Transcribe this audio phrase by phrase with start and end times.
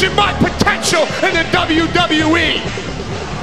[0.00, 2.56] reaching my potential in the WWE.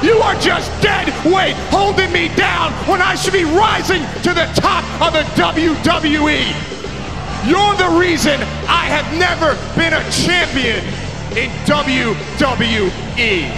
[0.04, 4.50] You are just dead weight holding me down when I should be rising to the
[4.56, 6.46] top of the WWE.
[7.46, 10.84] You're the reason I have never been a champion
[11.38, 13.52] in WWE.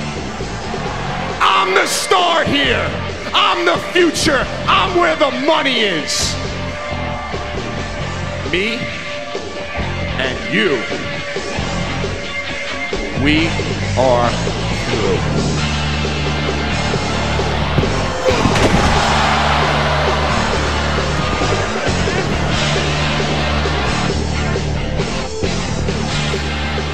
[1.42, 2.86] I'm the star here.
[3.34, 4.46] I'm the future.
[4.68, 6.34] I'm where the money is.
[8.52, 8.76] Me
[10.20, 10.99] and you.
[13.22, 13.48] We
[13.98, 15.18] are through.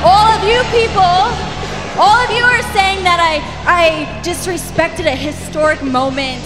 [0.03, 1.01] All of you people,
[2.01, 6.43] all of you are saying that I, I disrespected a historic moment,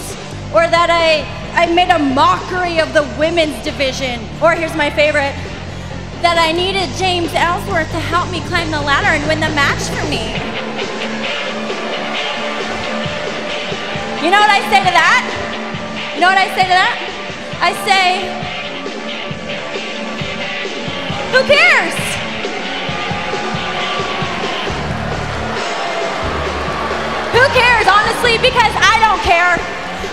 [0.52, 1.24] or that I,
[1.58, 5.34] I made a mockery of the women's division, or here's my favorite,
[6.22, 9.88] that I needed James Ellsworth to help me climb the ladder and win the match
[9.88, 10.36] for me.
[14.20, 15.24] You know what I say to that?
[16.12, 16.96] You know what I say to that?
[17.64, 18.28] I say,
[21.32, 21.96] who cares?
[27.32, 28.36] Who cares, honestly?
[28.44, 29.56] Because I don't care.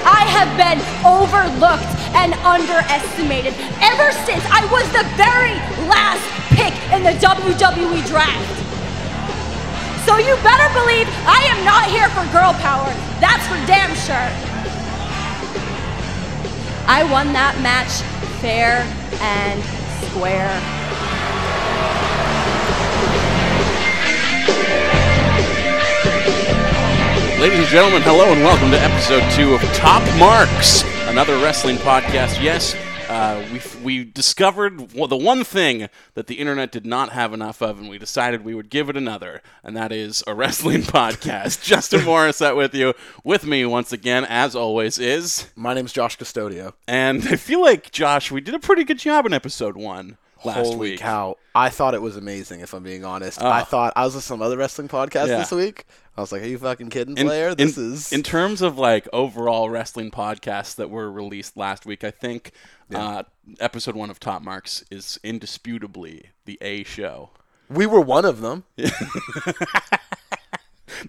[0.08, 5.56] I have been overlooked and underestimated ever since I was the very
[5.90, 6.24] last
[6.56, 8.58] pick in the WWE draft.
[10.08, 12.88] So you better believe I am not here for girl power.
[13.20, 14.32] That's for damn sure.
[16.88, 18.02] I won that match
[18.40, 18.88] fair
[19.20, 19.62] and
[20.08, 20.48] square.
[27.40, 32.42] Ladies and gentlemen, hello and welcome to episode two of Top Marks, another wrestling podcast.
[32.42, 32.76] Yes,
[33.10, 37.80] uh, we we discovered the one thing that the internet did not have enough of,
[37.80, 41.64] and we decided we would give it another, and that is a wrestling podcast.
[41.64, 46.18] Justin Morris Morissette with you, with me once again, as always, is, My name's Josh
[46.18, 46.74] Custodio.
[46.88, 50.58] and I feel like Josh, we did a pretty good job in episode one last
[50.68, 51.00] Holy week.
[51.00, 51.36] cow.
[51.56, 53.42] I thought it was amazing, if I'm being honest.
[53.42, 53.48] Oh.
[53.50, 55.40] I thought I was with some other wrestling podcast Yeah.
[55.40, 55.86] this week.
[56.18, 57.50] I was like, are you fucking kidding, In- Slayer?
[57.50, 58.12] in, This is.
[58.12, 62.04] in terms of like overall wrestling podcasts that were released last week.
[62.04, 62.52] I think
[62.94, 63.24] uh,
[63.60, 67.30] episode one of Top Marks is indisputably the A show.
[67.70, 68.64] we were one of them.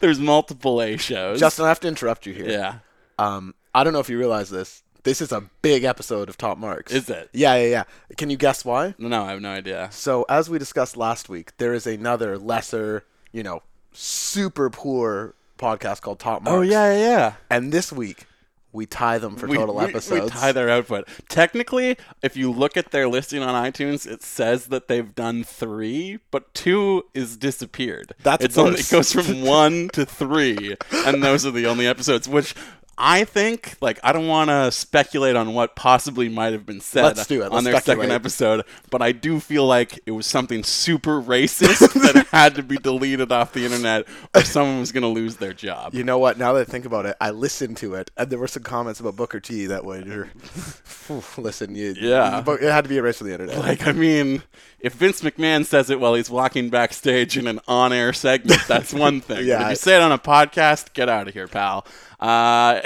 [0.00, 1.40] There's multiple A shows.
[1.40, 2.48] Justin, I have to interrupt you here.
[2.50, 2.78] yeah,
[3.18, 4.82] Um, I don't know if you realize this.
[5.04, 6.92] This is a big episode of Top Marks.
[6.92, 7.30] Is it?
[7.32, 7.84] Yeah, yeah, yeah.
[8.18, 8.94] Can you guess why?
[8.98, 9.88] no, I have no idea.
[9.90, 13.62] So, as we discussed last week, there is another lesser, you know,
[13.98, 16.58] super poor podcast called Top oh, Marks.
[16.58, 16.98] Oh yeah, yeah.
[17.00, 17.32] yeah.
[17.50, 18.26] And this week,
[18.72, 20.32] we tie them for We, total we- episodes.
[20.32, 21.08] we tie their output.
[21.28, 26.18] Technically, if you look at their listing on iTunes, it says that they've done three,
[26.30, 28.12] but two is disappeared.
[28.22, 32.28] That's it's only, it goes from one to three, and those are the only episodes.
[32.28, 32.54] Which
[33.00, 37.04] I think, like, I don't want to speculate on what possibly might have been said
[37.04, 37.46] Let's do it.
[37.46, 37.98] on Let's their speculate.
[38.08, 42.62] second episode, but I do feel like it was something super racist that had to
[42.64, 45.94] be deleted off the internet, or someone was going to lose their job.
[45.94, 46.38] You know what?
[46.38, 48.98] Now that I think about it, I listened to it, and there were some comments
[48.98, 50.28] about Booker T that would.
[51.38, 52.42] listen, you, Yeah.
[52.44, 53.58] but it had to be erased from the internet.
[53.58, 54.42] Like, I mean,
[54.80, 59.20] if Vince McMahon says it while he's walking backstage in an on-air segment, that's one
[59.20, 59.38] thing.
[59.48, 59.58] Yeah.
[59.58, 61.86] But if you say it on a podcast, get out of here, pal.
[62.20, 62.80] Uh,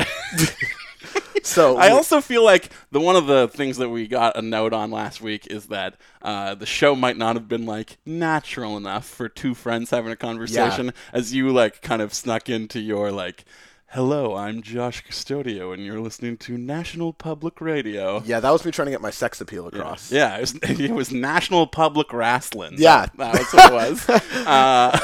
[1.43, 4.73] so I also feel like the one of the things that we got a note
[4.73, 9.07] on last week is that uh, the show might not have been like natural enough
[9.09, 13.45] for two friends having a conversation, as you like kind of snuck into your like.
[13.89, 18.23] Hello, I'm Josh Custodio, and you're listening to National Public Radio.
[18.25, 20.11] yeah, that was me trying to get my sex appeal across.
[20.11, 22.77] Yeah, it was, it was National Public Wrestling.
[22.79, 23.09] Yeah.
[23.17, 24.09] that, that was what it was.
[24.47, 24.99] uh,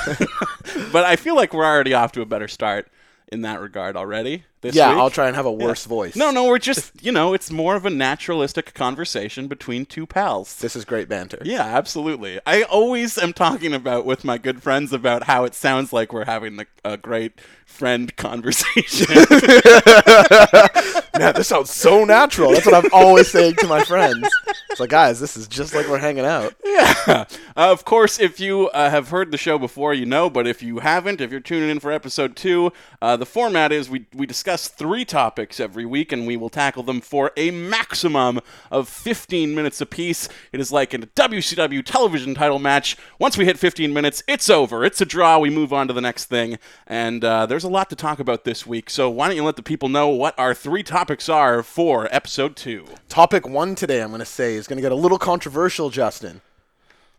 [0.91, 2.89] but I feel like we're already off to a better start
[3.31, 4.45] in that regard already.
[4.61, 4.99] This Yeah, week.
[4.99, 6.17] I'll try and have a worse voice.
[6.17, 10.57] No, no, we're just you know, it's more of a naturalistic conversation between two pals.
[10.57, 11.39] This is great banter.
[11.45, 12.41] Yeah, absolutely.
[12.45, 16.25] I always am talking about with my good friends about how it sounds like we're
[16.25, 19.07] having a, a great friend conversation.
[21.19, 22.53] Man, this sounds so natural.
[22.53, 24.29] That's what I'm always saying to my friends.
[24.71, 26.55] It's like, guys, this is just like we're hanging out.
[26.65, 26.95] Yeah.
[27.09, 27.25] Uh,
[27.57, 30.79] of course, if you uh, have heard the show before, you know, but if you
[30.79, 32.73] haven't, if you're tuning in for episode two,
[33.03, 36.83] uh, the format is we, we discuss three topics every week and we will tackle
[36.83, 38.41] them for a maximum
[38.71, 40.29] of 15 minutes apiece.
[40.53, 42.97] It is like a WCW television title match.
[43.19, 44.85] Once we hit 15 minutes, it's over.
[44.85, 45.39] It's a draw.
[45.39, 46.59] We move on to the next thing.
[46.87, 48.89] And uh, there's a lot to talk about this week.
[48.89, 52.57] So why don't you let the people know what our three topics are for episode
[52.57, 52.87] two?
[53.09, 56.41] Topic one today, I'm going to say, is going to get a little controversial, Justin.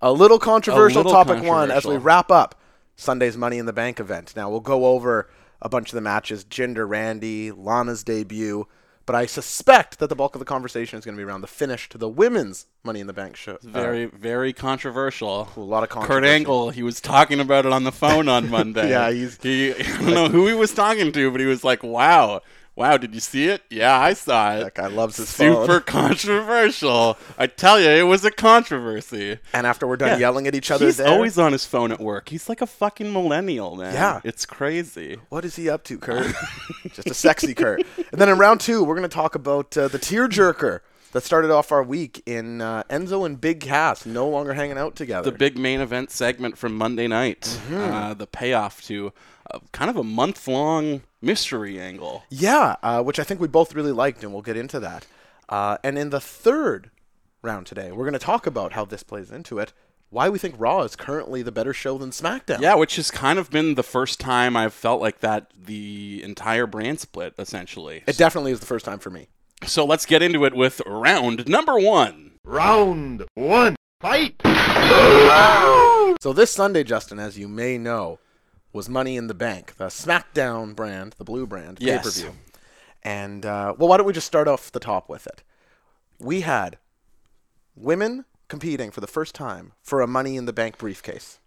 [0.01, 2.55] a little controversial little topic one as we wrap up
[2.95, 4.33] Sunday's Money in the Bank event.
[4.35, 5.29] Now we'll go over
[5.61, 8.67] a bunch of the matches, Jinder, Randy, Lana's debut,
[9.06, 11.47] but I suspect that the bulk of the conversation is going to be around the
[11.47, 13.56] finish to the women's Money in the Bank show.
[13.56, 15.50] uh, Very, very controversial.
[15.57, 16.23] a lot of Kurt.
[16.23, 18.89] Angle, he was talking about it on the phone on Monday.
[18.91, 19.73] Yeah, he's- he.
[19.77, 22.41] I don't know who he was talking to, but he was like, "Wow,
[22.79, 23.61] wow, did you see it?
[23.69, 24.63] Yeah, I saw it.
[24.63, 25.67] That guy loves his phone.
[25.67, 25.81] Super phone.
[26.09, 27.17] controversial.
[27.37, 29.37] I tell you, it was a controversy.
[29.53, 30.17] And after we're done Yeah.
[30.17, 32.29] yelling at each other, He's there, always on his phone at work.
[32.29, 33.93] He's like a fucking millennial, man.
[33.93, 34.21] Yeah.
[34.23, 35.17] it's crazy.
[35.27, 36.33] What is he up to, Kurt?
[36.93, 37.83] Just a sexy Kurt.
[37.97, 40.79] And then in round two, we're going to talk about uh, the tearjerker
[41.11, 44.95] that started off our week in uh, Enzo and Big Cass no longer hanging out
[44.95, 45.29] together.
[45.31, 47.41] the big main event segment from Monday night.
[47.41, 47.75] Mm-hmm.
[47.77, 49.11] Uh, the payoff to
[49.51, 52.24] uh, kind of a month long mystery angle.
[52.30, 55.06] yeah, uh, which I think we both really liked, and we'll get into that.
[55.48, 56.92] Uh, and in the third
[57.42, 59.74] round today, we're going to talk about how this plays into it,
[60.10, 62.62] why we think Raw is currently the better show than SmackDown.
[62.62, 66.66] Yeah, which has kind of been the first time I've felt like that the entire
[66.66, 68.04] brand split, essentially.
[68.07, 69.27] It definitely is the first time for me.
[69.66, 72.31] So let's get into it with round number one.
[72.45, 74.42] Round one, fight!
[76.21, 78.19] So this Sunday, Justin, as you may know,
[78.74, 81.98] was Money in the Bank, the SmackDown brand, the blue brand Yes.
[82.01, 82.39] pay per view.
[83.04, 85.42] And uh, well, why don't we just start off the top with it?
[86.19, 86.77] We had
[87.75, 91.39] women competing for the first time for a Money in the Bank briefcase.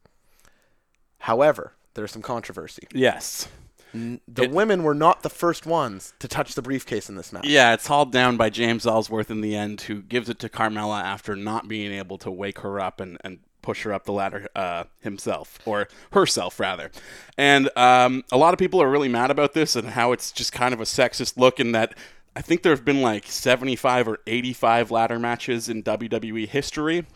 [1.18, 2.86] However, there's some controversy.
[2.92, 3.48] Yes.
[3.94, 7.44] The women were not the first ones to touch the briefcase in this match.
[7.46, 11.02] Yeah, it's hauled down by James Ellsworth in the end, who gives it to Carmella
[11.02, 14.48] after not being able to wake her up and, and push her up the ladder
[14.54, 16.90] uh, himself, or herself, rather.
[17.38, 20.52] And um, a lot of people are really mad about this and how it's just
[20.52, 21.94] kind of a sexist look in that
[22.34, 27.06] I think there have been like 75 or 85 ladder matches in WWE history.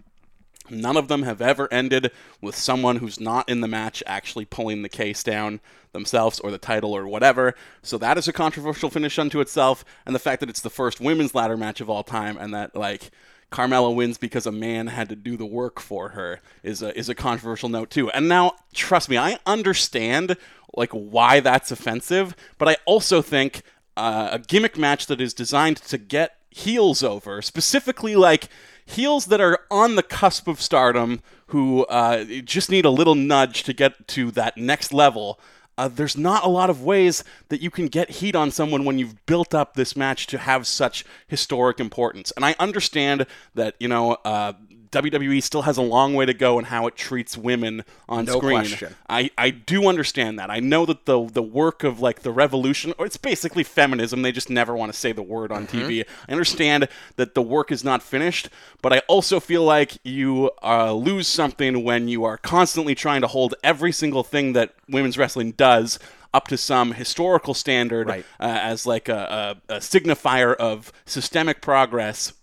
[0.69, 2.11] None of them have ever ended
[2.41, 5.61] with someone who's not in the match actually pulling the case down
[5.93, 7.55] themselves or the title or whatever.
[7.83, 9.85] So that is a controversial finish unto itself.
[10.05, 12.75] And the fact that it's the first women's ladder match of all time and that,
[12.75, 13.11] like,
[13.51, 17.09] Carmella wins because a man had to do the work for her is a, is
[17.09, 18.11] a controversial note, too.
[18.11, 20.37] And now, trust me, I understand,
[20.75, 23.63] like, why that's offensive, but I also think
[23.97, 28.49] uh, a gimmick match that is designed to get heels over, specifically like
[28.85, 33.63] heels that are on the cusp of stardom who uh, just need a little nudge
[33.65, 35.39] to get to that next level.
[35.79, 38.99] Uh, there's not a lot of ways that you can get heat on someone when
[38.99, 42.33] you've built up this match to have such historic importance.
[42.35, 44.55] And I understand that, you know, uh,
[44.91, 48.39] WWE still has a long way to go in how it treats women on No
[48.39, 48.59] screen.
[48.59, 48.95] question.
[49.09, 50.51] I, I do understand that.
[50.51, 54.23] I know that the the work of like the revolution, or it's basically feminism.
[54.23, 56.05] They just never want to say the word on TV.
[56.29, 58.49] I understand that the work is not finished,
[58.83, 63.27] but I also feel like you uh, lose something when you are constantly trying to
[63.27, 65.99] hold every single thing that women's wrestling does
[66.35, 68.25] up to some historical standard Right.
[68.39, 72.35] uh, as like a, a, a signifier of systemic progress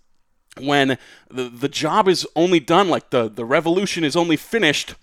[0.59, 0.97] when
[1.29, 4.95] the the job is only done like the the revolution is only finished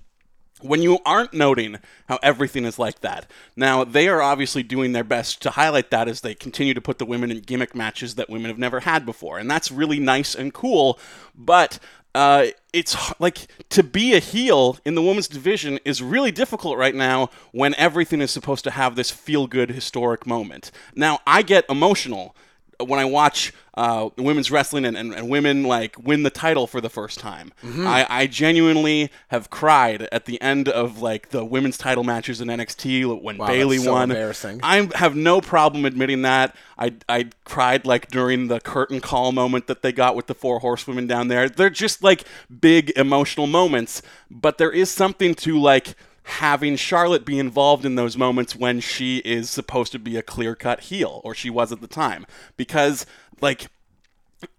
[0.63, 1.79] when you aren't noting
[2.09, 3.31] how everything is like that.
[3.57, 6.99] Now, they are obviously doing their best to highlight that as they continue to put
[6.99, 9.39] the women in gimmick matches that women have never had before.
[9.39, 10.99] And that's really nice and cool,
[11.35, 11.79] but
[12.15, 16.95] uh, it's like to be a heel in the women's division is really difficult right
[16.95, 20.71] now when everything is supposed to have this feel good historic moment.
[20.95, 22.35] Now, I get emotional
[22.85, 26.81] when I watch uh, women's wrestling and, and, and women like win the title for
[26.81, 27.53] the first time.
[27.65, 32.49] I, I genuinely have cried at the end of like the women's title matches in
[32.49, 34.11] NXT when Wow, Bayley so won.
[34.11, 34.61] embarrassing.
[34.63, 36.55] I have no problem admitting that.
[36.79, 40.59] I I cried like during the curtain call moment that they got with the four
[40.59, 41.49] horsewomen down there.
[41.49, 42.25] They're just like
[42.61, 45.95] big emotional moments, but there is something to like
[46.31, 50.81] having Charlotte be involved in those moments when she is supposed to be a clear-cut
[50.81, 53.07] heel or she was at the time because
[53.41, 53.69] like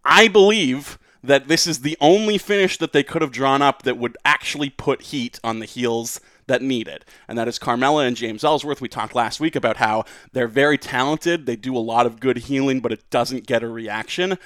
[0.05, 3.97] I believe that this is the only finish that they could have drawn up that
[3.97, 7.05] would actually put heat on the heels that need it.
[7.27, 8.81] And that is Carmella and James Ellsworth.
[8.81, 11.45] We talked last week about how they're very talented.
[11.45, 14.37] They do a lot of good heeling, but it doesn't get a reaction.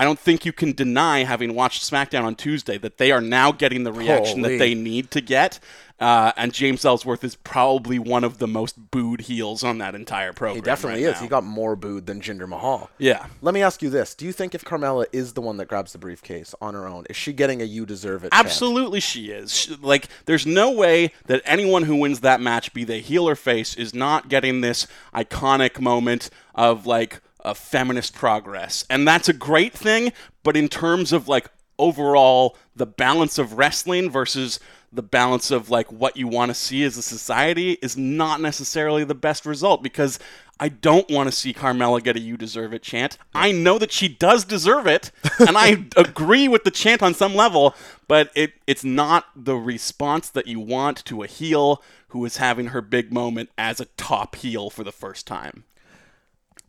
[0.00, 3.52] I don't think you can deny, having watched SmackDown on Tuesday, that they are now
[3.52, 4.52] getting the reaction Holy.
[4.56, 5.58] that they need to get.
[5.98, 10.32] Uh, and James Ellsworth is probably one of the most booed heels on that entire
[10.32, 10.56] program.
[10.56, 11.16] He definitely right is.
[11.16, 11.20] now.
[11.24, 12.88] He got more booed than Jinder Mahal.
[12.96, 13.26] yeah.
[13.42, 15.92] Let me ask you this: Do you think if Carmella is the one that grabs
[15.92, 18.30] the briefcase on her own, is she getting a "you deserve it"?
[18.32, 19.54] Absolutely, she is.
[19.54, 23.36] Sh- Like, there's no way that anyone who wins that match, be they heel or
[23.36, 29.32] face, is not getting this iconic moment of like a feminist progress, and that's a
[29.32, 30.12] great thing.
[30.42, 34.60] But in terms of like overall the balance of wrestling versus
[34.92, 39.04] the balance of like what you want to see as a society is not necessarily
[39.04, 40.18] the best result because
[40.58, 43.16] I don't want to see Carmella get a "You deserve it" chant.
[43.34, 47.34] I know that she does deserve it, and I agree with the chant on some
[47.34, 47.74] level,
[48.08, 52.68] but it it's not the response that you want to a heel who is having
[52.68, 55.64] her big moment as a top heel for the first time.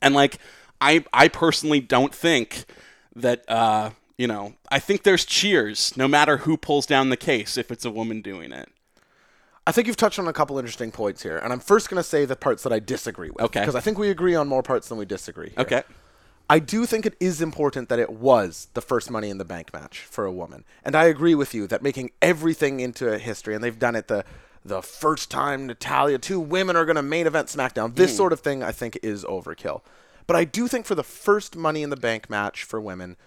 [0.01, 0.37] And like,
[0.81, 2.65] I I personally don't think
[3.15, 7.57] that uh, you know I think there's cheers no matter who pulls down the case
[7.57, 8.69] if it's a woman doing it.
[9.65, 12.07] I think you've touched on a couple interesting points here, and I'm first going to
[12.07, 13.41] say the parts that I disagree with.
[13.41, 13.59] Okay.
[13.59, 15.49] Because I think we agree on more parts than we disagree.
[15.49, 15.59] Here.
[15.59, 15.83] Okay.
[16.49, 19.71] I do think it is important that it was the first Money in the Bank
[19.71, 23.53] match for a woman, and I agree with you that making everything into a history,
[23.53, 24.25] and they've done it the
[24.63, 27.95] the first time Natalya, two women are going to main event SmackDown.
[27.95, 29.81] This sort of thing, I think, is overkill.
[30.27, 33.17] But I do think for the first Money in the Bank match for women,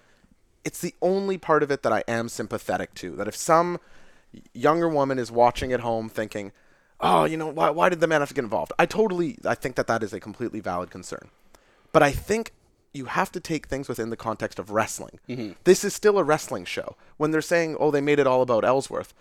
[0.64, 3.16] it's the only part of it that I am sympathetic to.
[3.16, 3.78] That if some
[4.52, 6.52] younger woman is watching at home thinking,
[7.00, 8.72] oh, you know, why, why did the man have to get involved?
[8.78, 11.28] I totally, I think that that is a completely valid concern.
[11.92, 12.52] But I think
[12.92, 15.18] you have to take things within the context of wrestling.
[15.28, 15.52] Mm-hmm.
[15.64, 16.96] This is still a wrestling show.
[17.16, 19.12] When they're saying, oh, they made it all about Ellsworth,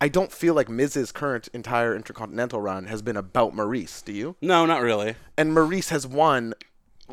[0.00, 4.36] I don't feel like Miz's current entire Intercontinental run has been about Maryse, do you?
[4.40, 5.14] No, not really.
[5.36, 6.54] And Maryse has won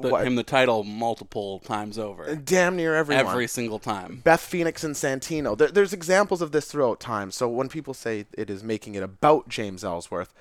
[0.02, 2.36] The, him the title multiple times over.
[2.36, 3.26] damn near everyone.
[3.26, 4.22] Every single time.
[4.24, 5.58] Beth Phoenix and Santino.
[5.58, 7.32] There, there's examples of this throughout time.
[7.32, 10.34] So when people say it is making it about James Ellsworth,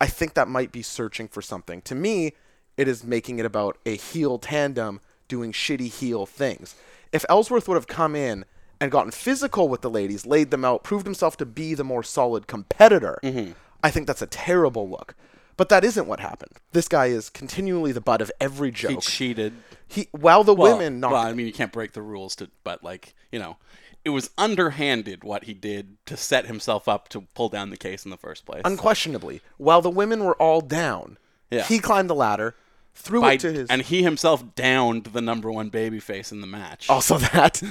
[0.00, 1.82] I think that might be searching for something.
[1.82, 2.34] To me,
[2.76, 6.74] it is making it about a heel tandem doing shitty heel things.
[7.12, 8.44] If Ellsworth would have come in
[8.80, 12.02] and gotten physical with the ladies, laid them out, proved himself to be the more
[12.02, 13.52] solid competitor, mm-hmm.
[13.82, 15.14] I think that's a terrible look.
[15.56, 16.52] But that isn't what happened.
[16.72, 18.90] This guy is continually the butt of every joke.
[18.90, 19.54] He cheated.
[19.88, 22.50] He, while the Well, women knocked well, I mean, you can't break the rules to,
[22.64, 23.56] but like, you know,
[24.04, 28.04] it was underhanded what he did to set himself up to pull down the case
[28.04, 28.62] in the first place.
[28.64, 31.16] unquestionably, while the women were all down,
[31.50, 31.62] Yeah.
[31.64, 32.54] he climbed the ladder,
[32.94, 33.68] threw By- it to his.
[33.70, 36.88] and he himself downed the number one babyface in the match.
[36.90, 37.62] also that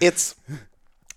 [0.00, 0.34] it's.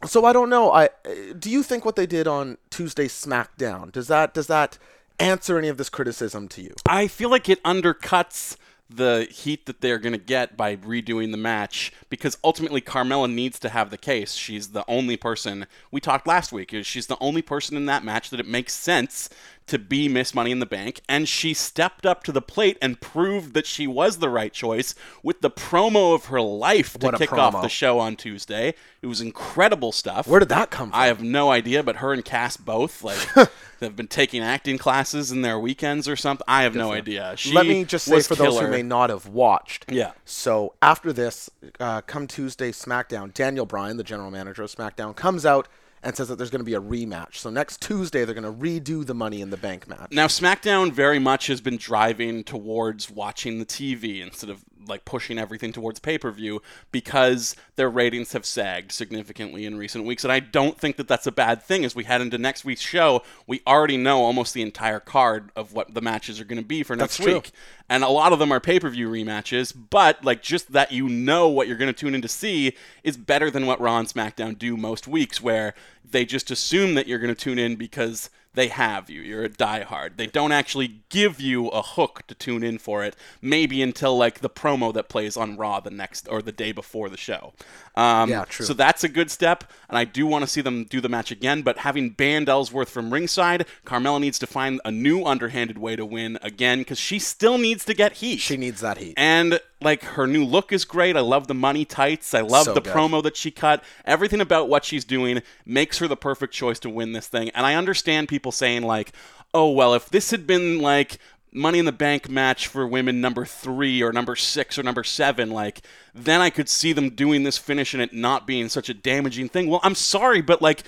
[0.06, 0.72] So I don't know.
[0.72, 0.90] I
[1.38, 4.78] do you think what they did on Tuesday SmackDown does that does that
[5.20, 6.74] answer any of this criticism to you?
[6.88, 8.58] I feel like it undercuts
[8.90, 13.60] the heat that they're going to get by redoing the match because ultimately Carmella needs
[13.60, 14.34] to have the case.
[14.34, 16.74] She's the only person we talked last week.
[16.82, 19.30] She's the only person in that match that it makes sense
[19.70, 23.00] to be Miss Money in the Bank and she stepped up to the plate and
[23.00, 27.32] proved that she was the right choice with the promo of her life to kick
[27.34, 28.74] off the show on Tuesday.
[29.02, 30.28] It was incredible stuff.
[30.28, 31.00] Where did that come from?
[31.00, 33.20] I have no idea, but her and Cass both like
[33.80, 36.46] they've been taking acting classes in their weekends or something.
[36.48, 37.36] I have no idea.
[37.38, 39.86] She Let me just say for those who may not have watched.
[39.92, 40.12] Yeah.
[40.26, 41.50] So after this,
[41.80, 45.68] uh, come Tuesday SmackDown, Daniel Bryan, the general manager of SmackDown, comes out
[46.04, 47.36] and says that there's going to be a rematch.
[47.36, 50.12] So next Tuesday they're going to redo the Money in the Bank match.
[50.12, 55.38] Now, SmackDown very much has been driving towards watching the TV instead of like pushing
[55.38, 60.24] everything towards pay per view because their ratings have sagged significantly in recent weeks.
[60.24, 61.86] And I don't think that that's a bad thing.
[61.86, 65.74] As we head into next week's show, we already know almost the entire card of
[65.74, 67.34] what the matches are going to be for next That's true.
[67.36, 67.52] week.
[67.90, 71.10] And a lot of them are pay per view rematches, but like just that you
[71.10, 74.08] know what you're going to tune in to see is better than what Raw and
[74.08, 75.74] SmackDown do most weeks, where
[76.10, 79.22] they just assume that you're going to tune in because they have you.
[79.22, 80.18] You're a diehard.
[80.18, 84.40] They don't actually give you a hook to tune in for it, maybe until like
[84.40, 87.54] the promo that plays on Raw the next or the day before the show.
[87.96, 88.66] Um, Yeah, true.
[88.66, 91.32] So that's a good step, and I do want to see them do the match
[91.32, 91.62] again.
[91.62, 96.06] But having banned Ellsworth from ringside, Carmella needs to find a new underhanded way to
[96.06, 98.38] win again because she still needs to get heat.
[98.38, 99.14] She needs that heat.
[99.16, 101.16] And like her new look is great.
[101.16, 102.34] I love the money tights.
[102.34, 102.94] I love So the good.
[102.94, 103.84] promo that she cut.
[104.06, 107.50] Everything about what she's doing makes her the perfect choice to win this thing.
[107.52, 109.14] And I understand people saying like,
[109.54, 111.18] "Oh, well, if this had been like
[111.52, 115.50] Money in the Bank match for women number 3 or number 6 or number 7,
[115.50, 115.82] like
[116.26, 119.50] then I could see them doing this finish and it not being such a damaging
[119.50, 120.84] thing." Well, I'm sorry, but like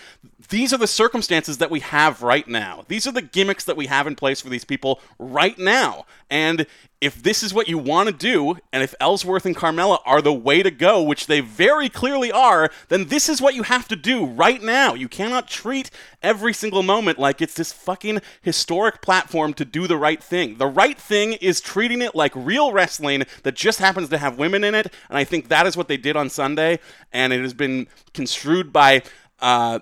[0.49, 2.83] these are the circumstances that we have right now.
[2.87, 6.05] These are the gimmicks that we have in place for these people right now.
[6.29, 6.65] And
[6.99, 10.31] if this is what you want to do, and if Ellsworth and Carmella are the
[10.31, 13.95] way to go, which they very clearly are, then this is what you have to
[13.95, 14.93] do right now.
[14.93, 15.89] You cannot treat
[16.21, 20.57] every single moment like it's this fucking historic platform to do the right thing.
[20.57, 24.63] The right thing is treating it like real wrestling that just happens to have women
[24.63, 26.79] in it, and I think that is what they did on Sunday,
[27.11, 29.03] and it has been construed by.
[29.39, 29.79] Uh,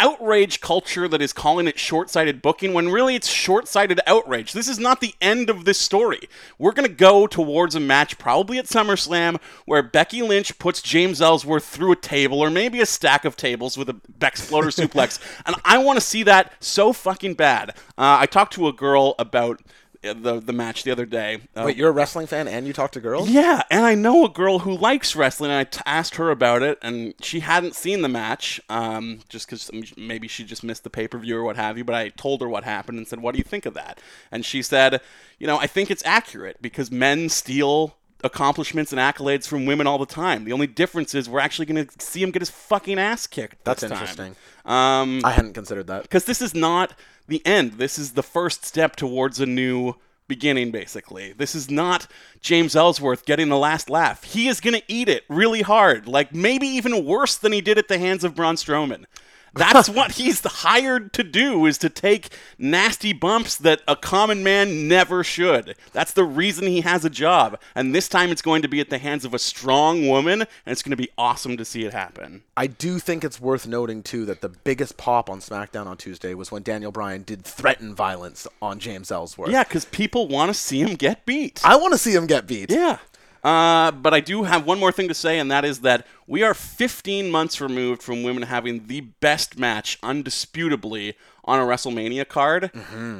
[0.00, 4.54] outrage culture that is calling it short-sighted booking when really it's short-sighted outrage.
[4.54, 6.20] This is not the end of this story.
[6.58, 11.20] We're going to go towards a match probably at SummerSlam where Becky Lynch puts James
[11.20, 15.20] Ellsworth through a table or maybe a stack of tables with a Bexploder suplex.
[15.46, 17.70] And I want to see that so fucking bad.
[17.98, 19.60] Uh, I talked to a girl about
[20.02, 21.40] the the match the other day.
[21.54, 23.28] Uh, Wait, you're a wrestling fan and you talk to girls?
[23.28, 25.50] yeah, and I know a girl who likes wrestling.
[25.50, 29.46] And I t- asked her about it, and she hadn't seen the match, um, just
[29.46, 31.84] because maybe she just missed the pay per view or what have you.
[31.84, 34.00] But I told her what happened and said, "What do you think of that?"
[34.32, 35.00] And she said,
[35.38, 39.96] "You know, I think it's accurate because men steal." Accomplishments and accolades from women all
[39.96, 40.44] the time.
[40.44, 43.64] The only difference is we're actually going to see him get his fucking ass kicked.
[43.64, 44.36] That's interesting.
[44.66, 46.02] Um, I hadn't considered that.
[46.02, 46.92] because this is not
[47.30, 47.74] the end.
[47.74, 49.94] This is the first step towards a new
[50.28, 51.32] beginning, basically.
[51.32, 52.06] This is not
[52.40, 54.22] James Ellsworth getting the last laugh.
[54.22, 57.78] He is going to eat it really hard, like maybe even worse than he did
[57.78, 59.06] at the hands of Braun Strowman.
[59.54, 64.88] That's what he's hired to do is to take nasty bumps that a common man
[64.88, 65.76] never should.
[65.92, 67.58] That's the reason he has a job.
[67.74, 70.48] And this time it's going to be at the hands of a strong woman and
[70.66, 72.42] it's going to be awesome to see it happen.
[72.56, 76.34] I do think it's worth noting too that the biggest pop on SmackDown on Tuesday
[76.34, 79.50] was when Daniel Bryan did threaten violence on James Ellsworth.
[79.50, 81.60] Yeah, cuz people want to see him get beat.
[81.64, 82.70] I want to see him get beat.
[82.70, 82.98] Yeah.
[83.42, 86.42] Uh, but I do have one more thing to say, and that is that we
[86.42, 92.70] are 15 months removed from women having the best match, undisputably, on a WrestleMania card.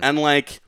[0.03, 0.61] And, like,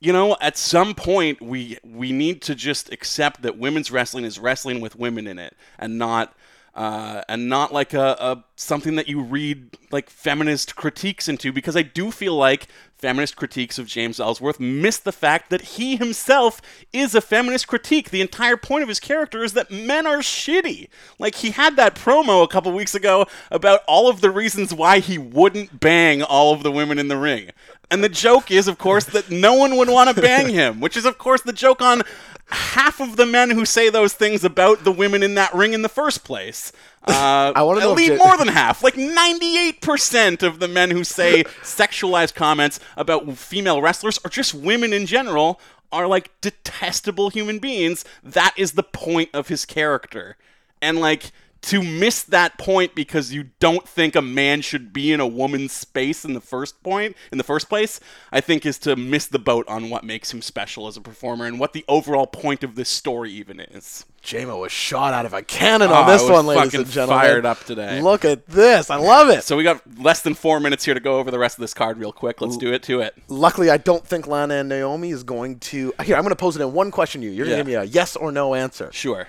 [0.00, 4.38] you know, at some point, we we need to just accept that women's wrestling is
[4.38, 6.34] wrestling with women in it, and not.
[6.74, 11.74] Uh, and not like a, a something that you read like feminist critiques into because
[11.74, 16.60] I do feel like feminist critiques of James Ellsworth miss the fact that he himself
[16.92, 18.10] is a feminist critique.
[18.10, 20.88] The entire point of his character is that men are shitty.
[21.18, 25.00] Like he had that promo a couple weeks ago about all of the reasons why
[25.00, 27.50] he wouldn't bang all of the women in the ring.
[27.90, 30.96] And the joke is, of course, that no one would want to bang him, which
[30.96, 32.02] is, of course, the joke on
[32.48, 35.82] half of the men who say those things about the women in that ring in
[35.82, 36.72] the first place.
[37.08, 41.04] Uh, I wanna know at J- more than half, like 98% of the men who
[41.04, 45.60] say sexualized comments about female wrestlers or just women in general
[45.92, 48.04] are like detestable human beings.
[48.24, 50.36] That is the point of his character.
[50.82, 51.30] And like
[51.66, 55.72] to miss that point because you don't think a man should be in a woman's
[55.72, 58.00] space in the first point in the first place,
[58.32, 61.44] I think is to miss the boat on what makes him special as a performer
[61.44, 64.04] and what the overall point of this story even is.
[64.22, 67.20] JMO was shot out of a cannon Oh, on this one, ladies and gentlemen.
[67.24, 68.00] fired up today.
[68.00, 68.90] Look at this.
[68.90, 69.44] I love it.
[69.44, 71.74] So we got less than four minutes here to go over the rest of this
[71.74, 72.40] card real quick.
[72.40, 73.14] Let's do it to it.
[73.28, 75.92] Luckily, I don't think Lana and Naomi is going to.
[76.02, 77.32] Here, I'm going to pose it in one question to you.
[77.32, 77.54] You're Yeah.
[77.56, 78.90] going to give me a yes or no answer.
[78.92, 79.28] Sure.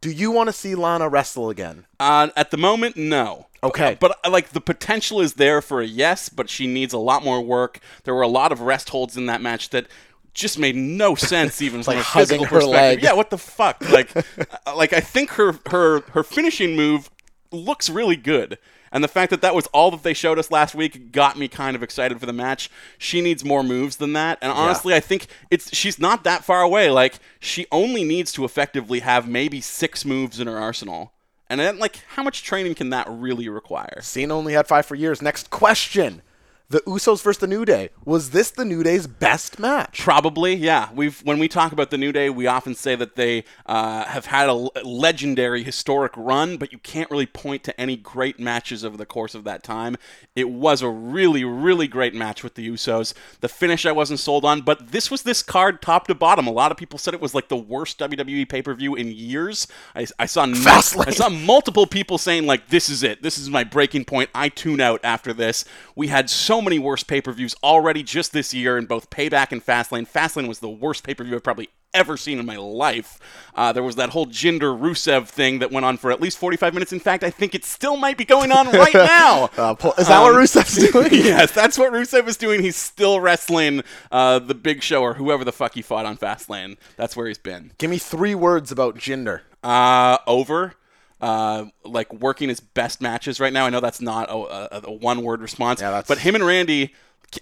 [0.00, 1.84] Do you want to see Lana wrestle again?
[1.98, 3.48] Uh, at the moment, no.
[3.62, 3.96] Okay.
[4.00, 7.22] But uh, like the potential is there for a yes, but she needs a lot
[7.22, 7.80] more work.
[8.04, 9.86] There were a lot of rest holds in that match that
[10.32, 12.70] just made no sense even from like a physical perspective.
[12.70, 13.02] leg.
[13.02, 13.88] Yeah, what the fuck?
[13.90, 14.16] Like,
[14.66, 17.10] uh, like I think her her her finishing move
[17.52, 18.58] looks really good.
[18.92, 21.46] And the fact that that was all that they showed us last week got me
[21.46, 22.70] kind of excited for the match.
[22.98, 24.38] She needs more moves than that.
[24.42, 26.90] And honestly, I think it's she's not that far away.
[26.90, 31.12] Like she only needs to effectively have maybe 6 moves in her arsenal.
[31.48, 34.00] And then like how much training can that really require?
[34.02, 35.22] Cena only had five for years.
[35.22, 36.22] Next question.
[36.70, 37.90] The Usos versus the New Day.
[38.04, 39.98] Was this the New Day's best match?
[39.98, 40.90] Probably, yeah.
[40.94, 44.26] We've when we talk about the New Day, we often say that they uh, have
[44.26, 48.96] had a legendary, historic run, but you can't really point to any great matches over
[48.96, 49.96] the course of that time.
[50.36, 53.14] It was a really, really great match with the Usos.
[53.40, 56.46] The finish I wasn't sold on, but this was this card top to bottom.
[56.46, 59.10] A lot of people said it was like the worst WWE pay per view in
[59.10, 59.66] years.
[59.96, 63.24] I, I saw I saw multiple people saying like, "This is it.
[63.24, 64.30] This is my breaking point.
[64.36, 65.64] I tune out after this."
[65.96, 69.52] We had so many worse pay per views already just this year in both Payback
[69.52, 70.08] and Fastlane.
[70.08, 73.18] Fastlane was the worst pay per view I've probably ever seen in my life.
[73.54, 76.72] Uh, there was that whole Jinder Rusev thing that went on for at least 45
[76.72, 76.92] minutes.
[76.92, 79.50] In fact, I think it still might be going on right now.
[79.56, 81.08] Uh, is that what Um, Rusev's doing?
[81.12, 82.62] yes, that's what Rusev is doing.
[82.62, 86.76] He's still wrestling uh, the Big Show or whoever the fuck he fought on Fastlane.
[86.96, 87.72] That's where he's been.
[87.78, 89.40] Give me three words about Jinder.
[89.64, 90.74] Uh, over.
[91.20, 93.66] Uh, like working his best matches right now.
[93.66, 96.94] I know that's not a, a, a one word response, Yeah, but him and Randy,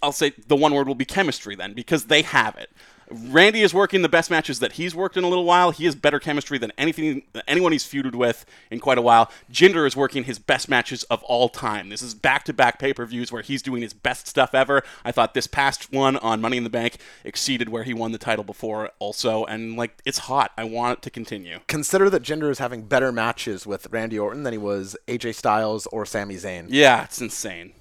[0.03, 2.71] I'll say the one word will be chemistry then because they have it.
[3.11, 5.71] Randy is working the best matches that he's worked in a little while.
[5.71, 9.31] He has better chemistry than anything anyone he's feuded with in quite a while.
[9.51, 11.89] Jinder is working his best matches of all time.
[11.89, 14.83] This is back-to-back pay-per-views where he's doing his best stuff ever.
[15.05, 18.19] I thought this past one on Money in the Bank exceeded where he won the
[18.19, 20.53] title before also and like it's hot.
[20.57, 21.61] I want it to continue.
[21.67, 25.87] Consider that Jinder is having better matches with Randy Orton than he was AJ Styles
[25.87, 26.67] or Sami Zayn.
[26.69, 27.73] Yeah, it's insane.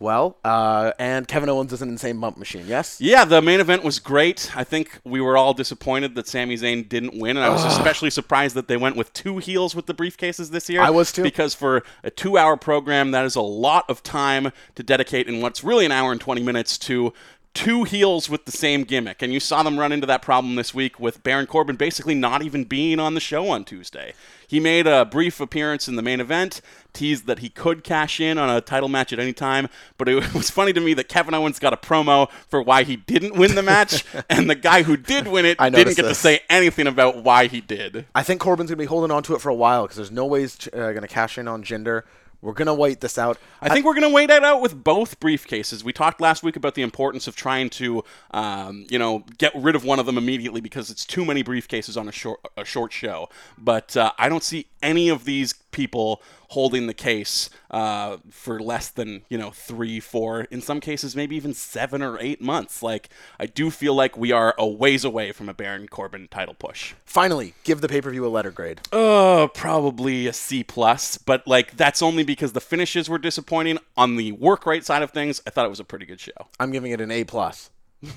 [0.00, 2.64] Well, uh, and Kevin Owens is an insane bump machine.
[2.68, 3.00] Yes.
[3.00, 4.56] Yeah, the main event was great.
[4.56, 8.10] I think we were all disappointed that Sami Zayn didn't win, and I was especially
[8.10, 10.82] surprised that they went with two heels with the briefcases this year.
[10.82, 11.24] I was too.
[11.24, 15.40] Because for a two hour program, that is a lot of time to dedicate in
[15.40, 17.12] what's really an hour and 20 minutes to
[17.54, 19.20] two heels with the same gimmick.
[19.20, 22.42] And you saw them run into that problem this week with Baron Corbin basically not
[22.42, 24.14] even being on the show on Tuesday.
[24.48, 26.62] He made a brief appearance in the main event,
[26.94, 30.34] teased that he could cash in on a title match at any time, but it
[30.34, 33.54] was funny to me that Kevin Owens got a promo for why he didn't win
[33.54, 36.86] the match, and the guy who did win it I didn't get to say anything
[36.86, 38.06] about why he did.
[38.14, 40.24] I think Corbin's gonna be holding on to it for a while because there's no
[40.24, 42.04] ways ch- uh, gonna cash in on Jinder.
[42.40, 43.38] We're gonna wait this out.
[43.60, 45.82] I think we're going to wait it out with both briefcases.
[45.82, 49.74] We talked last week about the importance of trying to, um, you know, get rid
[49.74, 52.92] of one of them immediately because it's too many briefcases on a short a short
[52.92, 53.28] show.
[53.56, 58.88] But uh, I don't see any of these people holding the case uh, for less
[58.88, 62.82] than you know three, four, in some cases maybe even seven or eight months.
[62.82, 66.54] Like I do feel like we are a ways away from a Baron Corbin title
[66.54, 66.94] push.
[67.04, 68.80] Finally, give the pay per view a letter grade.
[68.92, 73.78] Uh, probably a C plus, but like that's only because the finishes were disappointing.
[73.96, 76.48] On the work rate side of things, I thought it was a pretty good show.
[76.58, 77.70] I'm giving it an A plus.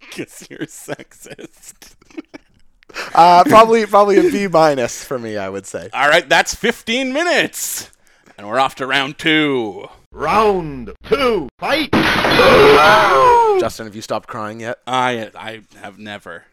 [0.00, 1.94] Because you're sexist.
[3.14, 5.36] Uh, probably probably a B minus for me.
[5.36, 5.88] I would say.
[5.92, 7.90] All right, that's 15 minutes,
[8.36, 9.88] and we're off to round two.
[10.12, 11.90] Round two, fight!
[13.60, 14.78] Justin, have you stopped crying yet?
[14.86, 16.44] I I have never.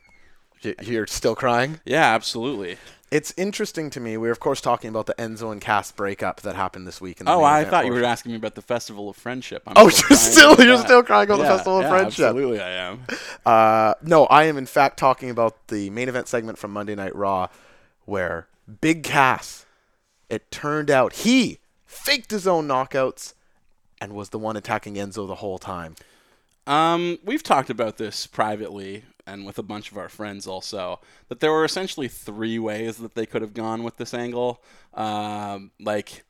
[0.64, 1.80] Y- You're still crying.
[1.86, 2.78] Yeah, absolutely.
[3.12, 4.18] It's interesting to me.
[4.18, 7.20] We're of course talking about the Enzo and Cass breakup that happened this week.
[7.20, 9.62] In the Oh, I thought you were asking me about the Festival of Friendship.
[9.68, 10.86] I'm Oh, you're still- you're that.
[10.86, 12.26] still crying about the Yeah, Festival of yeah, Friendship.
[12.26, 13.06] Absolutely, I am.
[13.46, 17.16] Uh, no, I am in fact talking about the main event segment from Monday Night
[17.16, 17.48] Raw,
[18.06, 18.48] where
[18.82, 19.66] Big Cass,
[20.30, 23.34] it turned out he faked his own knockouts
[24.02, 25.96] and was the one attacking Enzo the whole time.
[26.68, 31.00] Um, we've talked about this privately and with a bunch of our friends also
[31.30, 34.64] that there were essentially three ways that they could have gone with this angle.
[34.94, 36.24] Um, like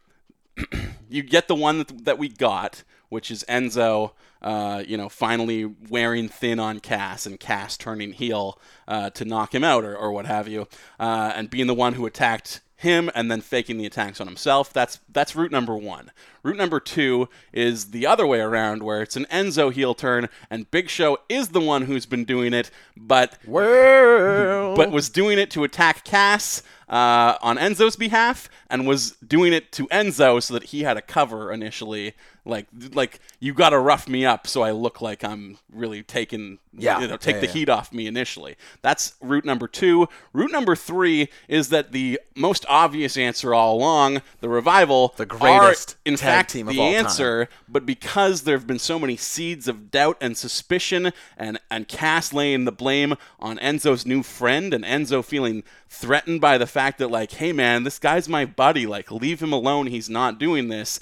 [1.09, 5.65] you get the one that, that we got, which is Enzo, uh, you know, finally
[5.65, 10.11] wearing thin on Cass and Cass turning heel uh, to knock him out or, or
[10.11, 10.67] what have you,
[10.99, 14.73] uh, and being the one who attacked him and then faking the attacks on himself.
[14.73, 16.11] That's that's route number one.
[16.43, 20.69] Route number two is the other way around, where it's an Enzo heel turn, and
[20.71, 25.49] Big Show is the one who's been doing it, but Well, but was doing it
[25.51, 30.65] to attack Cass uh, on Enzo's behalf, and was doing it to Enzo so that
[30.65, 32.13] he had a cover initially.
[32.47, 36.59] Like, like you got to rough me up so I look like I'm really taking,
[36.77, 36.99] Yeah.
[36.99, 37.53] you know, take Yeah, the yeah.
[37.53, 38.55] heat off me initially.
[38.83, 40.07] That's route number two.
[40.31, 45.93] Route number three is that the most obvious answer all along, the revival, The greatest
[45.93, 47.05] are, in tag fact, team of the all time.
[47.05, 51.87] answer but because there have been so many seeds of doubt and suspicion and and
[51.87, 56.99] Cass laying the blame on Enzo's new friend and Enzo feeling threatened by the fact
[56.99, 60.67] that like hey man this guy's my buddy like leave him alone he's not doing
[60.67, 60.99] this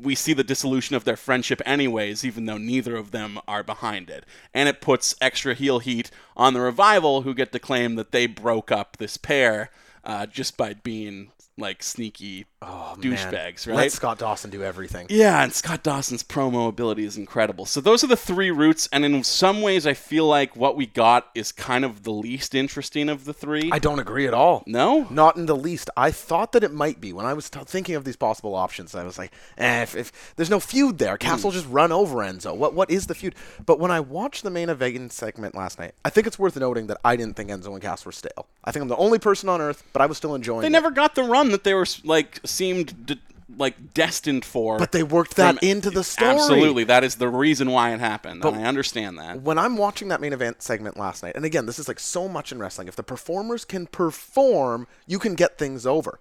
[0.00, 4.08] we see the dissolution of their friendship anyways even though neither of them are behind
[4.08, 4.24] it.
[4.54, 8.26] And it puts extra heel heat on the revival who get to claim that they
[8.26, 9.70] broke up this pair
[10.04, 15.06] uh, just by being like sneaky Oh, douchebags right Let Scott Dawson do everything.
[15.10, 17.64] yeah, and Scott Dawson's promo ability is incredible.
[17.66, 20.86] So those are the three routes, and in some ways, I feel like what we
[20.86, 23.70] got is kind of the least interesting of the three.
[23.70, 24.64] I don't agree at all.
[24.66, 25.90] no, Not in the least.
[25.96, 28.94] I thought that it might be when I was t- thinking of these possible options.
[28.94, 32.16] I was like, eh, if, if there's no feud there, Cass will just run over
[32.16, 32.56] Enzo.
[32.56, 33.34] What what is the feud?
[33.64, 36.86] But when I watched the main event segment last night, I think it's worth noting
[36.88, 38.46] that I didn't think Enzo and Cass were stale.
[38.64, 40.62] I think I'm the only person on earth, but I was still enjoying.
[40.62, 40.70] they it.
[40.70, 43.18] never got the run that they were like seemed de-
[43.56, 44.78] like destined for.
[44.78, 46.30] But they worked that from- into the story.
[46.32, 49.40] Absolutely, that is the reason why it happened, and I understand that.
[49.42, 52.28] when I'm watching that main event segment last night, and again, this is like so
[52.28, 52.88] much in wrestling.
[52.88, 56.18] If the performers can perform, you can get things over.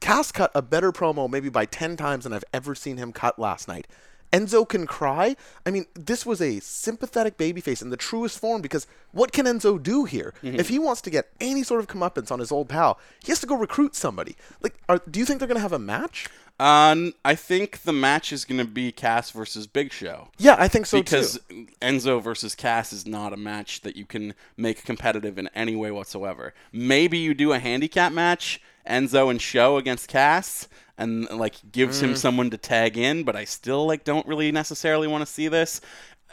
[0.00, 3.38] Cass cut a better promo maybe by 10 times than I've ever seen him cut
[3.38, 3.86] last night.
[4.32, 5.36] Enzo can cry.
[5.64, 9.82] I mean, this was a sympathetic babyface in the truest form because what can Enzo
[9.82, 10.34] do here?
[10.42, 13.40] If he wants to get any sort of comeuppance on his old pal, he has
[13.40, 14.36] to go recruit somebody.
[14.60, 16.28] Like, are, do you think they're going to have a match?
[16.60, 20.28] Um, I think the match is going to be Cass versus Big Show.
[20.38, 21.04] Yeah, I think so too.
[21.04, 21.68] because too.
[21.80, 25.92] Enzo versus Cass is not a match that you can make competitive in any way
[25.92, 26.54] whatsoever.
[26.72, 32.02] Maybe you do a handicap match, Enzo and Show against Cass, and like gives Mm.
[32.04, 35.48] him someone to tag in, but I still like don't really necessarily want to see
[35.48, 35.80] this.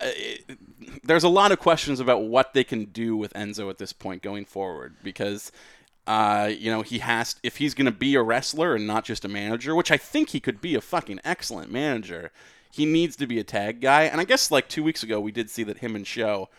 [0.01, 0.57] Uh, it-
[1.03, 4.21] there's a lot of questions about what they can do with Enzo at this point
[4.21, 5.51] going forward because
[6.07, 9.25] uh, you know, he has if he's going to be a wrestler and not just
[9.25, 12.31] a manager, which I think he could be a fucking excellent manager.
[12.71, 14.03] he needs to be a tag guy.
[14.03, 16.49] And I guess like two weeks ago we did see that him and Show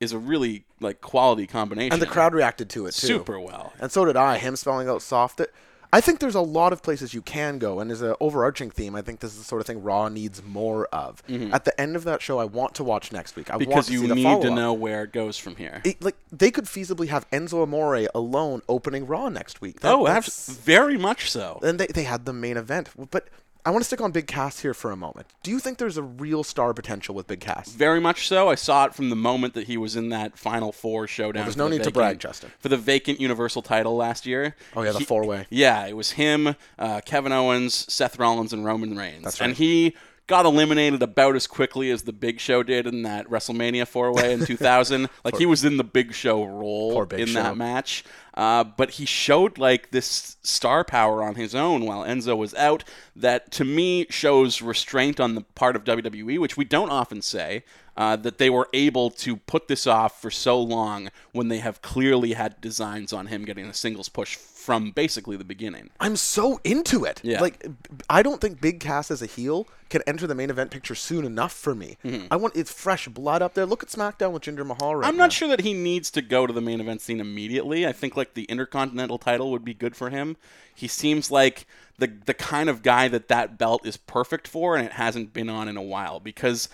[0.00, 1.92] is a really like quality combination.
[1.92, 3.06] And the crowd reacted to it too.
[3.06, 3.72] super well.
[3.80, 4.38] And so did I.
[4.38, 5.40] Him spelling out soft.
[5.40, 5.52] It,
[5.90, 8.94] I think there's a lot of places you can go, and as an overarching theme,
[8.94, 11.22] I think this is the sort of thing Raw needs more of.
[11.50, 13.48] At the end of that show, I want to watch next week.
[13.50, 13.70] I want Mm-hmm.
[13.70, 14.52] Because to you need to follow-up.
[14.52, 15.80] know where it goes from here.
[15.84, 19.80] It- like they could feasibly have Enzo Amore alone opening Raw next week.
[19.80, 21.58] That- oh, that's- very much so.
[21.62, 22.90] and they, they had the main event.
[23.10, 23.28] But
[23.68, 25.26] I want to stick on Big Cass here for a moment.
[25.42, 27.70] Do you think there's a real star potential with Big Cass?
[27.70, 28.48] Very much so.
[28.48, 31.42] I saw it from the moment that he was in that Final Four showdown.
[31.44, 32.50] there's for no the need to vacant- brag, Justin.
[32.60, 34.56] For the vacant Universal title last year.
[34.74, 35.46] Oh, yeah, the four-way.
[35.50, 39.24] Yeah, it was him, uh, Kevin Owens, Seth Rollins, and Roman Reigns.
[39.24, 39.48] That's right.
[39.50, 39.94] And he
[40.28, 44.46] got eliminated about as quickly as the Big Show did in that WrestleMania four-way in
[44.46, 45.10] 2000.
[45.24, 47.34] like he was in the Big Show role Big in Show.
[47.42, 48.02] that match.
[48.38, 52.84] Uh, but he showed like this star power on his own while Enzo was out
[53.16, 57.64] that to me shows restraint on the part of WWE, which we don't often say.
[57.96, 61.82] Uh, that they were able to put this off for so long when they have
[61.82, 65.90] clearly had designs on him getting a singles push from basically the beginning.
[65.98, 67.20] I'm so into it.
[67.24, 67.40] Yeah.
[67.40, 67.66] Like,
[68.08, 71.24] I don't think Big Cass as a heel can enter the main event picture soon
[71.24, 71.96] enough for me.
[72.30, 73.66] I want it's fresh blood up there.
[73.66, 75.08] Look at SmackDown with Jinder Mahal right Mm-hmm.
[75.08, 75.24] I'm now.
[75.24, 77.84] not sure that he needs to go to the main event scene immediately.
[77.84, 80.36] I think like the Intercontinental title would be good for him.
[80.74, 81.66] He seems like
[81.98, 85.48] the the kind of guy that that belt is perfect for, and it hasn't been
[85.48, 86.68] on in a while because.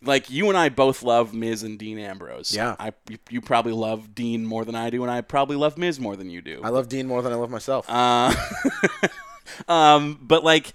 [0.00, 2.54] Like you and I both love Miz and Dean Ambrose.
[2.54, 2.76] Yeah.
[2.78, 5.98] I you, you probably love Dean more than I do, and I probably love Miz
[5.98, 6.60] more than you do.
[6.62, 7.84] I love Dean more than I love myself.
[7.90, 8.32] Uh,
[9.68, 10.72] um, but like,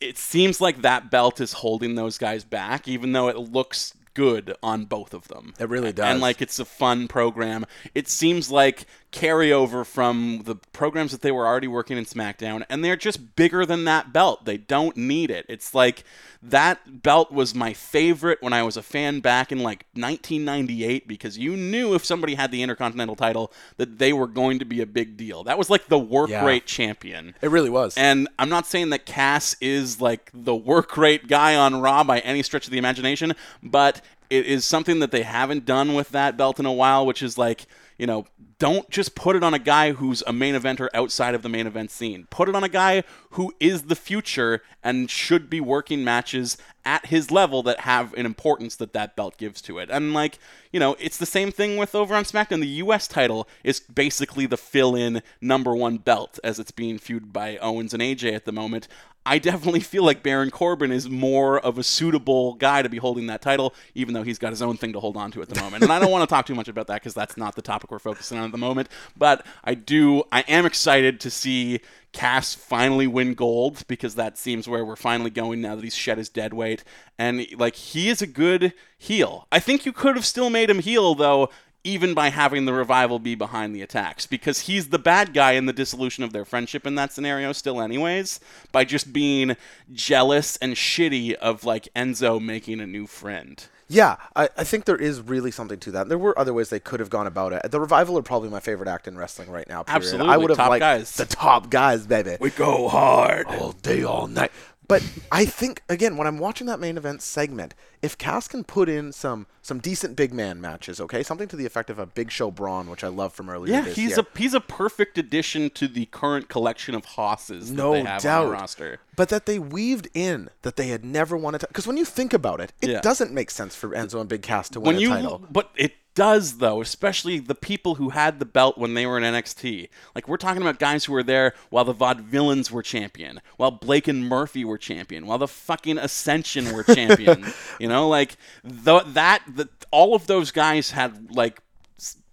[0.00, 4.54] it seems like that belt is holding those guys back, even though it looks good
[4.62, 5.54] on both of them.
[5.58, 6.06] It really does.
[6.06, 7.66] And like, it's a fun program.
[7.94, 12.82] It seems like carryover from the programs that they were already working in SmackDown, and
[12.84, 14.44] they're just bigger than that belt.
[14.46, 15.44] They don't need it.
[15.50, 16.04] It's like
[16.42, 21.38] that belt was my favorite when I was a fan back in like 1998 because
[21.38, 24.86] you knew if somebody had the Intercontinental title that they were going to be a
[24.86, 25.44] big deal.
[25.44, 26.44] That was like the work Yeah.
[26.44, 27.34] rate champion.
[27.40, 27.96] it really was.
[27.96, 32.20] And I'm not saying that Cass is like the work rate guy on Raw by
[32.20, 34.00] any stretch of the imagination, but
[34.32, 37.36] it is something that they haven't done with that belt in a while, which is
[37.36, 37.66] like,
[37.98, 38.24] you know,
[38.58, 41.66] don't just put it on a guy who's a main eventer outside of the main
[41.66, 42.26] event scene.
[42.30, 47.06] Put it on a guy who is the future and should be working matches at
[47.06, 49.90] his level that have an importance that that belt gives to it.
[49.90, 50.38] And like,
[50.72, 52.60] you know, it's the same thing with over on SmackDown.
[52.60, 53.06] The U.S.
[53.06, 58.02] title is basically the fill-in number one belt as it's being feuded by Owens and
[58.02, 58.88] AJ at the moment.
[59.24, 63.28] I definitely feel like Baron Corbin is more of a suitable guy to be holding
[63.28, 65.60] that title, even though he's got his own thing to hold on to at the
[65.60, 65.84] moment.
[65.84, 67.90] And I don't want to talk too much about that because that's not the topic
[67.90, 68.88] we're focusing on at the moment.
[69.16, 71.80] But I do, I am excited to see
[72.12, 76.18] Cass finally win gold because that seems where we're finally going now that he's shed
[76.18, 76.82] his dead weight.
[77.18, 79.46] And like he is a good heel.
[79.52, 81.48] I think you could have still made him heel though,
[81.84, 85.66] even by having the revival be behind the attacks because he's the bad guy in
[85.66, 88.38] the dissolution of their friendship in that scenario still anyways
[88.70, 89.56] by just being
[89.92, 93.64] jealous and shitty of like Enzo making a new friend.
[93.88, 96.08] yeah, I, I think there is really something to that.
[96.08, 97.70] There were other ways they could have gone about it.
[97.70, 99.82] The Revival are probably my favorite act in wrestling right now.
[99.82, 99.96] period.
[99.96, 101.16] Absolutely, I would have top liked guys.
[101.16, 102.36] the top guys, baby.
[102.40, 103.46] We go hard.
[103.48, 104.52] all day, all night.
[104.92, 105.02] But
[105.32, 109.10] I think again, when I'm watching that main event segment, if Cass can put in
[109.12, 112.50] some some decent big man matches, okay, something to the effect of a Big Show
[112.50, 114.18] Braun, which I love from earlier Yeah, he's year.
[114.20, 118.20] a he's a perfect addition to the current collection of hosses that no they have
[118.22, 118.42] doubt.
[118.44, 118.98] on the roster.
[119.16, 122.34] But that they weaved in that they had never wanted to, because when you think
[122.34, 123.00] about it, it Yeah.
[123.00, 125.42] doesn't make sense for Enzo and Big Cass to win when a you title.
[125.50, 129.24] but it does though especially the people who had the belt when they were in
[129.24, 133.70] NXT like we're talking about guys who were there while the vaudevillains were champion while
[133.70, 137.46] Blake and Murphy were champion while the fucking Ascension were champion.
[137.78, 141.60] You know like the, that the, all of those guys had like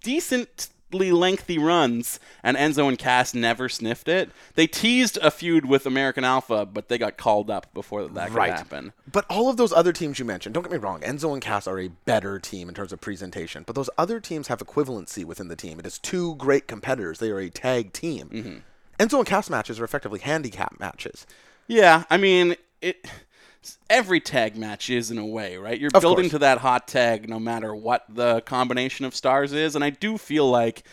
[0.04, 5.86] decently lengthy runs and Enzo and Cass never sniffed it they teased a feud with
[5.86, 9.73] American Alpha but they got called up before that could happen But all of those
[9.73, 12.69] other teams you mentioned, don't get me wrong, Enzo and Cass are a better team
[12.69, 13.63] in terms of presentation.
[13.65, 15.80] But those other teams have equivalency within the team.
[15.80, 17.19] It is two great competitors.
[17.19, 18.30] They are a tag team.
[18.30, 18.58] Mm-hmm.
[18.99, 21.25] Enzo and Cass matches are effectively handicap matches.
[21.67, 23.06] Yeah, I mean it.
[23.89, 25.80] Every tag match is in a way, right?
[25.80, 26.32] You're Of building course.
[26.32, 30.17] to that hot tag no matter what the combination of stars is, and I do
[30.17, 30.84] feel like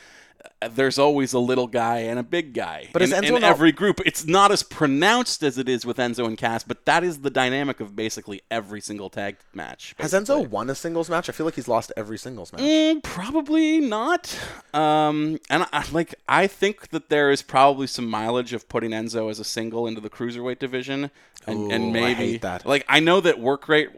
[0.71, 4.01] there's always a little guy and a big guy But in, in not- every group.
[4.07, 7.31] It's not as pronounced as it is with Enzo and Cass, but that is the
[7.31, 9.95] dynamic of basically every single tag match.
[9.99, 10.13] Has.
[10.13, 11.29] Enzo won a singles match?
[11.29, 12.63] I feel like he's lost every singles match.
[12.63, 14.39] Mm, probably not.
[14.75, 19.31] Um, and I, like I think that there is probably some mileage of putting Enzo
[19.31, 21.11] as a single into the cruiserweight division,
[21.47, 22.67] and, Ooh, and maybe that.
[22.67, 23.91] like I know that work rate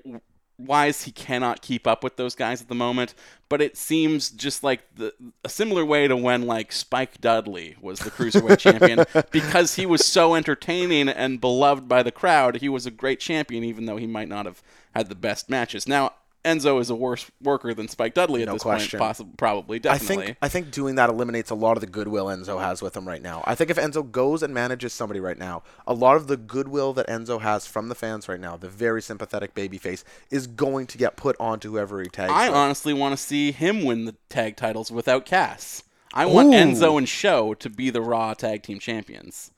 [0.59, 3.15] wise he cannot keep up with those guys at the moment,
[3.49, 8.01] but it seems just like the a similar way to when like Spike Dudley was
[8.01, 12.57] the cruiserweight champion because he was so entertaining and beloved by the crowd.
[12.57, 14.63] He was a great champion, even though he might not have
[14.95, 15.87] had the best matches.
[15.87, 16.13] Now.
[16.49, 18.99] Enzo is a worse worker than Spike Dudley at No this question.
[18.99, 20.27] point, possibly, probably, I definitely.
[20.27, 23.07] think I think doing that eliminates a lot of the goodwill Enzo has with him
[23.07, 23.45] right now.
[23.47, 26.93] I think if Enzo goes and manages somebody right now, a lot of the goodwill
[26.95, 30.99] that Enzo has from the fans right now, the very sympathetic babyface, is going to
[30.99, 32.33] get put onto whoever he tags.
[32.33, 32.57] I with.
[32.57, 35.85] honestly want to see him win the tag titles without Cass.
[36.15, 39.51] I want Enzo and Show to be the Raw Tag Team Champions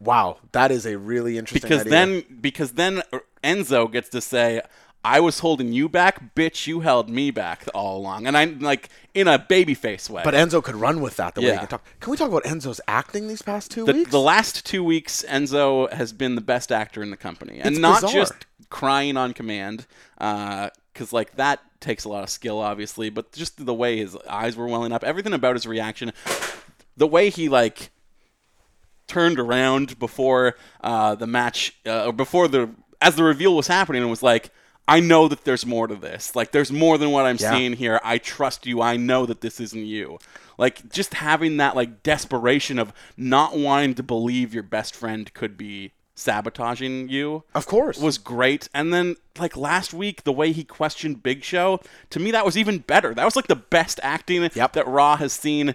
[0.00, 1.68] wow, that is a really interesting.
[1.68, 1.90] because idea.
[1.90, 3.02] then because then
[3.42, 4.62] Enzo gets to say.
[5.06, 6.66] I was holding you back, bitch.
[6.66, 10.22] You held me back all along, and I'm like in a babyface way.
[10.24, 11.84] But Enzo could run with that the way he can talk.
[12.00, 14.10] Can we talk about Enzo's acting these past two the, weeks?
[14.10, 17.78] the last two weeks, Enzo has been the best actor in the company, and It's
[17.78, 18.14] not bizarre.
[18.14, 18.32] just
[18.68, 19.86] crying on command,
[20.18, 24.56] because like that takes a lot of skill, obviously, but just the way his eyes
[24.56, 26.12] were welling up, everything about his reaction,
[26.96, 27.90] the way he like
[29.06, 34.02] turned around before uh, the match, uh, or before the as the reveal was happening,
[34.02, 34.50] and was like.
[34.88, 36.36] I know that there's more to this.
[36.36, 37.50] Like, there's more than what I'm Yeah.
[37.56, 38.00] seeing here.
[38.04, 38.80] I trust you.
[38.80, 40.18] I know that this isn't you.
[40.58, 45.56] Like, just having that, like, desperation of not wanting to believe your best friend could
[45.58, 47.98] be sabotaging you of course.
[47.98, 48.68] was great.
[48.72, 52.56] And then, like, last week, the way he questioned Big Show, to me, that was
[52.56, 53.12] even better.
[53.12, 54.72] That was, like, the best acting Yep.
[54.74, 55.74] that Raw has seen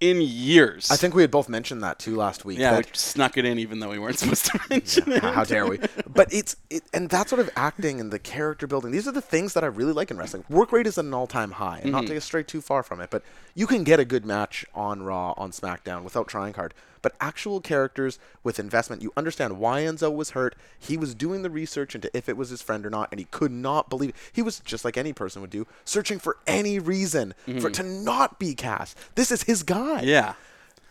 [0.00, 0.90] in years.
[0.90, 2.58] I think we had both mentioned that too last week.
[2.58, 5.22] Yeah, we snuck it in even though we weren't supposed to mention it.
[5.22, 5.78] how dare we?
[6.12, 8.90] But it's it, and that sort of acting and the character building.
[8.90, 10.44] These are the things that I really like in wrestling.
[10.48, 12.08] Work rate is at an all-time high, and not mm-hmm.
[12.08, 13.22] to get straight too far from it, but
[13.54, 16.74] you can get a good match on Raw, on SmackDown without trying hard.
[17.02, 20.54] But actual characters with investment, you understand why Enzo was hurt.
[20.78, 23.26] He was doing the research into if it was his friend or not, and he
[23.30, 24.12] could not believe.
[24.32, 27.72] He was just like any person would do, searching for any reason for mm-hmm.
[27.72, 28.94] to not be Cass.
[29.14, 30.02] This is his guy.
[30.02, 30.34] Yeah.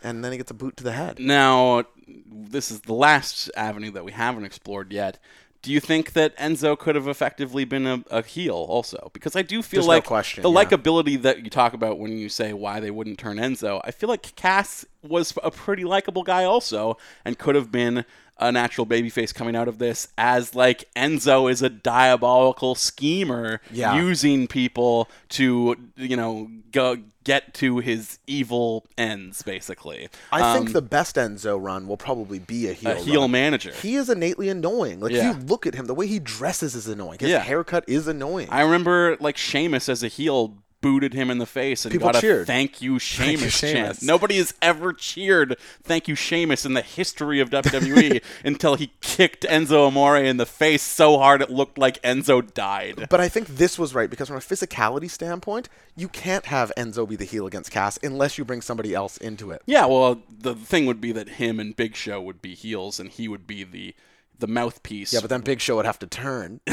[0.02, 1.18] And then he gets a boot to the head.
[1.18, 5.18] Now, this is the last avenue that we haven't explored yet.
[5.62, 9.10] Do you think that Enzo could have effectively been a, a heel also?
[9.12, 10.64] Because I do feel There's no like question, the yeah.
[10.64, 14.08] likability that you talk about when you say why they wouldn't turn Enzo, I feel
[14.08, 18.06] like Cass was a pretty likable guy also and could have been
[18.40, 23.94] a natural babyface coming out of this as like Enzo is a diabolical schemer Yeah.
[23.96, 30.08] using people to, you know, go get to his evil ends basically.
[30.32, 32.90] I Um, think the best Enzo run will probably be a heel.
[32.92, 33.30] a heel run.
[33.32, 33.72] manager.
[33.82, 35.00] He is innately annoying.
[35.00, 35.36] Like Yeah.
[35.36, 37.18] you look at him, the way he dresses is annoying.
[37.20, 37.40] His Yeah.
[37.40, 38.48] haircut is annoying.
[38.50, 42.16] I remember like Sheamus as a heel booted him in the face and People got
[42.16, 42.46] a cheered.
[42.46, 44.02] thank you Sheamus chant.
[44.02, 49.44] Nobody has ever cheered thank you Sheamus in the history of WWE until he kicked
[49.44, 53.06] Enzo Amore in the face so hard it looked like Enzo died.
[53.10, 57.08] but I think this was right because from a physicality standpoint, you can't have Enzo
[57.08, 59.62] be the heel against Cass unless you bring somebody else into it.
[59.66, 63.10] Yeah, well, the thing would be that him and Big Show would be heels and
[63.10, 63.94] he would be the
[64.38, 65.12] the mouthpiece.
[65.12, 66.60] Yeah, but then Big Show would have to turn.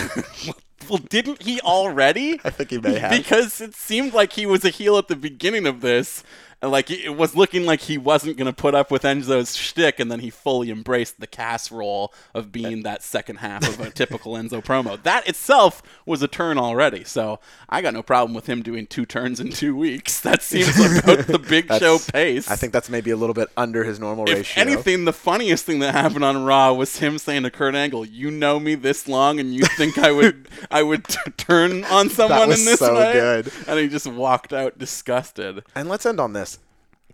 [0.90, 2.40] well, didn't he already?
[2.44, 3.12] I think he may have.
[3.12, 6.24] because it seemed like he was a heel at the beginning of this.
[6.62, 10.00] And, Like it was looking like he wasn't going to put up with Enzo's shtick,
[10.00, 13.90] and then he fully embraced the Cass role of being that second half of a
[14.02, 15.02] typical Enzo promo.
[15.04, 17.40] That itself was a turn already, so
[17.70, 20.22] I got no problem with him doing two turns in two weeks.
[20.28, 22.50] That seems about the Big Show pace.
[22.52, 24.62] I think that's maybe a little bit under his normal If ratio.
[24.62, 28.30] anything, the funniest thing that happened on Raw was him saying to Kurt Angle, "You
[28.30, 32.44] know me this long, and you think I would I would t- turn on someone
[32.52, 33.52] in this so way?" good.
[33.68, 35.64] And he just walked out disgusted.
[35.76, 36.47] And let's end on this.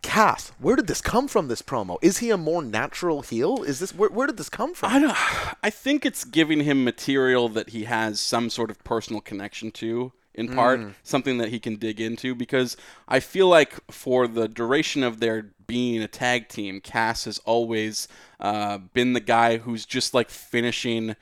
[0.04, 1.48] Cass, where did this come from?
[1.48, 3.64] This promo is he a more natural heel?
[3.64, 4.92] Is this where, where did this come from?
[4.92, 5.18] I don't.
[5.64, 10.12] I think it's giving him material that he has some sort of personal connection to.
[10.36, 12.76] In part, something that he can dig into because
[13.08, 18.08] I feel like for the duration of their being a tag team, Cass has always
[18.40, 21.16] uh, been the guy who's just like finishing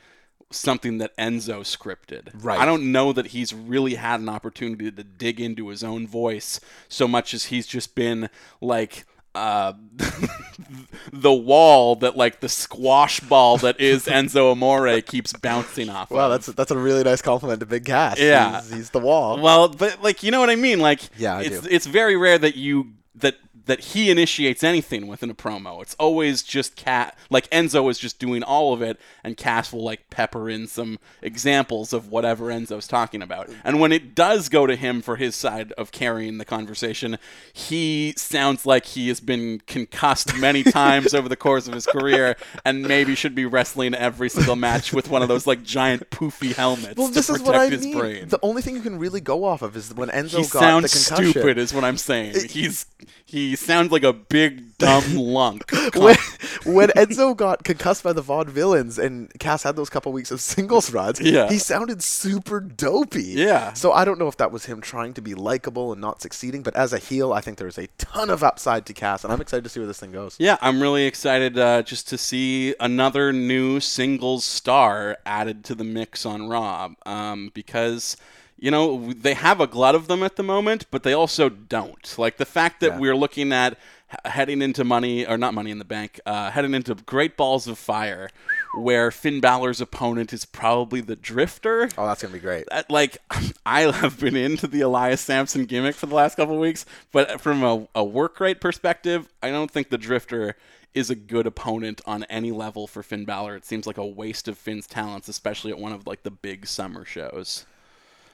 [0.52, 2.30] something that Enzo scripted.
[2.34, 2.58] Right.
[2.58, 6.60] I don't know that he's really had an opportunity to dig into his own voice
[6.88, 8.28] so much as he's just been
[8.60, 9.72] like uh,
[11.12, 16.10] the wall that like the squash ball that is Enzo Amore keeps bouncing off.
[16.10, 16.32] Wow, of.
[16.32, 18.20] that's that's a really nice compliment to Big Cass.
[18.20, 18.60] Yeah.
[18.60, 19.40] he's, he's the wall.
[19.40, 20.80] well, but like you know what I mean.
[20.80, 21.68] Like Yeah, I it's do.
[21.70, 23.36] it's very rare that you that
[23.66, 25.80] that he initiates anything within a promo.
[25.82, 29.84] It's always just Cat, like Enzo is just doing all of it, and Cass will
[29.84, 33.48] like pepper in some examples of whatever Enzo's talking about.
[33.64, 37.18] And when it does go to him for his side of carrying the conversation,
[37.52, 42.36] he sounds like he has been concussed many times over the course of his career,
[42.64, 46.52] and maybe should be wrestling every single match with one of those like giant poofy
[46.54, 47.98] helmets Well, to this protect is what I his mean.
[47.98, 48.28] brain.
[48.28, 50.92] The only thing you can really go off of is when Enzo he got sounds
[50.92, 51.30] the concussion.
[51.32, 52.48] stupid, is what I'm saying.
[52.50, 52.86] He's
[53.24, 55.70] he sounds like a big dumb lunk.
[55.94, 56.16] when,
[56.64, 60.92] when Enzo got concussed by the vaudevillains and Cass had those couple weeks of singles
[60.92, 61.48] runs, Yeah.
[61.48, 63.22] he sounded super dopey.
[63.22, 63.72] Yeah.
[63.74, 66.62] So I don't know if that was him trying to be likable and not succeeding,
[66.62, 69.40] but as a heel, I think there's a ton of upside to Cass, and I'm
[69.40, 70.36] excited to see where this thing goes.
[70.38, 75.84] Yeah, I'm really excited uh, just to see another new singles star added to the
[75.84, 78.16] mix on Raw um, because.
[78.62, 82.14] You know, they have a glut of them at the moment, but they also don't.
[82.16, 82.98] Like the fact that Yeah.
[82.98, 83.76] we're looking at
[84.24, 87.76] heading into money, or not money in the bank, uh, heading into Great Balls of
[87.76, 88.30] Fire,
[88.76, 91.88] where Finn Balor's opponent is probably the Drifter.
[91.98, 92.66] Oh, that's gonna be great.
[92.70, 93.18] that- like
[93.66, 97.40] I have been into the Elias Samson gimmick for the last couple of weeks, but
[97.40, 100.54] from a, a work rate perspective, I don't think the Drifter
[100.94, 103.56] is a good opponent on any level for Finn Balor.
[103.56, 106.66] It seems like a waste of Finn's talents, especially at one of like the big
[106.66, 107.66] summer shows.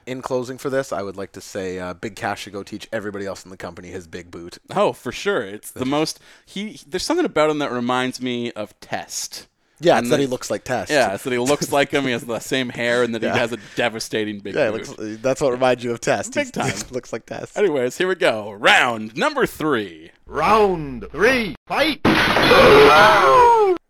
[0.09, 2.87] In closing for this, I would like to say uh, Big Cass should go teach
[2.91, 4.57] everybody else in the company his big boot.
[4.75, 6.79] Oh, for sure, it's the most he.
[6.87, 9.47] There's something about him that reminds me of Test.
[9.81, 10.91] Yeah, And it's that the- he looks like Test.
[10.91, 12.03] Yeah, it's that he looks like him.
[12.05, 13.33] He has the same hair, and that Yeah.
[13.33, 14.81] he has a devastating big Yeah, boot.
[14.81, 16.33] it looks, that's what reminds you of Test.
[16.33, 16.71] Big time.
[16.71, 17.55] He looks like Test.
[17.57, 18.51] Anyways, here we go.
[18.51, 20.11] Round number three.
[20.25, 22.01] Round three, fight!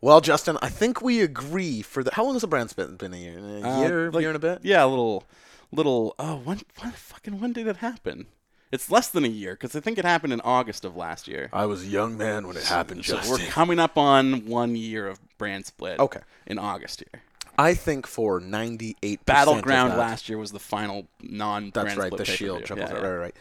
[0.02, 2.12] Well, Justin, I think we agree for the.
[2.14, 2.96] How long has the brand been?
[2.96, 3.14] been?
[3.14, 4.60] A year, a Uh, year, like- year and a bit.
[4.64, 5.24] Yeah, a little,
[5.72, 6.16] little.
[6.20, 8.28] Oh, when, when fucking when did it happen?
[8.72, 11.50] It's less than a year because I think it happened in August of last year.
[11.52, 13.32] I was a young man when it happened, So Justin.
[13.40, 16.00] we're coming up on one year of brand split.
[16.00, 16.20] Okay.
[16.46, 17.24] In August here.
[17.58, 21.72] I think for ninety-eight Battleground last year was the final non.
[21.74, 22.16] That's right.
[22.16, 22.26] The.
[22.26, 22.84] Shield Yeah, yeah.
[22.94, 23.36] Right, right, right.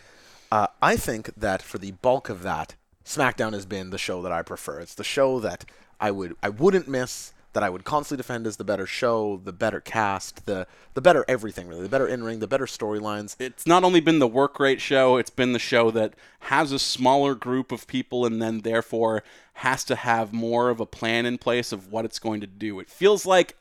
[0.50, 2.74] Uh, I think that for the bulk of that,
[3.04, 4.80] SmackDown has been the show that I prefer.
[4.80, 5.66] It's the show that
[6.00, 7.32] I would I wouldn't miss.
[7.58, 11.24] That I would constantly defend as the better show, the better cast, the the better
[11.26, 13.34] everything really, the better in ring, the better storylines.
[13.40, 16.78] It's not only been the work rate show, it's been the show that has a
[16.78, 21.36] smaller group of people and then therefore has to have more of a plan in
[21.36, 22.78] place of what it's going to do.
[22.78, 23.56] It feels like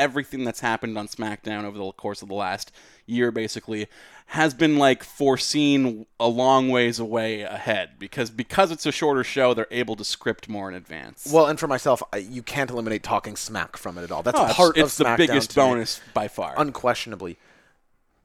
[0.00, 2.72] everything that's happened on SmackDown over the course of the last
[3.06, 3.86] year basically
[4.26, 9.52] has been like foreseen a long ways away ahead because because it's a shorter show
[9.54, 11.28] they're able to script more in advance.
[11.32, 14.22] Well, and for myself, I, you can't eliminate talking smack from it at all.
[14.22, 16.54] That's Oh, it's- part it's, of the SmackDown biggest to me, bonus by far.
[16.56, 17.38] unquestionably.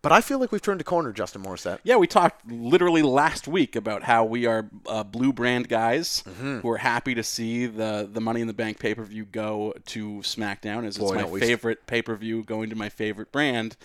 [0.05, 1.79] But I feel like we've turned a corner, Justin Morissette.
[1.83, 6.59] Yeah, we talked literally last week about how we are uh, blue brand guys Mm-hmm.
[6.59, 9.73] who are happy to see the the Money in the Bank pay per view go
[9.87, 13.77] to SmackDown as Boy, it's my favorite pay per view going to my favorite brand.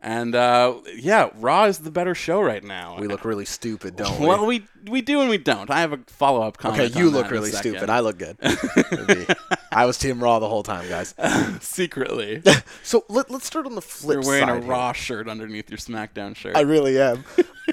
[0.00, 2.96] And uh, yeah, Raw is the better show right now.
[2.98, 4.26] We look really stupid, don't we?
[4.26, 5.70] well, we we do and we don't.
[5.70, 6.82] I have a follow up comment.
[6.82, 7.90] okay, you look really stupid.
[7.90, 8.36] I look good.
[9.72, 11.14] I was Team Raw the whole time, guys.
[11.60, 12.42] secretly.
[12.82, 14.70] So let, let's start on the flip You're wearing a side here.
[14.70, 16.56] Raw shirt underneath your SmackDown shirt.
[16.56, 17.24] I really am.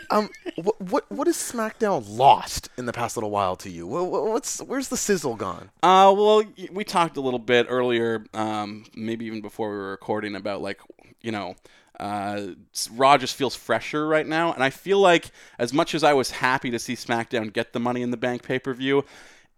[0.09, 3.85] um, what what what has SmackDown lost in the past little while to you?
[3.85, 5.69] What, what's where's the sizzle gone?
[5.83, 10.35] Uh, well, we talked a little bit earlier, um, maybe even before we were recording,
[10.35, 10.81] about like,
[11.21, 11.55] you know,
[11.99, 12.41] uh,
[12.93, 16.31] Raw just feels fresher right now, and I feel like as much as I was
[16.31, 19.05] happy to see SmackDown get the Money in the Bank pay per view,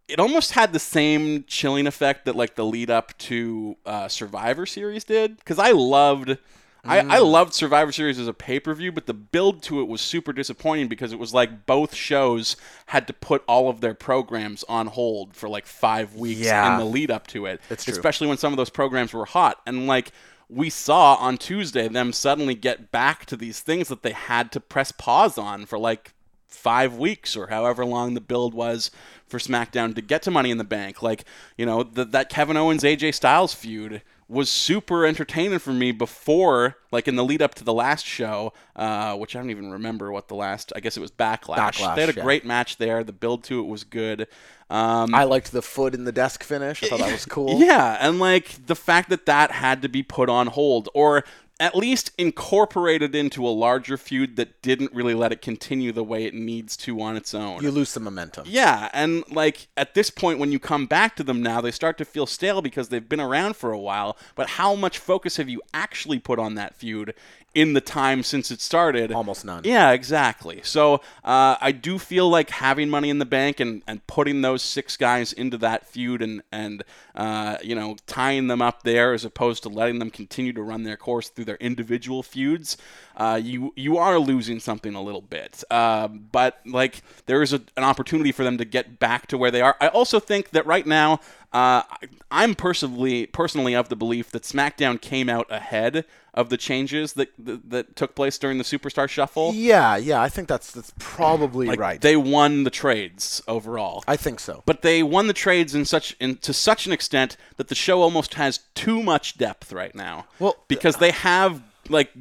[0.07, 4.65] it almost had the same chilling effect that like the lead up to uh, Survivor
[4.65, 6.37] Series did, because I loved.
[6.85, 9.89] I, I loved Survivor Series as a pay per view, but the build to it
[9.89, 13.93] was super disappointing because it was like both shows had to put all of their
[13.93, 16.71] programs on hold for like five weeks Yeah.
[16.71, 17.59] in the lead up to it.
[17.67, 17.91] That's true.
[17.91, 19.59] Especially when some of those programs were hot.
[19.65, 20.13] And like
[20.49, 24.59] we saw on Tuesday them suddenly get back to these things that they had to
[24.59, 26.13] press pause on for like
[26.47, 28.89] five weeks or however long the build was
[29.27, 31.03] for SmackDown to get to Money in the Bank.
[31.03, 31.25] Like,
[31.57, 36.75] you know, the, that Kevin Owens AJ Styles feud was super entertaining for me before,
[36.91, 40.11] like in the lead up to the last show, uh, which I don't even remember
[40.11, 41.55] what the last, I guess it was Backlash.
[41.55, 42.23] Backlash, they had a yeah.
[42.23, 43.03] great match there.
[43.03, 44.27] The build to it was good.
[44.69, 46.83] Um, I liked the foot in the desk finish.
[46.83, 47.59] I thought that was cool.
[47.59, 51.23] yeah, and like the fact that that had to be put on hold or
[51.59, 56.25] at least incorporated into a larger feud that didn't really let it continue the way
[56.25, 57.63] it needs to on its own.
[57.63, 58.45] You lose some momentum.
[58.47, 61.97] Yeah, and like at this point, when you come back to them now, they start
[61.97, 64.17] to feel stale because they've been around for a while.
[64.35, 67.13] But how much focus have you actually put on that feud
[67.53, 69.11] in the time since it started.
[69.11, 69.63] Almost none.
[69.63, 70.61] Yeah, exactly.
[70.63, 74.61] So uh, I do feel like having Money in the Bank and, and putting those
[74.61, 76.83] six guys into that feud and and
[77.15, 80.83] uh, you know tying them up there as opposed to letting them continue to run
[80.83, 82.77] their course through their individual feuds,
[83.15, 85.63] uh, you you are losing something a little bit.
[85.71, 89.51] Uh, but like there is a, an opportunity for them to get back to where
[89.51, 89.75] they are.
[89.81, 91.19] I also think that right now.
[91.53, 91.81] Uh,
[92.29, 97.29] I'm personally personally of the belief that SmackDown came out ahead of the changes that
[97.39, 99.53] that, that took place during the Superstar Shuffle.
[99.55, 102.01] Yeah, yeah, I think that's that's probably Like, right.
[102.01, 104.03] They won the trades overall.
[104.07, 104.61] I think so.
[104.65, 108.01] but they won the trades in such in, to such an extent that the show
[108.01, 110.25] almost has too much depth right now.
[110.39, 112.11] Well, because they have like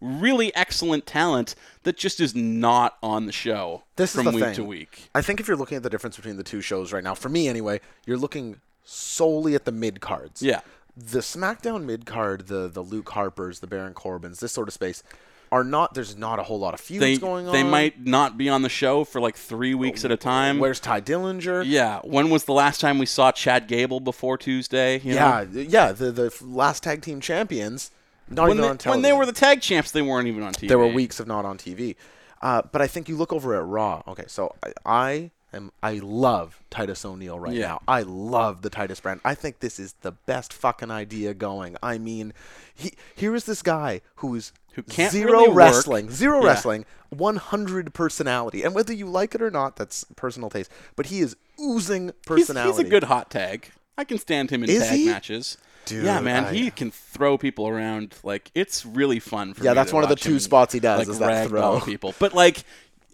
[0.00, 1.54] really excellent talent
[1.84, 4.54] that just is not on the show This from is the week thing.
[4.56, 5.08] to week.
[5.14, 7.28] I think if you're looking at the difference between the two shows right now, for
[7.28, 10.42] me anyway, you're looking solely at the mid cards.
[10.42, 10.60] Yeah.
[10.96, 15.02] The SmackDown mid card, the the Luke Harpers, the Baron Corbins, this sort of space,
[15.50, 15.94] are not.
[15.94, 17.52] There's not a whole lot of feuds They going on.
[17.52, 20.58] they might not be on the show for like three weeks at a time.
[20.58, 21.64] Where's Tye Dillinger?
[21.66, 24.98] yeah, when was the last time we saw Chad Gable before Tuesday?
[25.00, 25.46] you know?
[25.52, 25.92] yeah, yeah.
[25.92, 27.90] The the last tag team champions,
[28.28, 30.52] not When even they, on when they were the tag champs, they weren't even on
[30.52, 30.68] TV.
[30.68, 31.96] there were weeks of not on TV.
[32.42, 34.02] Uh, but I think you look over at Raw.
[34.08, 37.68] Okay, so I, I am I love Titus O'Neil right Yeah.
[37.68, 37.82] now.
[37.86, 39.20] I love the Titus brand.
[39.24, 41.76] I think this is the best fucking idea going.
[41.82, 42.32] I mean,
[42.74, 45.56] he here is this guy who is Who can't zero really work.
[45.56, 46.48] wrestling, zero Yeah.
[46.48, 50.70] wrestling, 100 personality, and whether you like it or not, that's personal taste.
[50.96, 52.78] But he is oozing personality.
[52.78, 53.70] he's a good hot tag.
[53.98, 55.06] I can stand him in Is tag he?
[55.06, 55.58] matches.
[55.84, 58.14] Dude, yeah, man, I- he can throw people around.
[58.22, 61.08] Like it's really fun for Yeah, that's one of the two spots he does, Like
[61.08, 61.80] is that throw.
[61.80, 62.64] people, but like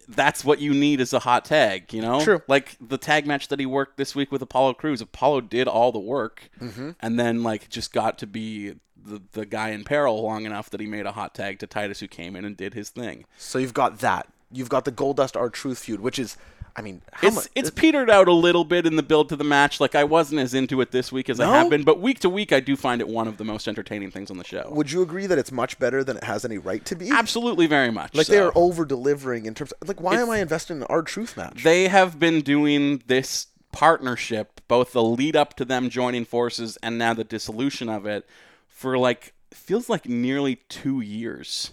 [0.09, 1.93] that's what you need is a hot tag.
[1.93, 2.43] You know, True.
[2.49, 5.01] Like the tag match that he worked this week with Apollo Crews.
[5.01, 6.91] Apollo did all the work, Mm-hmm.
[7.01, 10.81] and then like just got to be the the guy in peril long enough that
[10.81, 13.25] he made a hot tag to Titus, who came in and did his thing.
[13.37, 14.29] So you've got that.
[14.51, 16.37] You've got the Goldust R Truth feud, which is,
[16.79, 17.49] I mean, how It's much?
[17.57, 19.81] it's uh, petered out a little bit in the build to the match.
[19.81, 22.31] Like I wasn't as into it this week as I have been, but week to
[22.31, 24.69] week I do find it one of the most entertaining things on the show.
[24.71, 27.11] Would you agree that it's much better than it has any right to be?
[27.11, 28.15] Absolutely, very much.
[28.15, 28.33] Like so.
[28.33, 29.73] they are over delivering in terms.
[29.85, 31.65] like, why am I investing in R Truth match?
[31.65, 36.97] They have been doing this partnership, both the lead up to them joining forces and
[36.97, 38.25] now the dissolution of it,
[38.69, 41.73] for like feels like nearly two years.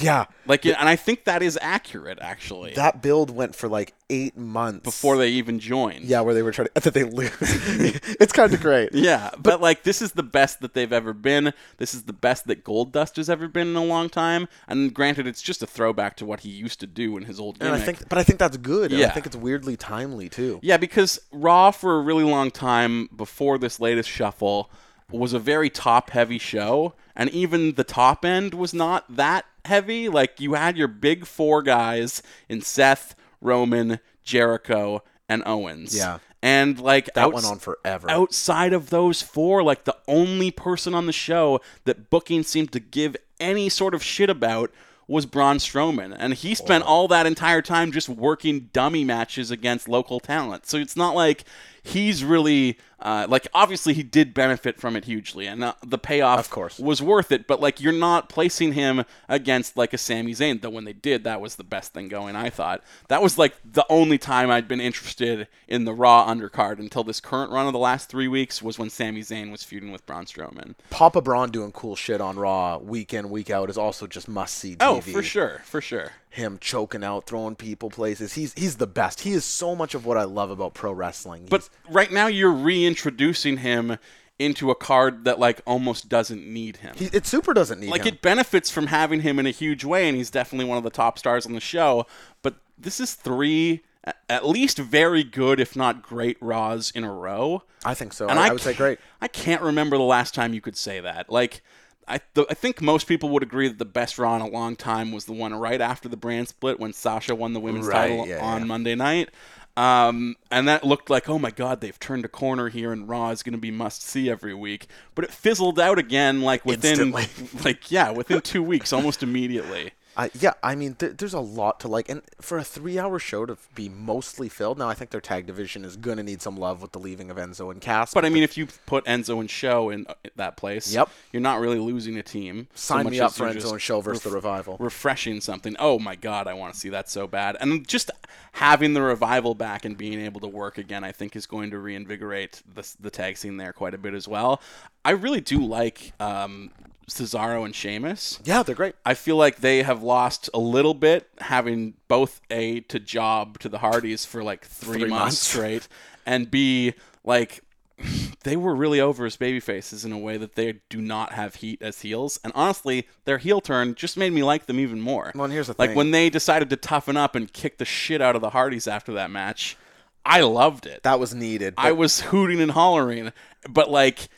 [0.00, 2.72] Yeah, Like, and I think that is accurate actually.
[2.74, 6.06] that build went for like eight months before they even joined.
[6.06, 7.30] Yeah, where they were trying to that they lose.
[7.40, 8.90] it's kind of great.
[9.02, 11.52] Yeah, but, like this is the best that they've ever been.
[11.78, 14.48] This is the best that Goldust has ever been in a long time.
[14.68, 17.58] And granted, it's just a throwback to what he used to do in his old
[17.60, 17.74] And.
[17.74, 18.92] I think, but I think that's good.
[18.92, 20.60] and I think it's weirdly timely too.
[20.62, 24.70] Yeah, because Raw for a really long time before this latest shuffle
[25.10, 30.08] was a very top heavy show, and even the top end was not that heavy.
[30.08, 35.96] Like you had your big four guys in Seth, Roman, Jericho, and Owens.
[35.96, 36.18] Yeah.
[36.42, 38.10] And like That outs- went on forever.
[38.10, 42.80] Outside of those four, like the only person on the show that booking seemed to
[42.80, 44.70] give any sort of shit about
[45.08, 46.86] was Braun Strowman, and he spent oh.
[46.86, 50.66] all that entire time just working dummy matches against local talent.
[50.66, 51.44] So it's not like
[51.82, 56.38] he's really uh, like obviously he did benefit from it hugely, and uh, the payoff
[56.38, 56.78] Of course.
[56.78, 57.46] was worth it.
[57.46, 60.70] But like you're not placing him against like a Sami Zayn, though.
[60.70, 62.36] When they did, that was the best thing going.
[62.36, 66.78] I thought that was like the only time I'd been interested in the Raw undercard
[66.78, 69.92] until this current run of the last three weeks was when Sami Zayn was feuding
[69.92, 70.74] with Braun Strowman.
[70.90, 74.54] Papa Braun doing cool shit on Raw week in week out is also just must
[74.54, 74.78] see TV.
[74.80, 76.12] Oh, for sure, for sure.
[76.32, 78.32] Him choking out, throwing people places.
[78.32, 79.20] He's he's the best.
[79.20, 81.46] He is so much of what I love about pro wrestling.
[81.50, 83.98] But right now you're reintroducing him
[84.38, 86.94] into a card that like almost doesn't need him.
[86.96, 88.14] he, it super doesn't need like him.
[88.14, 90.90] it benefits from having him in a huge way and he's definitely one of the
[90.90, 92.06] top stars on the show
[92.40, 93.82] but this is three
[94.28, 98.26] at least very good if not great raws in a row I think so.
[98.26, 98.98] and I, I would say great.
[99.20, 101.62] i can't remember the last time you could say that like
[102.08, 104.76] I, th- I think most people would agree that the best Raw in a long
[104.76, 108.08] time was the one right after the brand split when Sasha won the women's Right,
[108.08, 108.66] title yeah, on yeah.
[108.66, 109.30] Monday night.
[109.76, 113.30] Um, and that looked like, oh my God, they've turned a corner here, and Raw
[113.30, 114.86] is going to be must see every week.
[115.14, 117.26] But it fizzled out again, like within, Instantly.
[117.64, 119.92] like yeah, within two weeks, almost immediately.
[120.16, 123.46] I, yeah, I mean, th- there's a lot to like, and for a three-hour show
[123.46, 126.82] to be mostly filled, now I think their tag division is gonna need some love
[126.82, 128.12] with the leaving of Enzo and Cass.
[128.12, 131.08] But I mean, if you put Enzo and Show in uh, that place, Yep.
[131.32, 132.68] you're not really losing a team.
[132.74, 134.76] so sign much me up for Enzo and Show versus ref- the Revival.
[134.78, 135.76] refreshing something.
[135.78, 137.56] Oh my god, I want to see that so bad.
[137.60, 138.10] And just
[138.52, 141.78] having the revival back and being able to work again, I think is going to
[141.78, 144.60] reinvigorate the the tag scene there quite a bit as well.
[145.04, 146.70] I really do like um,
[147.08, 148.38] Cesaro and Sheamus.
[148.44, 148.94] Yeah, they're great.
[149.04, 153.68] I feel like they have lost a little bit having both A to job to
[153.68, 155.38] the Hardys for like three, Three months, months.
[155.38, 155.88] straight,
[156.26, 156.94] and B
[157.24, 157.60] like
[158.44, 161.56] they were really over as baby faces in a way that they do not have
[161.56, 162.38] heat as heels.
[162.42, 165.32] And honestly, their heel turn just made me like them even more.
[165.34, 165.96] Well, and here's the like thing.
[165.96, 169.12] when they decided to toughen up and kick the shit out of the Hardys after
[169.14, 169.76] that match,
[170.24, 171.02] I loved it.
[171.02, 171.74] That was needed.
[171.76, 173.32] I was hooting and hollering,
[173.68, 174.28] but like,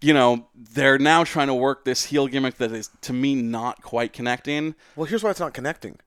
[0.00, 3.82] you know, they're now trying to work this heel gimmick that is to me not
[3.82, 4.74] quite connecting.
[4.96, 5.98] well, here's why it's not connecting.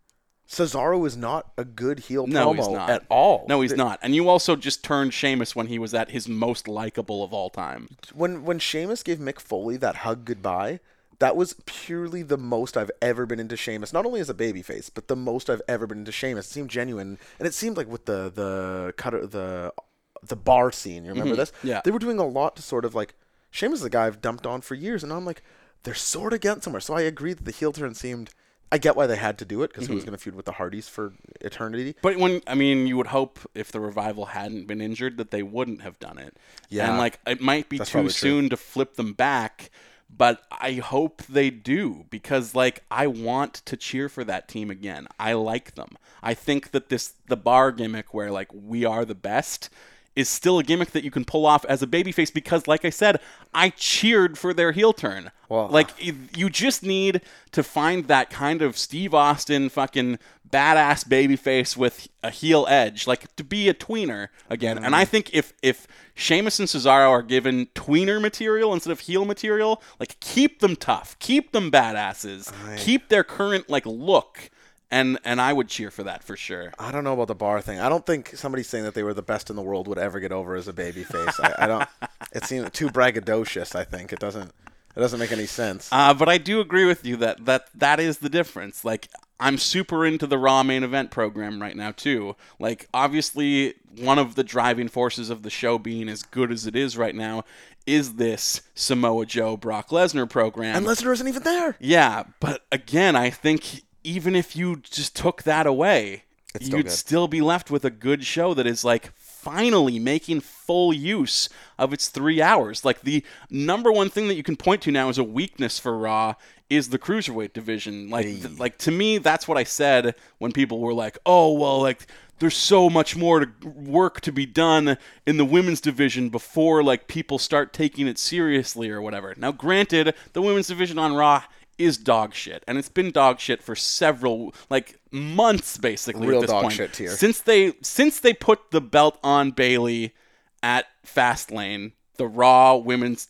[0.48, 3.46] Cesaro is not a good heel No, promo he's not at all.
[3.48, 3.98] No, he's not.
[4.04, 7.50] And you also just turned Sheamus when he was at his most likable of all
[7.50, 7.90] time.
[8.14, 10.80] when when Sheamus gave Mick Foley that hug goodbye,
[11.20, 13.94] that was purely the most I've ever been into Sheamus.
[13.94, 16.48] Not only as a babyface, but the most I've ever been into Sheamus.
[16.48, 19.74] It seemed genuine, and it seemed like with the the cutter the
[20.22, 21.04] the bar scene.
[21.06, 21.52] You remember this?
[21.52, 21.68] Mm-hmm.
[21.68, 21.82] Yeah.
[21.84, 23.16] they were doing a lot to sort of like
[23.54, 25.44] Sheamus is a guy I've dumped on for years, and I'm like
[25.84, 26.80] they're sort of getting somewhere.
[26.82, 28.32] So I agree that the heel turn seemed.
[28.72, 29.92] I get why they had to do it because Mm-hmm.
[29.92, 31.96] he was going to feud with the Hardys for eternity.
[32.02, 35.44] But when I mean, you would hope if the revival hadn't been injured that they
[35.44, 36.36] wouldn't have done it.
[36.70, 36.90] Yeah.
[36.90, 38.30] and like it might be That's too probably true.
[38.30, 39.70] soon to flip them back.
[40.16, 45.08] But I hope they do because like I want to cheer for that team again.
[45.20, 45.90] I like them.
[46.24, 49.70] I think that this the bar gimmick where like we are the best
[50.16, 52.90] is still a gimmick that you can pull off as a babyface because like I
[52.92, 53.20] said,
[53.54, 55.32] I cheered for their heel turn.
[55.50, 61.76] Well, like you just need to find that kind of Steve Austin fucking badass babyface
[61.76, 64.78] with a heel edge, like to be a tweener again.
[64.78, 64.98] And Mm.
[65.00, 69.82] I think if if Sheamus and Cesaro are given tweener material instead of heel material,
[70.00, 74.52] like keep them tough, keep them badasses, keep their current like look.
[74.94, 76.72] And, and I would cheer for that for sure.
[76.78, 77.80] I don't know about the bar thing.
[77.80, 80.20] I don't think somebody saying that they were the best in the world would ever
[80.20, 81.40] get over as a babyface.
[81.44, 81.90] I, I don't.
[82.32, 83.76] It seems too braggadocious.
[83.76, 84.52] I think it doesn't.
[84.96, 85.90] It doesn't make any sense.
[85.92, 88.86] Uh, but I do agree with you that, that that is the difference.
[88.86, 92.36] Like, I'm super into the Raw main event program right now, too.
[92.60, 96.76] Like, obviously, one of the driving forces of the show being as good as it
[96.76, 97.44] is right now
[97.88, 100.76] is this Samoa Joe Brock Lesnar program.
[100.76, 101.76] and Lesnar isn't even there.
[101.80, 106.24] Yeah, but again, I think even if you just took that away,
[106.56, 106.92] It's still you'd good.
[106.92, 111.92] still be left with a good show that is like finally making full use of
[111.94, 112.86] its three hours.
[112.86, 115.98] Like the number one thing that you can point to now as a weakness for
[115.98, 116.36] Raw
[116.70, 118.10] is the cruiserweight division.
[118.10, 121.82] Like, th- like to me, that's what I said when people were like, "Oh, well,
[121.82, 122.08] like."
[122.40, 127.08] There's so much more to work to be done in the women's division before like
[127.08, 129.34] people start taking it seriously or whatever.
[129.38, 131.44] Now, granted, the women's division on Raw
[131.78, 136.28] is dog shit, and it's been dog shit for several like months basically.
[136.28, 136.74] Real at this dog point.
[136.74, 137.12] shit tier.
[137.12, 140.14] Since they since they put the belt on Bayley
[140.62, 143.28] at Fastlane, the Raw women's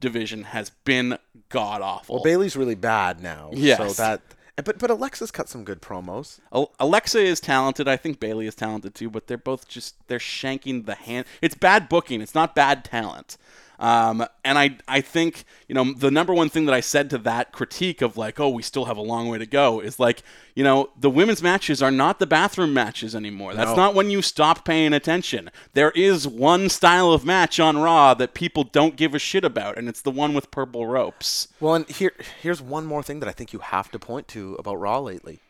[0.00, 1.18] division has been
[1.48, 2.16] god awful.
[2.16, 3.50] Well, Bayley's really bad now.
[3.52, 3.78] Yes.
[3.78, 4.20] So that.
[4.56, 6.38] But but Alexa's cut some good promos.
[6.78, 7.88] Alexa is talented.
[7.88, 11.26] I think Bayley is talented too, but they're both just they're shanking the hand.
[11.40, 12.20] It's bad booking.
[12.20, 13.38] It's not bad talent.
[13.82, 17.18] Um, and I I think you know the number one thing that I said to
[17.18, 20.22] that critique of like oh we still have a long way to go is like
[20.54, 23.54] you know the women's matches are not the bathroom matches anymore.
[23.54, 23.76] That's No.
[23.76, 25.50] not when you stop paying attention.
[25.74, 29.76] There is one style of match on Raw that people don't give a shit about,
[29.76, 31.48] and it's the one with purple ropes.
[31.58, 34.54] Well, and here here's one more thing that I think you have to point to
[34.60, 35.40] about Raw lately.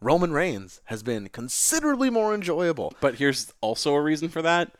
[0.00, 2.92] Roman Reigns has been considerably more enjoyable.
[3.00, 4.72] But here's also a reason for that.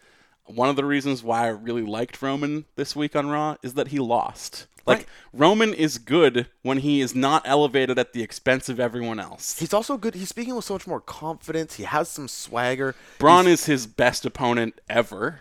[0.46, 3.88] One of the reasons why I really liked Roman this week on Raw is that
[3.88, 4.66] he lost.
[4.86, 5.06] Like Right.
[5.32, 9.58] Roman is good when he is not elevated at the expense of everyone else.
[9.58, 10.14] He's also good.
[10.14, 11.76] He's speaking with so much more confidence.
[11.76, 12.94] He has some swagger.
[13.18, 15.40] Braun is his best opponent ever.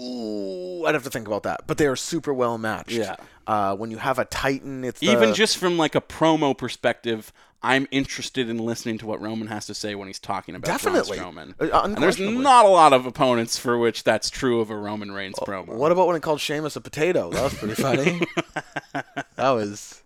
[0.00, 1.66] Ooh, I'd have to think about that.
[1.66, 2.90] But they are super well matched.
[2.92, 3.16] Yeah.
[3.48, 7.32] Uh, when you have a Titan, it's the- Even just from like a promo perspective,
[7.64, 11.18] I'm interested in listening to what Roman has to say when he's talking about Definitely.
[11.18, 11.72] Braun Strowman.
[11.72, 15.12] Uh, and there's not a lot of opponents for which that's true of a Roman
[15.12, 15.68] Reigns promo.
[15.68, 17.30] What about when he called Sheamus a potato?
[17.30, 18.20] That was pretty funny.
[19.36, 20.02] that was.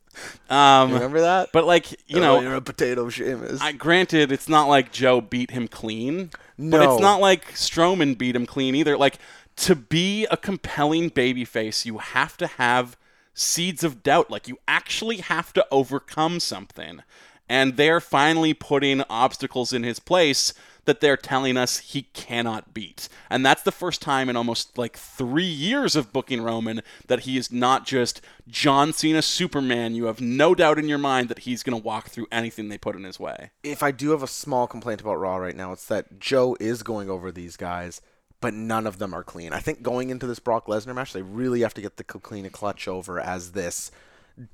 [0.51, 1.51] Um, remember that?
[1.53, 3.61] but like you Oh, know, you're a potato, Sheamus.
[3.61, 6.79] I granted it's not like Joe beat him clean, no.
[6.79, 8.97] but it's not like Strowman beat him clean either.
[8.97, 9.19] Like
[9.57, 12.97] to be a compelling babyface, you have to have
[13.35, 14.31] seeds of doubt.
[14.31, 17.03] Like you actually have to overcome something.
[17.49, 20.53] And they're finally putting obstacles in his place
[20.89, 23.11] that they're telling us he cannot beat.
[23.29, 27.37] And that's the first time in almost like three years of booking Roman that he
[27.37, 29.95] is not just John Cena Superman.
[29.95, 32.79] You have no doubt in your mind that he's going to walk through anything they
[32.79, 33.51] put in his way.
[33.63, 36.83] if I do have a small complaint about Raw right now, it's that Joe is
[36.83, 38.01] going over these guys,
[38.41, 39.53] but none of them are clean.
[39.53, 42.49] I think going into this Brock Lesnar match, they really have to get the clean
[42.49, 43.91] clutch over as this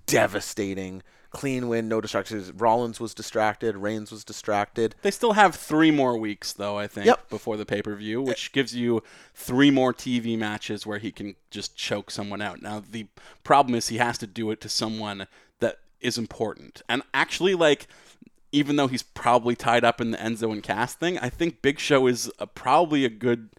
[0.07, 1.05] devastating.
[1.35, 2.51] Clean win, no distractions.
[2.53, 3.77] Rollins was distracted.
[3.77, 4.95] Reigns was distracted.
[5.03, 7.29] They still have three more weeks, though, I think, Yep.
[7.29, 9.03] before the pay per view, which gives you
[9.35, 12.63] three more TV matches where he can just choke someone out.
[12.63, 13.09] Now, the
[13.43, 15.27] problem is he has to do it to someone
[15.61, 16.83] that is important.
[16.89, 17.89] And actually, like,
[18.53, 21.81] even though he's probably tied up in the Enzo and Cass thing, I think Big
[21.81, 23.51] Show is a, probably a good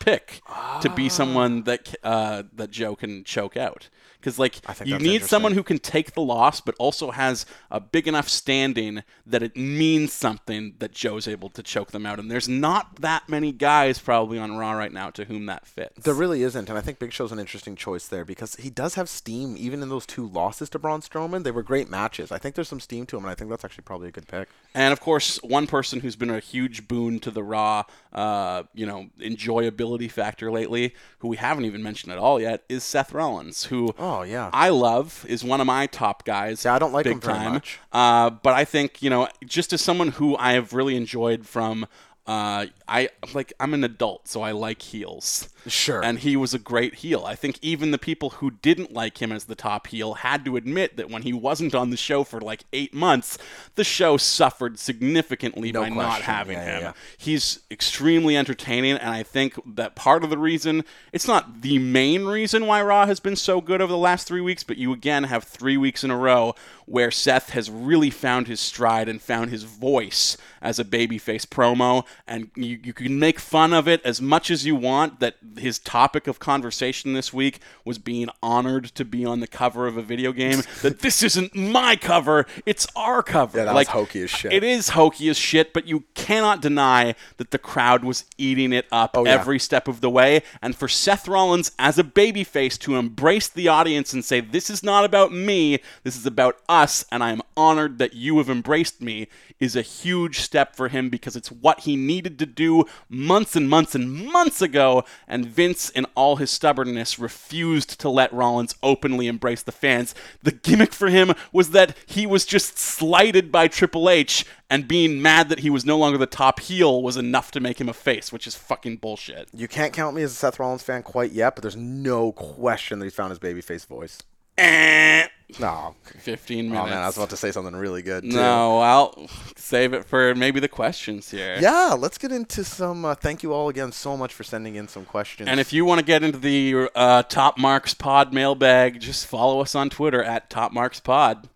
[0.00, 0.40] pick
[0.80, 3.88] to be someone that uh, that Joe can choke out.
[4.20, 8.06] Because like you need someone who can take the loss, but also has a big
[8.06, 12.18] enough standing that it means something that Joe's able to choke them out.
[12.18, 16.04] And there's not that many guys probably on Raw right now to whom that fits.
[16.04, 18.94] There really isn't, and I think Big Show's an interesting choice there because he does
[18.94, 19.56] have steam.
[19.56, 22.30] Even in those two losses to Braun Strowman, they were great matches.
[22.30, 24.28] I think there's some steam to him, and I think that's actually probably a good
[24.28, 24.48] pick.
[24.74, 28.86] And of course, one person who's been a huge boon to the Raw, uh, you
[28.86, 33.64] know, enjoyability factor lately, who we haven't even mentioned at all yet, is Seth Rollins,
[33.64, 34.50] who Oh, yeah.
[34.52, 36.64] I love, is one of my top guys.
[36.64, 37.52] Yeah, I don't like big him very time.
[37.54, 37.78] much.
[37.92, 41.86] Uh, but I think you know, just as someone who I have really enjoyed from.
[42.26, 45.48] Uh, I like I'm an adult, so I like heels.
[45.66, 46.02] Sure.
[46.02, 47.24] And he was a great heel.
[47.26, 50.56] I think even the people who didn't like him as the top heel had to
[50.56, 53.36] admit that when he wasn't on the show for like eight months,
[53.74, 56.82] the show suffered significantly No by not having Yeah, yeah, him.
[56.82, 56.92] yeah.
[57.18, 62.24] He's extremely entertaining, and I think that part of the reason, it's not the main
[62.26, 65.24] reason why Raw has been so good over the last three weeks, but you again
[65.24, 66.54] have three weeks in a row
[66.90, 72.04] where Seth has really found his stride and found his voice as a babyface promo,
[72.26, 75.78] and you, you can make fun of it as much as you want that his
[75.78, 80.02] topic of conversation this week was being honored to be on the cover of a
[80.02, 83.58] video game, that this isn't my cover, it's our cover.
[83.58, 84.52] Yeah, that was like hokey as shit.
[84.52, 88.86] It is hokey as shit, but you cannot deny that the crowd was eating it
[88.90, 89.30] up Oh, yeah.
[89.30, 90.42] every step of the way.
[90.60, 94.82] And for Seth Rollins as a babyface to embrace the audience and say, This is
[94.82, 96.79] not about me, this is about us,
[97.10, 99.28] and I am honored that you have embraced me,
[99.58, 103.68] is a huge step for him because it's what he needed to do months and
[103.68, 105.04] months and months ago.
[105.28, 110.14] And Vince, in all his stubbornness, refused to let Rollins openly embrace the fans.
[110.42, 115.20] The gimmick for him was that he was just slighted by Triple H, and being
[115.20, 117.92] mad that he was no longer the top heel was enough to make him a
[117.92, 119.48] face, which is fucking bullshit.
[119.52, 123.00] You can't count me as a Seth Rollins fan quite yet, but there's no question
[123.00, 124.22] that he's found his babyface voice.
[124.56, 125.26] Eh,
[125.58, 125.94] No.
[126.20, 126.82] 15 minutes.
[126.86, 128.22] Oh man, I was about to say something really good.
[128.24, 128.28] Too.
[128.36, 129.26] No, I'll
[129.56, 131.56] save it for maybe the questions here.
[131.60, 133.04] Yeah, let's get into some.
[133.04, 135.48] Uh, thank you all again so much for sending in some questions.
[135.48, 139.60] And if you want to get into the uh, Top Marks Pod mailbag, just follow
[139.60, 141.48] us on Twitter at Top Marks Pod.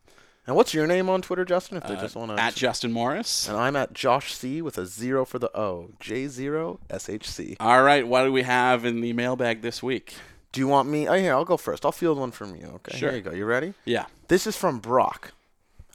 [0.46, 1.76] and what's your name on Twitter, Justin?
[1.78, 2.34] If they just want to.
[2.36, 3.48] Uh, At Justin Morris.
[3.48, 5.90] and I'm at Josh C with a zero for the O.
[6.00, 7.56] J zero S H C.
[7.60, 10.14] All right, what do we have in the mailbag this week?
[10.54, 11.08] Do you want me?
[11.08, 11.84] Oh, here, I'll go first.
[11.84, 12.66] I'll field one from you.
[12.76, 12.96] Okay.
[12.96, 13.10] Sure.
[13.10, 13.32] Here you go.
[13.32, 13.74] You ready?
[13.84, 14.06] Yeah.
[14.28, 15.32] This is from Brock,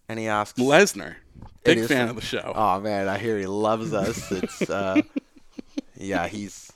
[0.10, 0.60] and he asks.
[0.60, 1.16] Lesnar.
[1.64, 2.52] Big fan from- of the show.
[2.54, 4.30] Oh man, I hear he loves us.
[4.32, 5.02] It's uh,
[5.96, 6.72] yeah, he's.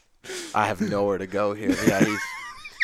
[0.55, 1.75] I have nowhere to go here.
[1.86, 2.19] Yeah, he's.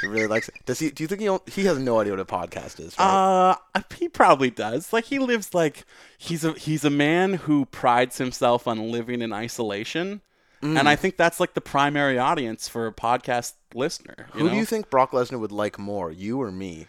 [0.02, 0.56] He really likes it.
[0.66, 0.91] Does he?
[0.91, 1.52] Do you think he?
[1.62, 2.97] He has no idea what a podcast is.
[3.00, 3.56] Right?
[3.76, 4.91] Uh, he probably does.
[4.93, 5.86] Like he lives like
[6.18, 10.22] he's a he's a man who prides himself on living in isolation,
[10.62, 10.78] Mm.
[10.78, 14.28] and I think that's like the primary audience for a podcast listener.
[14.34, 14.49] Who know?
[14.49, 16.88] do you think Brock Lesnar would like more, you or me?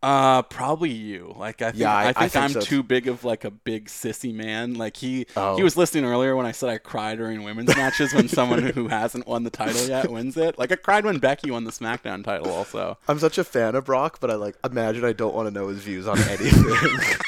[0.00, 1.34] Uh, probably you.
[1.36, 3.42] Like I think Yeah, I- I, I think think I'm so, too big of like
[3.44, 4.74] a big sissy man.
[4.74, 5.56] Like he Oh.
[5.56, 8.86] he was listening earlier when I said I cry during women's matches when someone who
[9.00, 10.56] hasn't won the title yet wins it.
[10.56, 12.96] Like I cried when Becky won the SmackDown title also.
[13.08, 15.66] I'm such a fan of Brock, but I like imagine I don't want to know
[15.66, 17.00] his views on anything.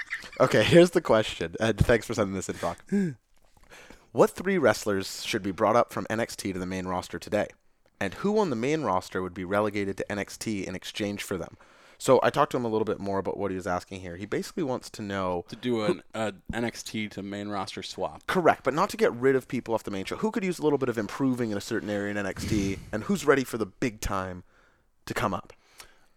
[0.40, 2.82] okay, here's the question, and thanks for sending this in, Brock.
[4.14, 7.48] What three wrestlers should be brought up from NXT to the main roster today?
[7.98, 11.56] And who on the main roster would be relegated to NXT in exchange for them?
[11.98, 14.14] So I talked to him a little bit more about what he was asking here.
[14.14, 18.24] He basically wants to know To do an a NXT to main roster swap.
[18.28, 20.14] correct, but not to get rid of people off the main show.
[20.14, 23.02] Who could use a little bit of improving in a certain area in NXT, and
[23.02, 24.44] who's ready for the big time
[25.06, 25.52] to come up?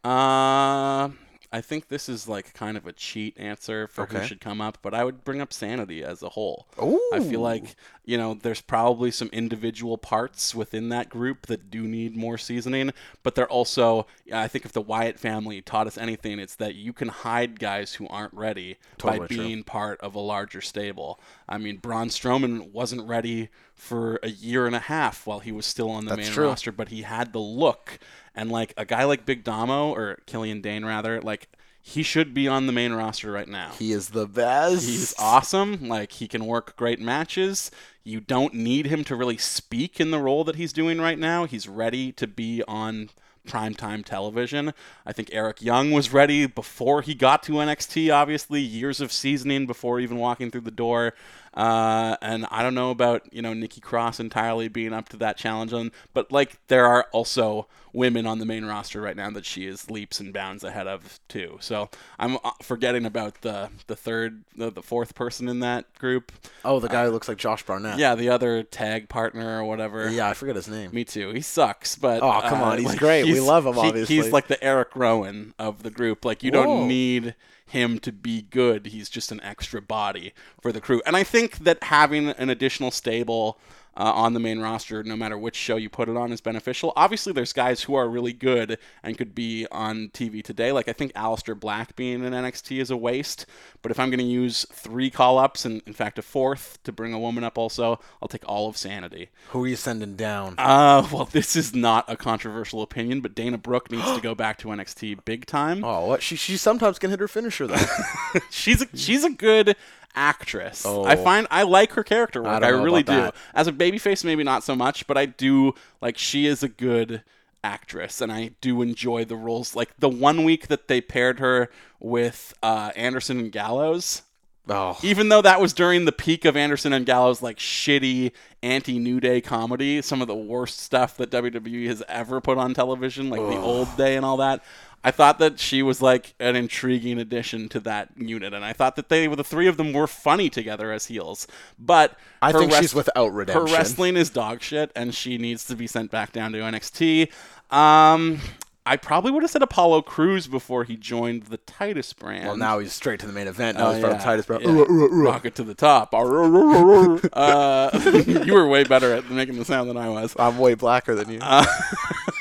[0.03, 1.09] Uh,
[1.51, 4.79] I think this is like kind of a cheat answer for who should come up,
[4.81, 6.67] but I would bring up Sanity as a whole.
[7.13, 7.75] I feel like,
[8.07, 12.93] you know, there's probably some individual parts within that group that do need more seasoning,
[13.21, 16.93] but they're also, I think if the Wyatt family taught us anything, it's that you
[16.93, 19.37] can hide guys who aren't ready by Totally true.
[19.37, 21.19] being part of a larger stable.
[21.49, 25.65] I mean, Braun Strowman wasn't ready for a year and a half while he was
[25.65, 26.47] still on the That's main true.
[26.47, 27.99] roster, but he had the look.
[28.33, 31.49] And like a guy like Big Damo or Killian Dain rather, like
[31.87, 33.71] he should be on the main roster right now.
[33.79, 34.85] He is the best.
[34.85, 35.87] He's awesome.
[35.87, 37.71] Like he can work great matches.
[38.03, 41.45] You don't need him to really speak in the role that he's doing right now.
[41.45, 43.09] He's ready to be on
[43.47, 44.73] primetime television.
[45.05, 49.65] I think Eric Young was ready before he got to NXT, obviously, years of seasoning
[49.65, 51.13] before even walking through the door.
[51.57, 55.37] Uh, and I don't know about you know Nikki Cross entirely being up to that
[55.37, 59.43] challenge, on, but like there are also women on the main roster right now that
[59.43, 61.57] she is leaps and bounds ahead of too.
[61.59, 61.89] So
[62.19, 66.31] I'm uh, forgetting about the the third, the, the fourth person in that group.
[66.63, 67.97] Oh, the guy who looks like Josh Barnett.
[67.97, 70.11] Yeah, the other tag partner or whatever.
[70.11, 70.91] Yeah, I forget his name.
[70.93, 71.31] Me too.
[71.31, 73.25] He sucks, but Oh, come uh, on, he's like, great.
[73.25, 74.15] We love him, he- obviously.
[74.15, 76.23] he's like the Eric Rowan of the group.
[76.23, 76.63] Like you Whoa.
[76.63, 77.33] don't need
[77.67, 78.87] him to be good.
[78.87, 81.01] He's just an extra body for the crew.
[81.05, 83.59] And I think that having an additional stable
[83.97, 86.93] uh, on the main roster, no matter which show you put it on, is beneficial.
[86.95, 90.71] Obviously, there's guys who are really good and could be on TV today.
[90.71, 93.47] Like I think Aleister Black being in NXT is a waste.
[93.81, 96.91] But if I'm going to use three call ups and in fact a fourth to
[96.91, 99.29] bring a woman up, also, I'll take all of Sanity.
[99.49, 100.55] Who are you sending down?
[100.59, 104.59] Uh, well, this is not a controversial opinion, but Dana Brooke needs to go back
[104.59, 105.83] to NXT big time.
[105.83, 106.21] oh, what?
[106.21, 107.75] She she sometimes can hit her finisher though.
[108.51, 109.75] she's a, she's a good
[110.17, 110.83] actress.
[110.85, 111.05] Oh.
[111.05, 112.63] I find I like her character work.
[112.63, 113.13] I I, really do.
[113.13, 113.35] that.
[113.53, 117.21] As a babyface, maybe not so much, but I do like she is a good
[117.63, 119.75] actress, and I do enjoy the roles.
[119.75, 124.23] Like the one week that they paired her with uh, Anderson and Gallows.
[124.69, 128.31] oh, Even though that was during the peak of Anderson and Gallows, like shitty
[128.63, 132.73] anti New Day comedy, some of the worst stuff that WWE has ever put on
[132.73, 134.63] television, like the old day and all that.
[135.07, 138.97] I thought that she was like an intriguing addition to that unit, and I thought
[138.97, 141.47] that they, the three of them, were funny together as heels.
[141.79, 143.67] But I think she's without redemption.
[143.67, 147.31] Her wrestling is dog shit, and she needs to be sent back down to NXT.
[147.71, 148.39] Um,
[148.85, 152.45] I probably would have said Apollo Crews before he joined the Titus brand.
[152.45, 153.77] well now he's straight to the main event.
[153.77, 154.17] Now Oh, he's from yeah.
[154.19, 154.59] Titus, bro.
[154.59, 154.85] Yeah.
[154.89, 156.13] Rocket to the top.
[156.13, 157.89] uh,
[158.45, 160.35] you were way better at making the sound than I was.
[160.37, 161.39] I'm way blacker than you.
[161.41, 161.65] Uh,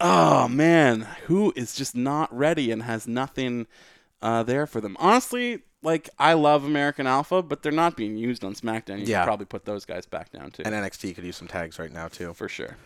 [0.00, 3.66] Oh man, who is just not ready and has nothing
[4.22, 4.96] uh, there for them?
[5.00, 8.98] Honestly, like I love American Alpha, but they're not being used on SmackDown.
[9.00, 9.22] You Yeah.
[9.22, 11.92] should probably put those guys back down too, and NXT could use some tags right
[11.92, 12.34] now too.
[12.34, 12.76] for sure.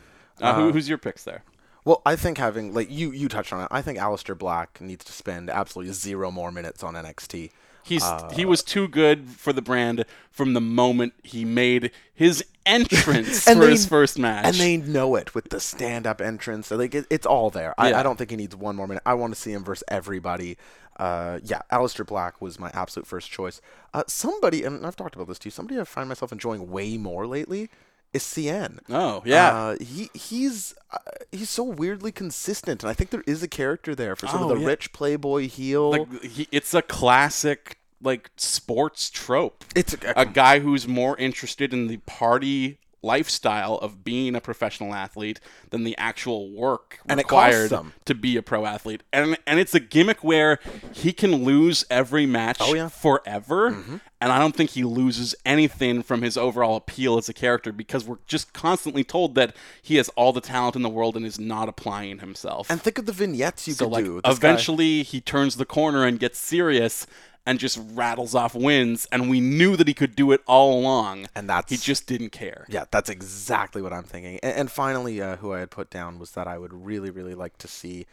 [0.41, 1.43] Uh, who, who's your picks there?
[1.85, 3.69] Well, I think having like you you touched on it.
[3.71, 7.51] I think Aleister Black needs to spend absolutely zero more minutes on NXT.
[7.83, 13.45] He's he was too good for the brand from the moment he made his entrance
[13.45, 14.45] for they- his first match.
[14.45, 16.71] And they know it with the stand-up entrance.
[16.71, 17.75] Like it, it's all there.
[17.79, 18.01] I, Yeah.
[18.01, 19.03] I don't think he needs one more minute.
[19.07, 20.57] I want to see him versus everybody.
[20.99, 23.61] Uh, yeah, Aleister Black was my absolute first choice.
[23.95, 25.49] Uh, somebody, and I've talked about this too.
[25.51, 27.71] Somebody I find myself enjoying way more lately
[28.13, 28.79] is CN.
[28.89, 30.99] oh yeah, Uh, he he's uh,
[31.33, 34.51] he's so weirdly consistent, and I think there is a character there for sort Oh,
[34.51, 34.67] of the yeah.
[34.67, 35.91] rich playboy heel.
[35.91, 39.65] like he, it's a classic like sports trope.
[39.77, 44.95] it's a, a guy who's more interested in the party lifestyle of being a professional
[44.95, 45.41] athlete
[45.71, 47.93] than the actual work And required them.
[48.05, 49.03] to be a pro athlete.
[49.13, 50.59] And and it's a gimmick where
[50.93, 52.89] he can lose every match Oh, yeah.
[52.89, 53.71] forever.
[53.73, 53.97] Mm-hmm.
[54.23, 58.05] And I don't think he loses anything from his overall appeal as a character because
[58.05, 61.41] we're just constantly told that he has all the talent in the world and is
[61.41, 62.71] not applying himself.
[62.71, 64.21] and think of the vignettes you So could like do.
[64.23, 67.07] This guy- eventually he turns the corner and gets serious
[67.47, 71.27] and just rattles off wins and we knew that he could do it all along
[71.35, 72.67] And that's- he just didn't care.
[72.69, 74.39] Yeah, that's exactly what I'm thinking.
[74.43, 77.35] And, and finally, uh, who I had put down was that I would really, really
[77.35, 78.07] like to see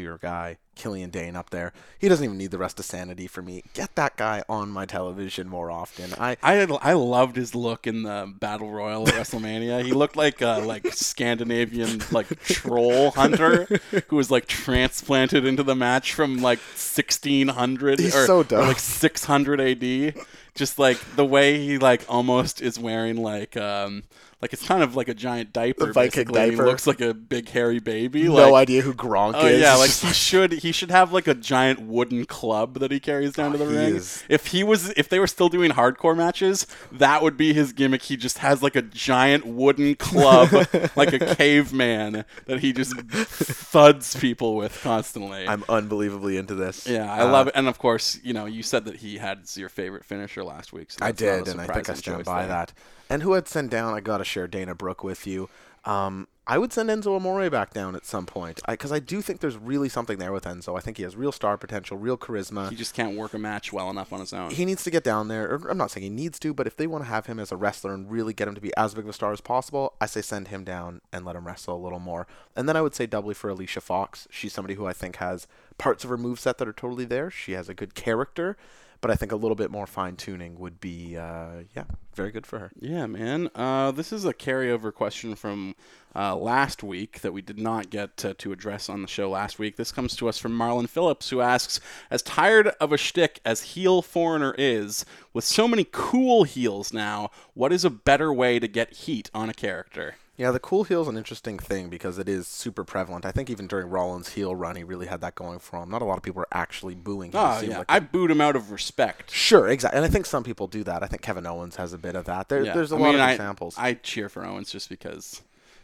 [0.00, 1.72] your guy, Killian Dain, up there.
[1.98, 3.62] He doesn't even need the rest of Sanity for me.
[3.74, 6.12] Get that guy on my television more often.
[6.18, 9.84] I I I loved his look in the battle royal at WrestleMania.
[9.84, 13.64] He looked like a like Scandinavian like troll hunter
[14.08, 18.78] who was like transplanted into the match from like 1600 He's or, so or, like
[18.78, 20.14] 600 AD.
[20.54, 24.04] Just like the way he like almost is wearing like um
[24.44, 25.86] like it's kind of like a giant diaper.
[25.86, 26.64] The Viking basically, diaper.
[26.64, 28.24] He looks like a big hairy baby.
[28.24, 29.58] no like, idea who Gronk Oh is.
[29.58, 33.32] yeah, like he should he should have like a giant wooden club that he carries
[33.32, 33.96] down to the ring.
[33.96, 37.72] is- If he was if they were still doing hardcore matches, that would be his
[37.72, 38.02] gimmick.
[38.02, 40.50] He just has like a giant wooden club
[40.94, 45.48] like a caveman that he just thuds people with constantly.
[45.48, 46.86] I'm unbelievably into this.
[46.86, 47.54] yeah, I Uh, love it.
[47.56, 50.90] And of course, you know, you said that he had your favorite finisher last week.
[50.92, 52.48] So I that's not a did, and I think I stand by there.
[52.48, 52.72] that.
[53.10, 55.48] And who I'd send down, I got to share Dana Brooke with you.
[55.84, 59.40] Um, I would send Enzo Amore back down at some point because I, do think
[59.40, 60.76] there's really something there with Enzo.
[60.76, 62.68] I think he has real star potential, real charisma.
[62.68, 64.50] He just can't work a match well enough on his own.
[64.50, 65.50] he needs to get down there.
[65.50, 67.50] Or I'm not saying he needs to, but if they want to have him as
[67.50, 69.94] a wrestler and really get him to be as big of a star as possible,
[70.02, 72.26] I say send him down and let him wrestle a little more.
[72.54, 74.28] And then I would say doubly for Alicia Fox.
[74.30, 75.46] She's somebody who I think has
[75.78, 77.30] parts of her moveset that are totally there.
[77.30, 78.58] She has a good character,
[79.04, 81.84] but I think a little bit more fine tuning would be, uh, yeah,
[82.14, 82.72] very good for her.
[82.80, 83.50] Yeah, man.
[83.54, 85.74] Uh, this is a carryover question from
[86.16, 89.58] uh, last week that we did not get to, to address on the show last
[89.58, 89.76] week.
[89.76, 91.80] This comes to us from Marlon Phillips, who asks
[92.10, 97.30] As tired of a shtick as heel foreigner is, with so many cool heels now,
[97.52, 100.14] what is a better way to get heat on a character?
[100.36, 103.24] Yeah, the cool heel is an interesting thing because it is super prevalent.
[103.24, 105.90] I think even during Rollins' heel run, he really had that going for him.
[105.90, 107.38] Not a lot of people are actually booing him.
[107.40, 107.78] Oh, yeah.
[107.78, 109.30] like I booed him out of respect.
[109.30, 109.96] Sure, exactly.
[109.96, 111.04] And I think some people do that.
[111.04, 112.48] I think Kevin Owens has a bit of that.
[112.48, 112.74] There, Yeah.
[112.74, 113.76] There's a I lot mean, of I- examples.
[113.78, 115.40] I cheer for Owens just because,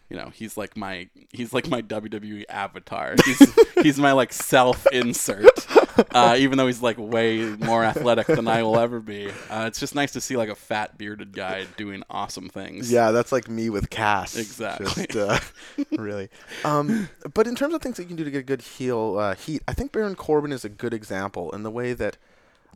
[0.08, 3.14] you know, he's like my he's like my WWE avatar.
[3.24, 5.46] He's he's my like self insert.
[6.12, 9.80] Uh, even though he's like way more athletic than I will ever be, uh, it's
[9.80, 12.90] just nice to see like a fat bearded guy doing awesome things.
[12.90, 14.36] yeah, that's like me with Cass.
[14.36, 15.06] Exactly.
[15.06, 15.38] Just, uh,
[15.98, 16.28] really.
[16.64, 19.18] Um, but in terms of things that you can do to get a good heel
[19.18, 22.16] uh, heat, I think Baron Corbin is a good example in the way that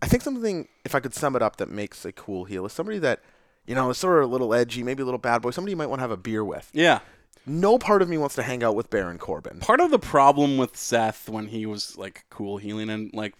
[0.02, 2.72] I think something, if I could sum it up, that makes a cool heel is
[2.72, 3.20] somebody that,
[3.66, 5.76] you know, is sort of a little edgy, maybe a little bad boy, somebody you
[5.76, 6.68] might want to have a beer with.
[6.72, 7.00] Yeah.
[7.46, 9.58] No part of me wants to hang out with Baron Corbin.
[9.60, 13.34] Part of the problem with Seth when he was like cool heeling and like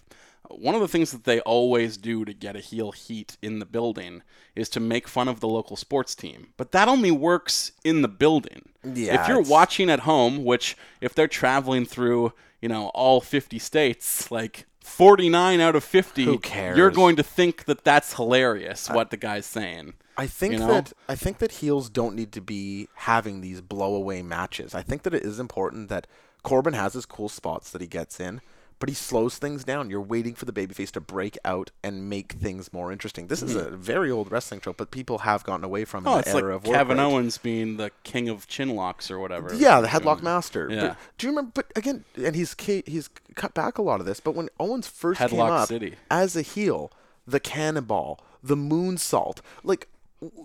[0.49, 3.65] one of the things that they always do to get a heel heat in the
[3.65, 4.21] building
[4.55, 6.49] is to make fun of the local sports team.
[6.55, 8.69] But that only works in the building.
[8.83, 12.31] Yeah, if you're it's- watching at home, which if they're traveling through,
[12.61, 16.77] you know, all 50 states, like 49 out of 50, Who cares?
[16.77, 19.93] you're going to think that that's hilarious what the guy's saying.
[20.17, 20.67] I think you know?
[20.67, 24.73] that I think that heels don't need to be having these blowaway matches.
[24.73, 26.07] I think that it is important that
[26.43, 28.39] Corbin has his cool spots that he gets in,
[28.79, 29.89] but he slows things down.
[29.89, 33.27] You're waiting for the babyface to break out and make things more interesting.
[33.27, 36.17] This is a very old wrestling trope, but people have gotten away from in Hmm.
[36.17, 37.03] Oh, the it's like of Kevin rate.
[37.03, 39.53] Owens being the king of chinlocks or whatever.
[39.55, 40.69] Yeah, the headlock master.
[40.69, 40.79] Yeah.
[40.89, 41.51] But do you remember?
[41.55, 42.55] But again, and he's
[42.85, 44.19] he's cut back a lot of this.
[44.19, 45.95] But when Owens first came up City.
[46.11, 46.91] as a heel,
[47.25, 49.87] the cannonball, the moonsault, like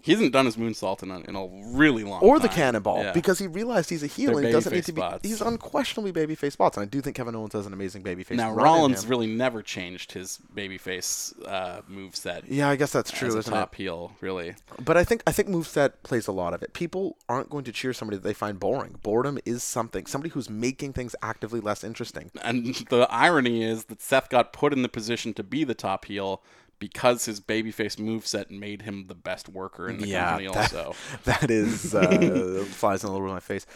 [0.02, 2.28] He hasn't done his moonsault in a, in a really long time.
[2.28, 3.12] or the cannonball Yeah.
[3.12, 5.00] because he realized he's a heel and he doesn't need to be.
[5.00, 5.26] spots.
[5.28, 8.32] He's unquestionably babyface spots, and I do think Kevin Owens has an amazing babyface.
[8.36, 13.28] now Rollins really never changed his babyface uh, move set Yeah, I guess that's true,
[13.28, 13.76] as a isn't top it?
[13.76, 14.54] heel, really.
[14.84, 16.72] But I think I think moveset plays a lot of it.
[16.72, 18.98] People aren't going to cheer somebody that they find boring.
[19.02, 20.06] Boredom is something.
[20.06, 22.30] Somebody who's making things actively less interesting.
[22.42, 26.04] And the irony is that Seth got put in the position to be the top
[26.06, 26.42] heel
[26.80, 30.96] because his babyface moveset made him the best worker in the company that, also.
[31.24, 33.66] that is uh, flies in a little bit of my face.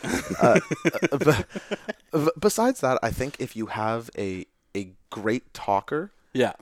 [0.43, 0.59] Uh,
[1.13, 1.47] uh, but,
[2.11, 4.47] but besides that, I think if you have a
[4.77, 6.55] a great talker, Yeah.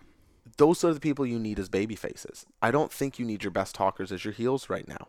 [0.58, 2.44] those are the people you need as baby faces.
[2.60, 5.08] I don't think you need your best talkers as your heels right now.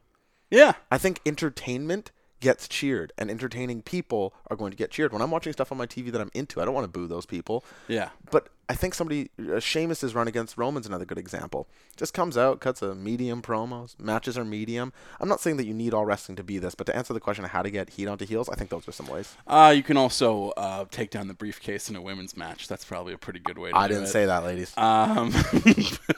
[0.49, 0.73] Yeah.
[0.89, 5.11] I think entertainment gets cheered, and entertaining people are going to get cheered.
[5.11, 7.07] When I'm watching stuff on my TV that I'm into, I don't want to boo
[7.07, 7.65] those people.
[7.89, 8.09] Yeah.
[8.31, 11.67] But I think somebody, uh, Sheamus's run against Roman's another good example.
[11.95, 14.91] Just comes out, cuts a medium promos, matches are medium.
[15.19, 17.19] I'm not saying that you need all wrestling to be this, but to answer the
[17.19, 19.35] question of how to get heat onto heels, I think those are some ways.
[19.45, 22.67] Uh, you can also uh, take down the briefcase in a women's match.
[22.67, 24.07] That's probably a pretty good way to I didn't it.
[24.07, 24.75] say that, ladies.
[24.75, 25.31] Um,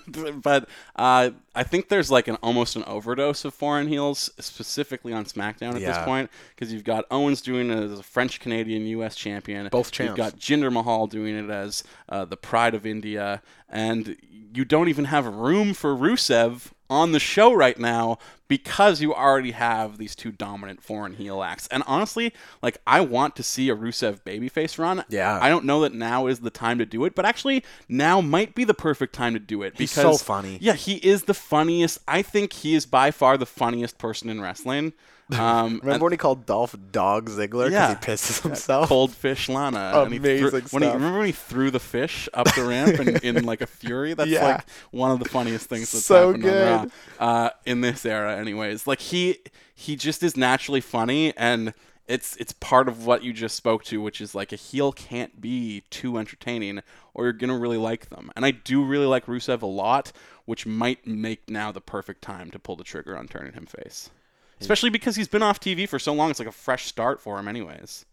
[0.42, 5.26] but uh, I think there's like an almost an overdose of foreign heels, specifically on
[5.26, 9.18] SmackDown at this point, because you've got Owens doing it as a French Canadian U.S.
[9.18, 9.68] champion.
[9.68, 14.64] Both You've got Jinder Mahal doing it as uh, the Pride of India, and you
[14.66, 19.98] don't even have room for Rusev on the show right now because you already have
[19.98, 21.68] these two dominant foreign heel acts.
[21.68, 22.32] And honestly,
[22.62, 25.04] like I want to see a Rusev babyface run.
[25.10, 25.40] Yeah.
[25.42, 28.54] I don't know that now is the time to do it, but actually now might
[28.54, 30.60] be the perfect time to do it He's because so funny.
[30.62, 32.00] Yeah, he is the funniest.
[32.08, 34.94] I think he is by far the funniest person in wrestling.
[35.40, 37.90] Um, Remember when he called Dolph Dog Ziggler because Yeah.
[37.90, 38.88] he pisses himself?
[38.90, 39.94] Cold fish Lana.
[40.04, 40.94] and he threw- Amazing when he, stuff.
[40.94, 44.14] remember when he threw the fish up the ramp in, in like a fury?
[44.14, 44.46] That's Yeah.
[44.46, 46.68] like one of the funniest things that's So happened good.
[46.68, 48.38] on Raw uh, in this era.
[48.38, 49.40] Anyways, like he
[49.74, 51.74] he just is naturally funny and.
[52.08, 55.42] It's it's part of what you just spoke to, which is like a heel can't
[55.42, 56.84] be too entertaining,
[57.16, 58.30] or you're gonna really like them.
[58.36, 60.12] And I do really like Rusev a lot,
[60.46, 64.12] which might make now the perfect time to pull the trigger on turning him face
[64.60, 66.30] especially because he's been off TV for so long.
[66.30, 68.06] It's like a fresh start for him, anyways.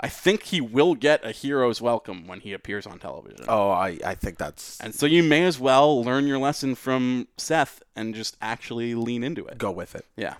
[0.00, 3.46] I think he will get a hero's welcome when he appears on television.
[3.48, 7.26] Oh, I, I think that's And so you may as well learn your lesson from
[7.36, 9.58] Seth and just actually lean into it.
[9.58, 10.06] go with it.
[10.16, 10.34] Yeah.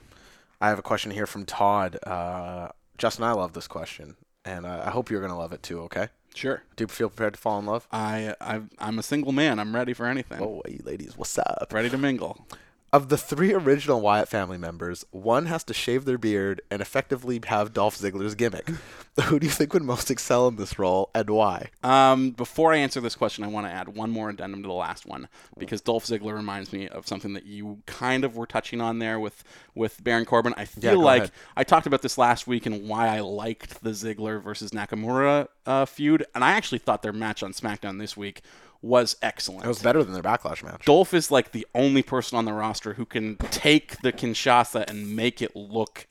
[0.60, 1.98] I have a question here from Todd.
[2.04, 5.62] Uh, Justin, I love this question, and uh, I hope you're going to love it
[5.62, 5.80] too.
[5.82, 6.08] Okay?
[6.34, 6.62] Sure.
[6.76, 7.88] Do you feel prepared to fall in love?
[7.90, 9.58] I, I I'm a single man.
[9.58, 10.40] I'm ready for anything.
[10.40, 11.68] Oh, hey, ladies, what's up?
[11.72, 12.44] Ready to mingle.
[12.90, 17.38] Of the three original Wyatt family members, one has to shave their beard and effectively
[17.46, 18.70] have Dolph Ziggler's gimmick.
[19.24, 21.68] Who do you think would most excel in this role and why?
[21.82, 24.72] Um, before I answer this question, I want to add one more addendum to the
[24.72, 25.28] last one
[25.58, 29.20] because Dolph Ziggler reminds me of something that you kind of were touching on there
[29.20, 30.54] with with Baron Corbin.
[30.56, 31.32] I feel go like ahead.
[31.56, 35.84] I talked about this last week and why I liked the Ziggler versus Nakamura uh,
[35.84, 38.42] feud, and I actually thought their match on SmackDown this week
[38.80, 39.64] was excellent.
[39.64, 40.84] It was better than their backlash match.
[40.84, 45.16] Dolph is like the only person on the roster who can take the Kinshasa and
[45.16, 46.06] make it look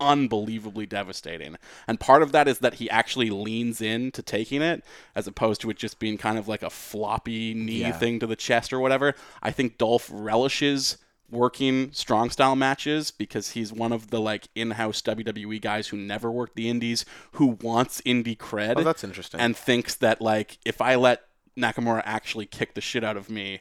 [0.00, 1.56] unbelievably devastating.
[1.86, 4.84] And part of that is that he actually leans in to taking it
[5.14, 7.92] as opposed to it just being kind of like a floppy knee Yeah.
[7.92, 9.14] thing to the chest or whatever.
[9.42, 10.98] I think Dolph relishes
[11.30, 16.30] working strong style matches because he's one of the like in-house WWE guys who never
[16.30, 18.74] worked the indies who wants indie cred.
[18.76, 19.40] Oh, that's interesting.
[19.40, 21.22] And thinks that like if I let
[21.56, 23.60] Nakamura actually kicked the shit out of me,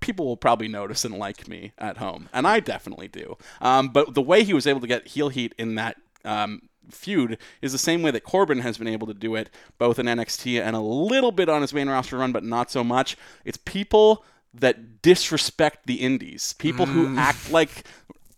[0.00, 3.36] people will probably notice and like me at home, and I definitely do.
[3.60, 7.38] Um, but the way he was able to get heel heat in that um, feud
[7.62, 10.60] is the same way that Corbin has been able to do it, both in NXT
[10.60, 13.16] and a little bit on his main roster run, but not so much.
[13.44, 14.24] It's people
[14.54, 16.92] that disrespect the indies, people Mm.
[16.92, 17.84] who act like.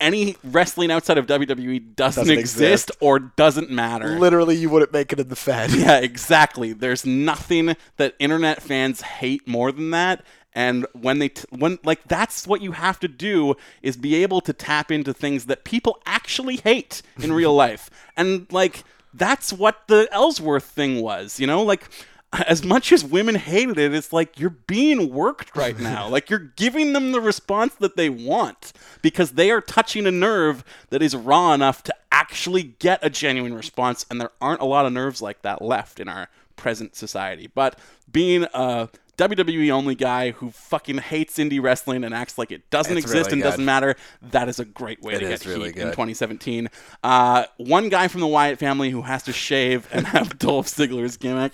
[0.02, 2.90] Any wrestling outside of WWE doesn't, Doesn't exist, exist.
[3.00, 4.18] or doesn't matter.
[4.18, 5.70] Literally, you wouldn't make it in the Fed.
[5.82, 6.72] Yeah, exactly.
[6.72, 10.24] There's nothing that internet fans hate more than that.
[10.54, 14.40] And when they t- when like that's what you have to do is be able
[14.42, 17.88] to tap into things that people actually hate in real life.
[18.18, 18.84] And like
[19.14, 21.62] that's what the Ellsworth thing was, you know?
[21.62, 21.88] Like
[22.32, 26.08] as much as women hated it, it's like you're being worked right now.
[26.08, 28.72] like you're giving them the response that they want
[29.02, 33.54] because they are touching a nerve that is raw enough to actually get a genuine
[33.54, 37.50] response, and there aren't a lot of nerves like that left in our present society.
[37.52, 37.78] But
[38.10, 38.88] being a
[39.28, 43.26] WWE only guy who fucking hates indie wrestling and acts like it doesn't It's exist
[43.26, 43.50] really and good.
[43.50, 46.68] doesn't matter, that is a great way It to get really heat in 2017.
[47.02, 51.16] Uh, one guy from the Wyatt family who has to shave and have Dolph Ziggler's
[51.16, 51.52] gimmick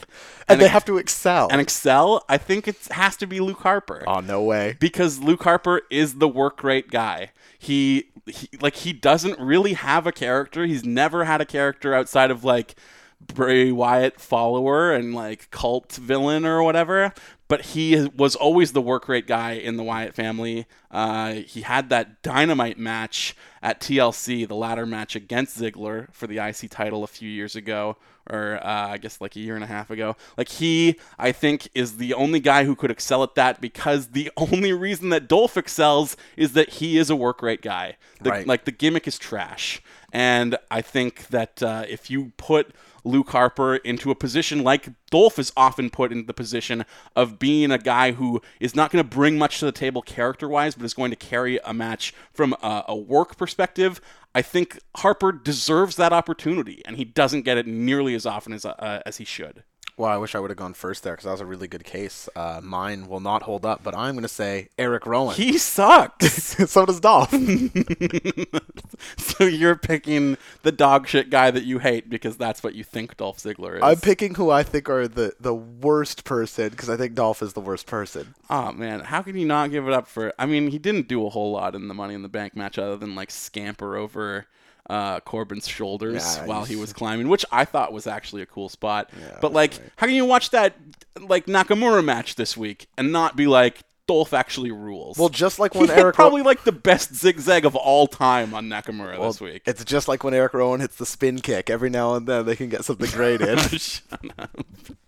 [0.48, 1.48] And they have to excel.
[1.50, 2.24] and excel.
[2.28, 4.76] I think it has to be Luke Harper oh, no way.
[4.80, 7.30] because Luke Harper is the work rate guy.
[7.58, 10.64] He, he like he doesn't really have a character.
[10.64, 12.76] He's never had a character outside of like
[13.20, 17.12] Bray Wyatt follower and like cult villain or whatever.
[17.48, 20.66] But he was always the work rate guy in the Wyatt family.
[20.90, 26.38] Uh, he had that dynamite match at TLC, the ladder match against Ziggler for the
[26.38, 27.96] IC title a few years ago,
[28.30, 30.16] or uh, I guess like a year and a half ago.
[30.36, 34.30] Like he, I think, is the only guy who could excel at that because the
[34.36, 37.96] only reason that Dolph excels is that he is a work rate guy.
[38.20, 38.46] The, Right.
[38.46, 39.80] Like the gimmick is trash,
[40.12, 45.38] and I think that uh, if you put Luke Harper into a position like Dolph
[45.38, 46.84] is often put in the position
[47.16, 50.48] of being a guy who is not going to bring much to the table character
[50.48, 54.00] wise, but is going to carry a match from a, a work perspective.
[54.34, 58.64] I think Harper deserves that opportunity, and he doesn't get it nearly as often as
[58.64, 59.64] uh, as he should.
[59.98, 61.82] Well, I wish I would have gone first there because that was a really good
[61.82, 62.28] case.
[62.36, 65.34] Uh, mine will not hold up, but I'm going to say Eric Rowan.
[65.34, 66.56] He sucks.
[66.70, 67.30] so does Dolph.
[69.18, 73.16] so you're picking the dog shit guy that you hate because that's what you think
[73.16, 73.82] Dolph Ziggler is.
[73.82, 77.54] I'm picking who I think are the, the worst person because I think Dolph is
[77.54, 78.36] the worst person.
[78.48, 80.32] Oh man, how can you not give it up for?
[80.38, 82.78] I mean, he didn't do a whole lot in the Money in the Bank match
[82.78, 84.46] other than like scamper over
[84.88, 88.68] uh, Corbin's shoulders Yeah, while he was climbing, which I thought was actually a cool
[88.68, 89.10] spot.
[89.18, 90.74] Yeah, but like, how can you watch that
[91.20, 93.80] like Nakamura match this week and not be like?
[94.06, 95.18] Dolph actually rules.
[95.18, 98.66] Well, just like when Eric Ro- probably like the best zigzag of all time on
[98.70, 99.60] Nakamura this week.
[99.66, 101.68] It's just like when Eric Rowan hits the spin kick.
[101.68, 103.58] Every now and then they can get something great in.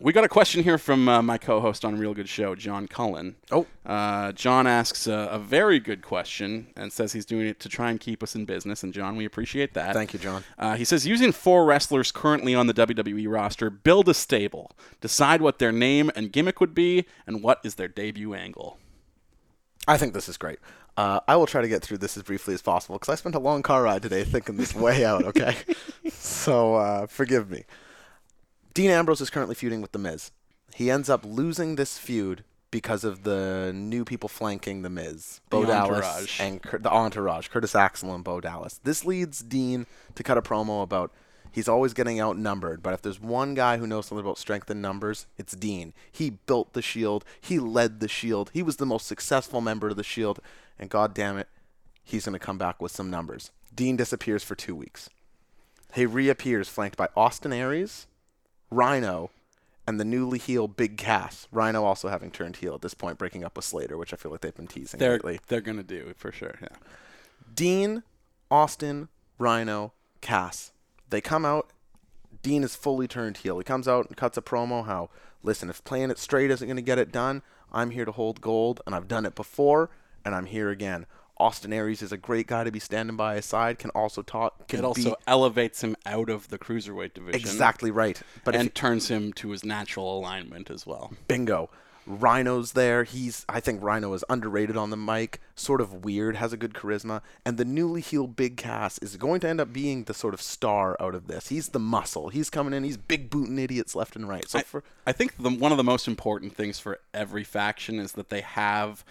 [0.00, 3.34] We got a question here from uh, my co-host on Real Good Show, John Cullen.
[3.50, 3.66] Oh.
[3.84, 7.90] Uh, John asks a, a very good question and says he's doing it to try
[7.90, 8.84] and keep us in business.
[8.84, 9.94] And John, we appreciate that.
[9.94, 10.44] Thank you, John.
[10.56, 14.70] Uh, he says using four wrestlers currently on the WWE roster, build a stable,
[15.00, 18.78] decide what their name and gimmick would be, and what is their debut angle.
[19.88, 20.60] I think this is great.
[20.96, 23.34] Uh, I will try to get through this as briefly as possible because I spent
[23.34, 25.56] a long car ride today thinking this way out, okay?
[26.12, 27.64] so uh, forgive me.
[28.78, 30.30] Dean Ambrose is currently feuding with The Miz.
[30.72, 35.40] He ends up losing this feud because of the new people flanking The Miz.
[35.50, 36.40] Bo The Dallas entourage.
[36.40, 38.78] and Cur- the entourage, Curtis Axel and Bo Dallas.
[38.84, 41.12] This leads Dean to cut a promo about
[41.50, 44.80] he's always getting outnumbered, but if there's one guy who knows something about strength in
[44.80, 45.92] numbers, it's Dean.
[46.12, 49.96] He built the Shield, he led the Shield, he was the most successful member of
[49.96, 50.38] the Shield,
[50.78, 51.48] and god damn it,
[52.04, 53.50] he's going to come back with some numbers.
[53.74, 55.10] Dean disappears for two weeks.
[55.94, 58.06] He reappears flanked by Austin Aries,
[58.70, 59.30] Rhino,
[59.86, 61.48] and the newly heel Big Cass.
[61.50, 64.30] Rhino also having turned heel at this point, breaking up with Slater, which I feel
[64.30, 65.40] like they've been teasing They're lately.
[65.48, 66.56] they're gonna do for sure.
[66.60, 66.76] Yeah.
[67.54, 68.02] Dean,
[68.50, 69.08] Austin,
[69.38, 70.72] Rhino, Cass.
[71.10, 71.70] They come out.
[72.42, 73.58] Dean is fully turned heel.
[73.58, 75.10] He comes out and cuts a promo how,
[75.42, 77.42] listen, if playing it straight isn't going to get it done,
[77.72, 79.90] I'm here to hold gold, and I've done it before,
[80.24, 81.06] and I'm here again.
[81.40, 83.78] Austin Aries is a great guy to be standing by his side.
[83.78, 84.68] Can also talk.
[84.68, 87.40] Can It also be elevates him out of the cruiserweight division.
[87.40, 88.20] exactly right.
[88.44, 91.12] But if and turns him to his natural alignment as well.
[91.28, 91.70] Bingo.
[92.08, 93.04] Rhino's there.
[93.04, 96.72] He's I think Rhino is underrated on the mic, sort of weird, has a good
[96.72, 100.32] charisma, and the newly heeled Big Cass is going to end up being the sort
[100.32, 101.48] of star out of this.
[101.48, 102.30] He's the muscle.
[102.30, 102.82] He's coming in.
[102.82, 104.48] He's big booting idiots left and right.
[104.48, 107.98] So I, for I think the, one of the most important things for every faction
[107.98, 109.04] is that they have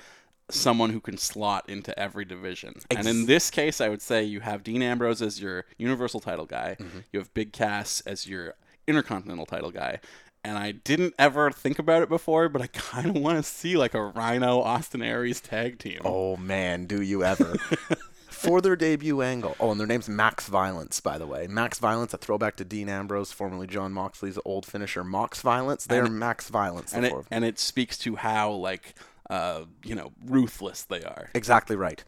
[0.49, 2.76] someone who can slot into every division.
[2.90, 6.45] and in this case, I would say you have Dean Ambrose as your Universal title
[6.45, 6.78] guy.
[6.80, 6.99] Mm-hmm.
[7.11, 8.53] You have Big Cass as your
[8.88, 9.99] Intercontinental title guy.
[10.45, 13.76] And I didn't ever think about it before, but I kind of want to see
[13.76, 15.99] like a Rhino Austin Aries tag team.
[16.06, 17.56] oh man, do you ever?
[18.30, 19.56] for their debut angle.
[19.60, 21.48] Oh, and their name's Max Violence, by the way.
[21.48, 25.86] Max Violence, a throwback to Dean Ambrose, formerly Jon Moxley's old finisher, Mox Violence.
[25.86, 26.91] They're And- Max Violence.
[26.91, 27.36] the and it four of them.
[27.36, 28.94] and it speaks to how like
[29.30, 31.30] uh, you know ruthless they are.
[31.34, 32.04] Exactly right.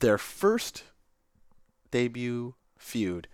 [0.00, 0.84] Their first
[1.90, 3.28] debut feud,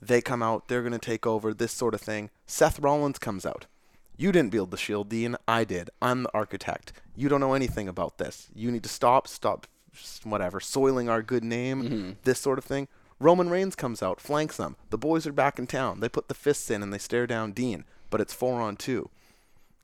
[0.00, 2.30] they come out, they're going to take over, this sort of thing.
[2.46, 3.66] Seth Rollins comes out.
[4.16, 5.36] You didn't build the shield, Dean.
[5.46, 5.90] I did.
[6.02, 6.92] I'm the architect.
[7.14, 8.48] You don't know anything about this.
[8.54, 9.66] You need to stop, stop,
[10.24, 12.88] whatever, soiling our good name, this sort of thing.
[13.20, 14.76] Roman Reigns comes out, flanks them.
[14.90, 16.00] The boys are back in town.
[16.00, 19.10] They put the fists in and they stare down Dean, but it's four on two.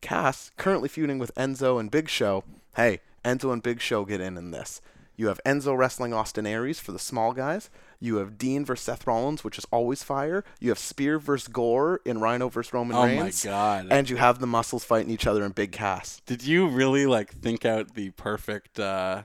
[0.04, 2.44] Cass, currently feuding with Enzo and Big Show.
[2.76, 4.80] Hey, Enzo and Big Show get in in this.
[5.16, 7.70] You have Enzo wrestling Austin Aries for the small guys.
[8.00, 10.44] You have Dean versus Seth Rollins, which is always fire.
[10.60, 13.46] You have Spear versus Gore in Rhino versus Roman Reigns.
[13.46, 13.86] Oh my God.
[13.90, 16.20] And you have the muscles fighting each other in Big Cass.
[16.26, 19.22] Did you really like think out the perfect uh,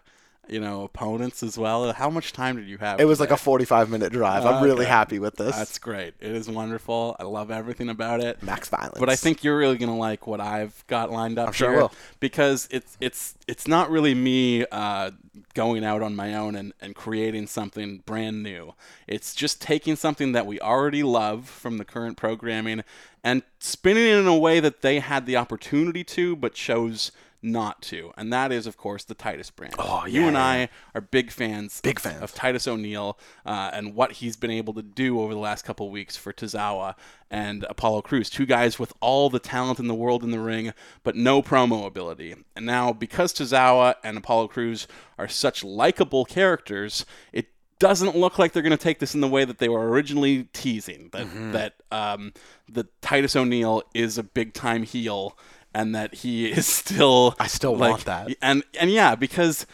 [0.49, 1.91] you know opponents as well?
[1.93, 2.99] How much time did you have?
[2.99, 4.45] It was like a 45 minute drive.
[4.45, 4.89] I'm really Okay.
[4.91, 5.55] happy with this.
[5.55, 6.13] That's great.
[6.19, 7.15] It is wonderful.
[7.19, 8.41] I love everything about it.
[8.43, 8.99] Max Violence.
[8.99, 11.71] But I think you're really gonna like what I've got lined up I'm sure I
[11.71, 11.91] here will.
[12.19, 15.11] because it's it's it's not really me uh,
[15.53, 18.73] going out on my own and, and creating something brand new.
[19.07, 22.83] It's just taking something that we already love from the current programming
[23.23, 27.11] and spinning it in a way that they had the opportunity to but chose
[27.41, 28.11] not to.
[28.17, 29.75] And that is, of course, the Titus brand.
[29.79, 30.37] Oh, you and.
[30.37, 32.21] I are big fans, Big fans.
[32.21, 35.85] of Titus O'Neil uh, and what he's been able to do over the last couple
[35.87, 36.95] of weeks for Tozawa
[37.31, 40.73] and Apollo Crews, two guys with all the talent in the world in the ring,
[41.03, 42.35] but no promo ability.
[42.55, 44.87] And now, because Tozawa and Apollo Crews
[45.17, 47.47] are such likable characters, it
[47.79, 50.43] doesn't look like they're going to take this in the way that they were originally
[50.51, 51.09] teasing.
[51.13, 51.51] That Mm-hmm.
[51.53, 52.33] that um,
[52.67, 55.37] that Titus O'Neil is a big time heel.
[55.73, 57.35] And that he is still.
[57.39, 58.29] I still like, want that.
[58.41, 59.65] and and yeah, because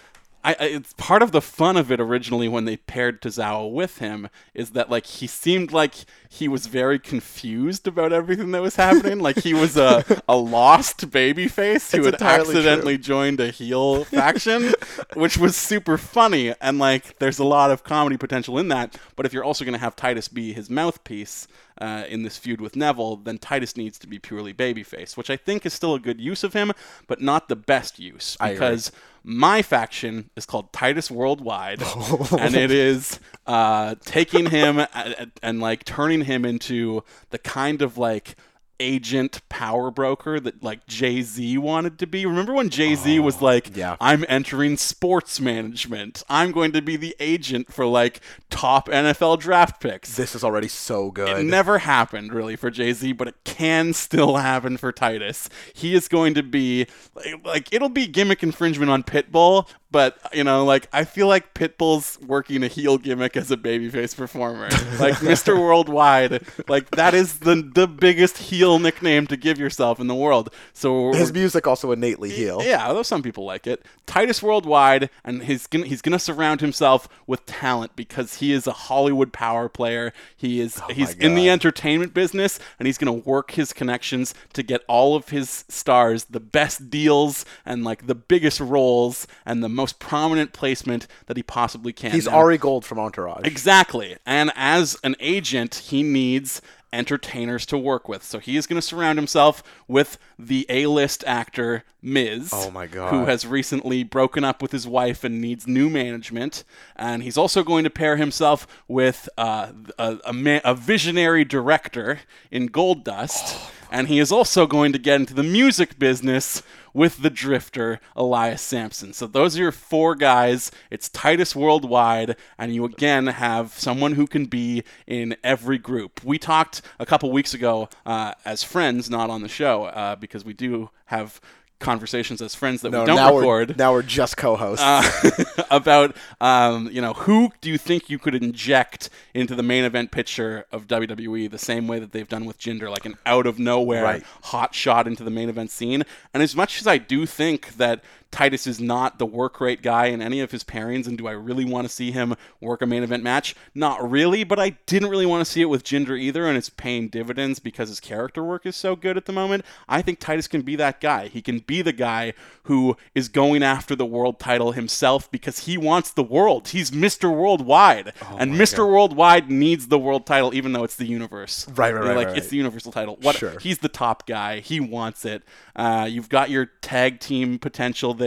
[0.44, 3.98] I, I it's part of the fun of it originally when they paired Tozawa with
[3.98, 5.96] him is that like he seemed like
[6.30, 9.20] he was very confused about everything that was happening.
[9.20, 12.54] like he was a a lost baby face who It's had entirely true.
[12.58, 14.74] accidentally joined a heel faction,
[15.16, 18.98] which was super funny and like there's a lot of comedy potential in that.
[19.16, 21.48] But if you're also going to have Titus be his mouthpiece
[21.80, 25.38] uh, in this feud with Neville, then Titus needs to be purely babyface, which I
[25.38, 26.72] think is still a good use of him,
[27.08, 28.92] but not the best use because
[29.24, 31.82] my faction is called Titus Worldwide,
[32.40, 37.98] and it is uh, taking him and, and like turning him into the kind of
[37.98, 38.36] like
[38.80, 42.26] agent power broker that like Jay Z wanted to be.
[42.26, 43.96] Remember when Jay Z oh, was like, yeah.
[44.00, 46.24] I'm entering sports management.
[46.30, 50.16] I'm going to be the agent for like top NFL draft picks.
[50.16, 51.38] this is already so good.
[51.38, 55.50] It never happened really for Jay Z, but it can still happen for Titus.
[55.74, 60.44] He is going to be like, like it'll be gimmick infringement on Pitbull, but you
[60.44, 64.68] know, like I feel like Pitbull's working a heel gimmick as a babyface performer,
[65.00, 65.58] like Mr.
[65.58, 66.46] Worldwide.
[66.68, 70.50] Like that is the the biggest heel nickname to give yourself in the world.
[70.74, 72.62] So His music also innately heel.
[72.62, 73.86] yeah, although some people like it.
[74.06, 78.74] Titus Worldwide, and he's gonna he's gonna surround himself with talent because he is a
[78.74, 80.12] Hollywood power player.
[80.36, 84.62] He is oh he's in the entertainment business, and he's gonna work his connections to
[84.62, 89.70] get all of his stars the best deals and like the biggest roles and the
[89.70, 92.12] most prominent placement that he possibly can.
[92.12, 93.46] He's Now- Ari Gold from Entourage.
[93.46, 94.18] Exactly.
[94.26, 96.62] And as an agent, he needs
[96.94, 98.24] entertainers to work with.
[98.24, 102.52] So he is going to surround himself with the A-list actor Miz.
[102.54, 103.10] Oh my God.
[103.10, 106.64] Who has recently broken up with his wife and needs new management.
[106.96, 112.20] And he's also going to pair himself with uh, a, a, ma- a visionary director
[112.50, 113.70] in Goldust.
[113.92, 116.64] and he is also going to get into the music business
[116.96, 119.12] with the drifter Elias Samson.
[119.14, 120.72] So those are your four guys.
[120.90, 126.24] It's Titus Worldwide, and you again have someone who can be in every group.
[126.24, 130.46] We talked a couple weeks ago uh, as friends, not on the show, uh, because
[130.46, 131.42] we do have
[131.80, 134.84] conversations as friends that No, we don't now record we're now we're just co-hosts.
[134.84, 139.84] uh, about um, you know who do you think you could inject into the main
[139.84, 143.46] event picture of WWE the same way that they've done with Jinder, like an out
[143.46, 144.24] of nowhere Right.
[144.44, 146.04] hot shot into the main event scene.
[146.34, 148.04] And as much as I do think that
[148.36, 151.32] Titus is not the work rate guy in any of his pairings, and do I
[151.32, 153.56] really want to see him work a main event match?
[153.74, 156.68] Not really, but I didn't really want to see it with Jinder either, and it's
[156.70, 159.64] paying dividends because his character work is so good at the moment.
[159.88, 161.30] I think Titus can be that guy.
[161.30, 162.34] He can be the guy
[162.64, 166.68] who is going after the world title himself because he wants the world.
[166.68, 167.34] He's Mr.
[167.34, 168.80] Worldwide, Oh and Mr.
[168.86, 171.70] Worldwide needs the world title, even though it's the universe.
[171.70, 172.50] Right, right, right, Like right, it's right.
[172.52, 173.18] the universal title.
[173.22, 173.38] What?
[173.38, 173.58] Sure.
[173.60, 174.60] He's the top guy.
[174.60, 175.42] He wants it.
[175.74, 178.25] Uh, you've got your tag team potential there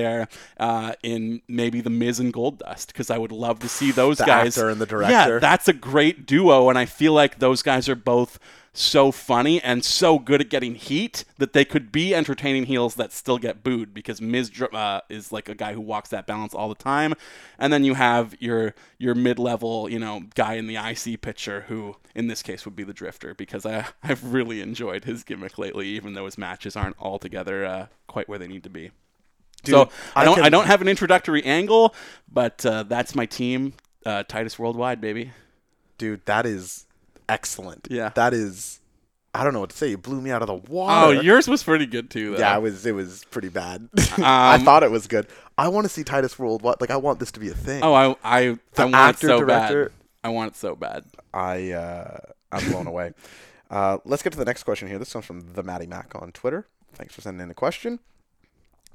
[0.58, 4.24] uh, in maybe the Miz and Goldust because I would love to see those The
[4.24, 4.56] guys.
[4.58, 5.34] actor and the director.
[5.34, 8.38] Yeah, that's a great duo, and I feel like those guys are both
[8.74, 13.12] so funny and so good at getting heat that they could be entertaining heels that
[13.12, 16.68] still get booed because Miz uh, is like a guy who walks that balance all
[16.68, 17.14] the time,
[17.58, 21.62] and then you have your your mid level you know guy in the IC picture
[21.68, 25.58] who in this case would be the Drifter because I I've really enjoyed his gimmick
[25.58, 28.90] lately even though his matches aren't altogether uh, quite where they need to be.
[29.64, 31.94] So I I don't I, can- don't have an introductory angle,
[32.30, 33.74] but uh, that's my team,
[34.06, 35.32] uh, Titus Worldwide, baby.
[35.98, 36.86] Dude, that is
[37.28, 37.89] excellent.
[37.90, 38.10] Yeah.
[38.14, 38.80] That is
[39.35, 39.89] I don't know what to say.
[39.90, 41.06] You blew me out of the water.
[41.06, 42.39] Oh, yours was pretty good too, though.
[42.39, 43.89] yeah, it was it was pretty bad.
[44.18, 45.26] I Um, thought it was good.
[45.56, 46.80] I want to see Titus Worldwide.
[46.80, 47.82] Like I want this to be a thing.
[47.82, 48.40] Oh, I I,
[48.74, 49.93] The I want actor, it so director- bad.
[50.24, 51.05] I want it so bad.
[51.35, 52.18] I uh,
[52.52, 53.12] I'm blown away.
[53.70, 54.98] Uh, let's get to the next question here.
[54.98, 56.66] This comes from the Matty Mac on Twitter.
[56.94, 57.98] Thanks for sending in the question.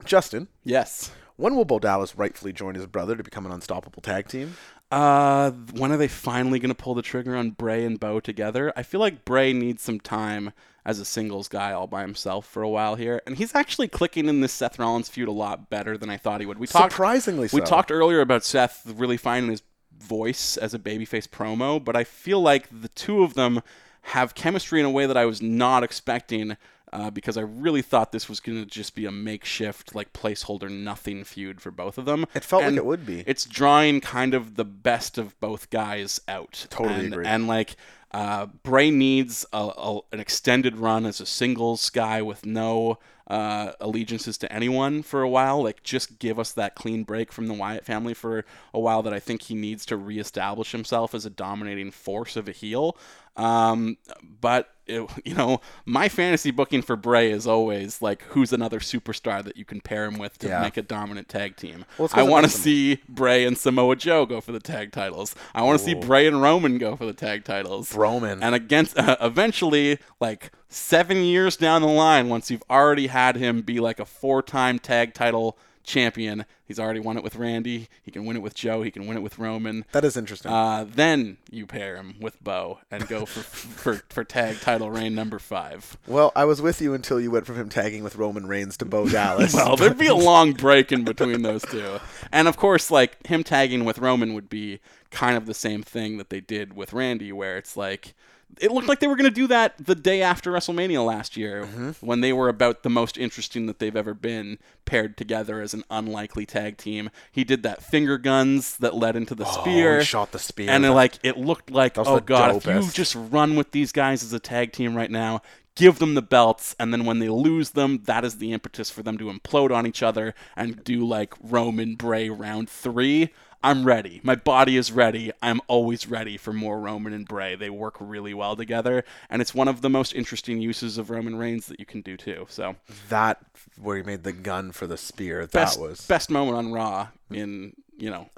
[0.06, 1.12] Justin, Yes.
[1.36, 4.56] when will Bo Dallas rightfully join his brother to become an unstoppable tag team?
[4.92, 8.72] Uh, when are they finally going to pull the trigger on Bray and Bo together?
[8.76, 10.52] I feel like Bray needs some time
[10.86, 14.28] as a singles guy all by himself for a while here, and he's actually clicking
[14.28, 16.60] in this Seth Rollins feud a lot better than I thought he would.
[16.60, 19.64] We talked Surprisingly We talked earlier about Seth really finding his
[19.98, 23.62] voice as a babyface promo, but I feel like the two of them
[24.08, 26.58] have chemistry in a way that I was not expecting.
[26.94, 30.70] Uh, because I really thought this was going to just be a makeshift, like placeholder,
[30.70, 32.28] nothing feud for both of them.
[32.36, 33.24] It felt like it would be.
[33.26, 36.68] It's drawing kind of the best of both guys out.
[36.70, 37.26] Totally and, agree.
[37.26, 37.78] And like,
[38.12, 43.72] uh, Bray needs a, a, an extended run as a singles guy with no uh,
[43.80, 45.64] allegiances to anyone for a while.
[45.64, 49.02] Like, just give us that clean break from the Wyatt family for a while.
[49.02, 52.96] That I think he needs to reestablish himself as a dominating force of a heel.
[53.36, 53.98] Um,
[54.42, 59.44] but it, you know, my fantasy booking for Bray is always like, who's another superstar
[59.44, 60.62] that you can pair him with to Yeah.
[60.62, 61.86] make a dominant tag team.
[61.98, 65.36] Well, I want to see Bray and Samoa Joe go for the tag titles.
[65.56, 67.96] I want to see Bray and Roman go for the tag titles.
[67.96, 68.44] Roman.
[68.44, 73.62] And against uh, eventually, like seven years down the line, once you've already had him
[73.62, 77.88] be like a four-time tag title champion, he's already won it with Randy.
[78.02, 78.82] He can win it with Joe.
[78.82, 79.86] He can win it with Roman.
[79.92, 80.52] That is interesting.
[80.52, 85.16] Uh, then you pair him with Bo and go for for, for tag title reign
[85.16, 85.98] number five.
[86.08, 88.86] well, I was with you until you went from him tagging with Roman Reigns to
[88.86, 89.54] Bo Dallas.
[89.54, 92.00] Well, there'd be a long break in between those two.
[92.32, 94.80] And of course, like him tagging with Roman would be
[95.12, 98.14] kind of the same thing that they did with Randy, where it's like
[98.60, 101.64] it looked like they were going to do that the day after WrestleMania last year
[101.64, 101.92] mm-hmm.
[102.06, 105.84] when they were about the most interesting that they've ever been paired together as an
[105.90, 107.10] unlikely tag team.
[107.32, 109.98] He did that finger guns that led into the spear.
[109.98, 110.70] Oh, he shot the spear.
[110.70, 113.92] And uh, it, like it looked like, oh god, if you just run with these
[113.92, 115.42] guys as a tag team right now,
[115.76, 119.04] give them the belts, and then when they lose them, that is the impetus for
[119.04, 123.32] them to implode on each other and do like Roman Bray round three.
[123.64, 124.20] I'm ready.
[124.24, 125.32] My body is ready.
[125.42, 127.56] I'm always ready for more Roman and Bray.
[127.56, 131.36] They work really well together, and it's one of the most interesting uses of Roman
[131.38, 132.46] Reigns that you can do too.
[132.50, 132.76] So
[133.10, 133.40] that
[133.82, 135.48] where he made the gun for the spear.
[135.48, 138.30] best that was best moment on Raw in you know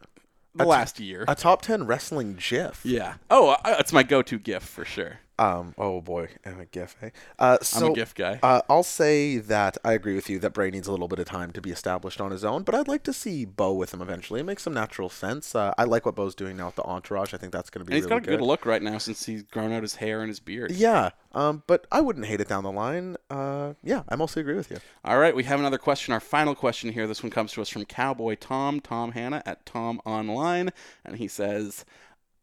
[0.54, 1.26] the last year.
[1.28, 2.82] a top ten wrestling GIF.
[2.86, 3.16] yeah.
[3.30, 5.20] Oh, uh, it's my go-to GIF for sure.
[5.38, 5.74] Um.
[5.78, 6.96] Oh boy, I'm a GIF.
[7.02, 7.10] Eh?
[7.38, 8.40] Uh, so, I'm a GIF guy.
[8.42, 11.26] Uh, I'll say that I agree with you that Bray needs a little bit of
[11.26, 14.02] time to be established on his own, but I'd like to see Bo with him
[14.02, 14.40] eventually.
[14.40, 15.54] It makes some natural sense.
[15.54, 17.34] Uh, I like what Bo's doing now with the entourage.
[17.34, 18.98] I think that's going to be And he's really got a good look right now
[18.98, 20.72] since he's grown out his hair and his beard.
[20.72, 21.12] Yeah.
[21.34, 21.64] Um.
[21.68, 23.18] But I wouldn't hate it down the line.
[23.30, 23.74] Uh.
[23.84, 24.04] Yeah.
[24.08, 24.78] I mostly agree with you.
[25.04, 26.14] All right, we have another question.
[26.14, 27.08] Our final question here.
[27.08, 30.72] This one comes to us from Cowboy Tom, Tom Hanna at Tom Online,
[31.04, 31.84] and he says,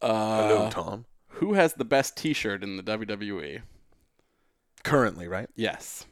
[0.01, 1.07] uh, Hello, Tom.
[1.43, 3.63] "Who has the best T-shirt in the WWE?"
[4.85, 5.49] Currently, right?
[5.57, 6.07] Yes.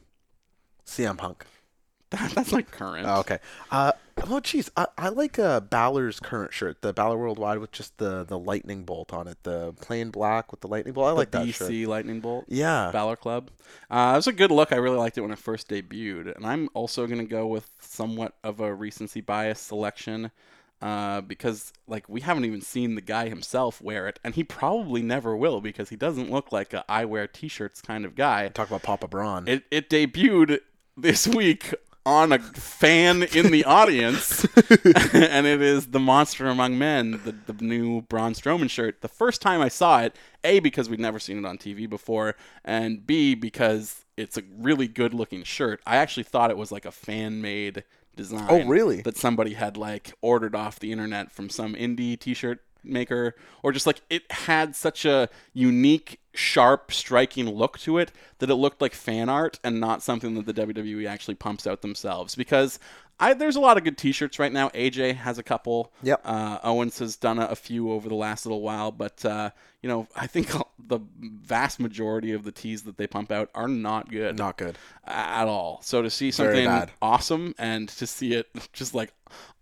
[0.85, 1.45] CM Punk.
[2.09, 3.07] That's not current.
[3.07, 3.39] Oh, okay.
[3.71, 3.93] Uh,
[4.23, 4.69] oh, jeez.
[4.75, 8.83] I, I like uh, Balor's current shirt, the Balor Worldwide with just the, the lightning
[8.83, 11.07] bolt on it, the plain black with the lightning bolt.
[11.07, 11.71] I like that shirt.
[11.71, 12.45] BC Lightning Bolt.
[12.49, 12.91] Yeah.
[12.91, 13.49] Balor Club.
[13.89, 14.73] Uh, it was a good look.
[14.73, 16.35] I really liked it when it first debuted.
[16.35, 20.31] And I'm also going to go with somewhat of a recency bias selection
[20.81, 24.19] uh, because, like, we haven't even seen the guy himself wear it.
[24.23, 27.81] And he probably never will because he doesn't look like a I wear t shirts
[27.81, 28.47] kind of guy.
[28.49, 29.47] Talk about Papa Braun.
[29.47, 30.59] It, it debuted
[30.97, 31.73] this week
[32.05, 34.43] on a fan in the audience,
[35.13, 39.01] and it is the Monster Among Men, the, the new Braun Strowman shirt.
[39.01, 42.35] The first time I saw it, A, because we'd never seen it on TV before,
[42.65, 45.81] and B, because it's a really good looking shirt.
[45.85, 47.83] I actually thought it was like a fan made
[48.15, 48.47] design.
[48.49, 49.01] Oh, really?
[49.01, 53.71] That somebody had like ordered off the internet from some indie t shirt maker or
[53.71, 58.81] just like it had such a unique sharp striking look to it that it looked
[58.81, 62.79] like fan art and not something that the WWE actually pumps out themselves because
[63.21, 64.69] I, there's a lot of good T-shirts right now.
[64.69, 65.93] AJ has a couple.
[66.01, 66.21] Yep.
[66.25, 69.87] Uh, Owens has done a, a few over the last little while, but uh, you
[69.87, 74.09] know I think the vast majority of the tees that they pump out are not
[74.09, 74.37] good.
[74.37, 74.77] Not good.
[75.05, 75.79] at all.
[75.83, 76.67] So to see something
[77.01, 79.13] awesome and to see it just like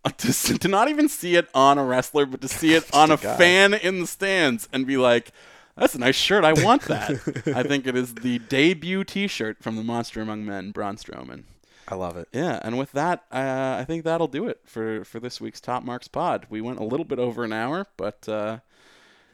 [0.17, 3.17] to, to not even see it on a wrestler, but to see it on a
[3.17, 3.35] guy.
[3.35, 5.31] fan in the stands and be like,
[5.75, 6.45] "That's a nice shirt.
[6.45, 7.11] I want that."
[7.53, 11.43] I think it is the debut T-shirt from the Monster Among Men, Braun Strowman.
[11.89, 12.27] I love it.
[12.31, 15.83] Yeah, and with that, uh, I think that'll do it for for this week's Top
[15.83, 16.45] Marks Pod.
[16.49, 18.59] We went a little bit over an hour, but uh,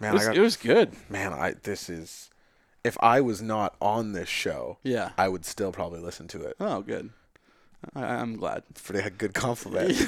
[0.01, 0.93] it, was, got, it was good.
[1.09, 2.29] man, I this is.
[2.83, 5.09] If I was not on this show, Yeah.
[5.17, 6.55] I would still probably listen to it.
[6.59, 7.09] Oh, good.
[7.95, 8.61] I, I'm glad.
[8.75, 10.07] for Pretty good compliment.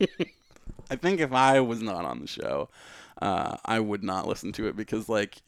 [0.90, 2.68] I think if I was not on the show,
[3.20, 5.38] uh, I would not listen to it because like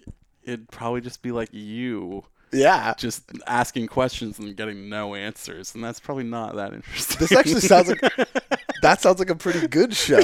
[0.42, 2.94] it'd probably just be like you yeah.
[2.96, 7.16] just asking questions and getting no answers, and that's probably not that interesting.
[7.20, 8.00] This actually sounds like
[8.82, 10.20] that sounds like a pretty good show.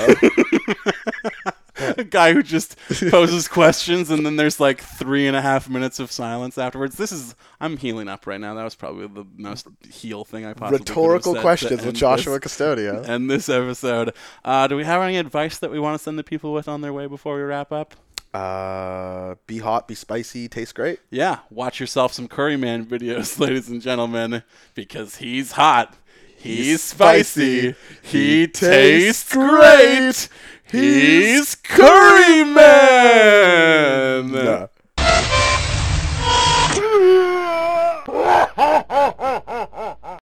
[1.77, 2.79] a guy who just
[3.11, 6.97] poses questions and then there's like three and a half minutes of silence afterwards.
[6.97, 8.55] This is I'm heeling up right now.
[8.55, 12.39] That was probably the most heel thing I possibly could have Rhetorical questions with Joshua
[12.39, 13.05] this- Custodio.
[13.15, 14.15] And this episode,
[14.45, 16.81] uh, do we have any advice that we want to send the people with on
[16.81, 17.95] their way before we wrap up?
[18.35, 20.99] Uh, be hot, be spicy, tastes great.
[21.09, 24.43] Yeah, watch yourself some Curry Man videos, ladies and gentlemen,
[24.75, 25.95] because he's hot,
[26.37, 30.29] he's, he's spicy, he, he tastes, tastes great,
[30.69, 34.33] he's Curry Man.
[34.33, 34.69] No.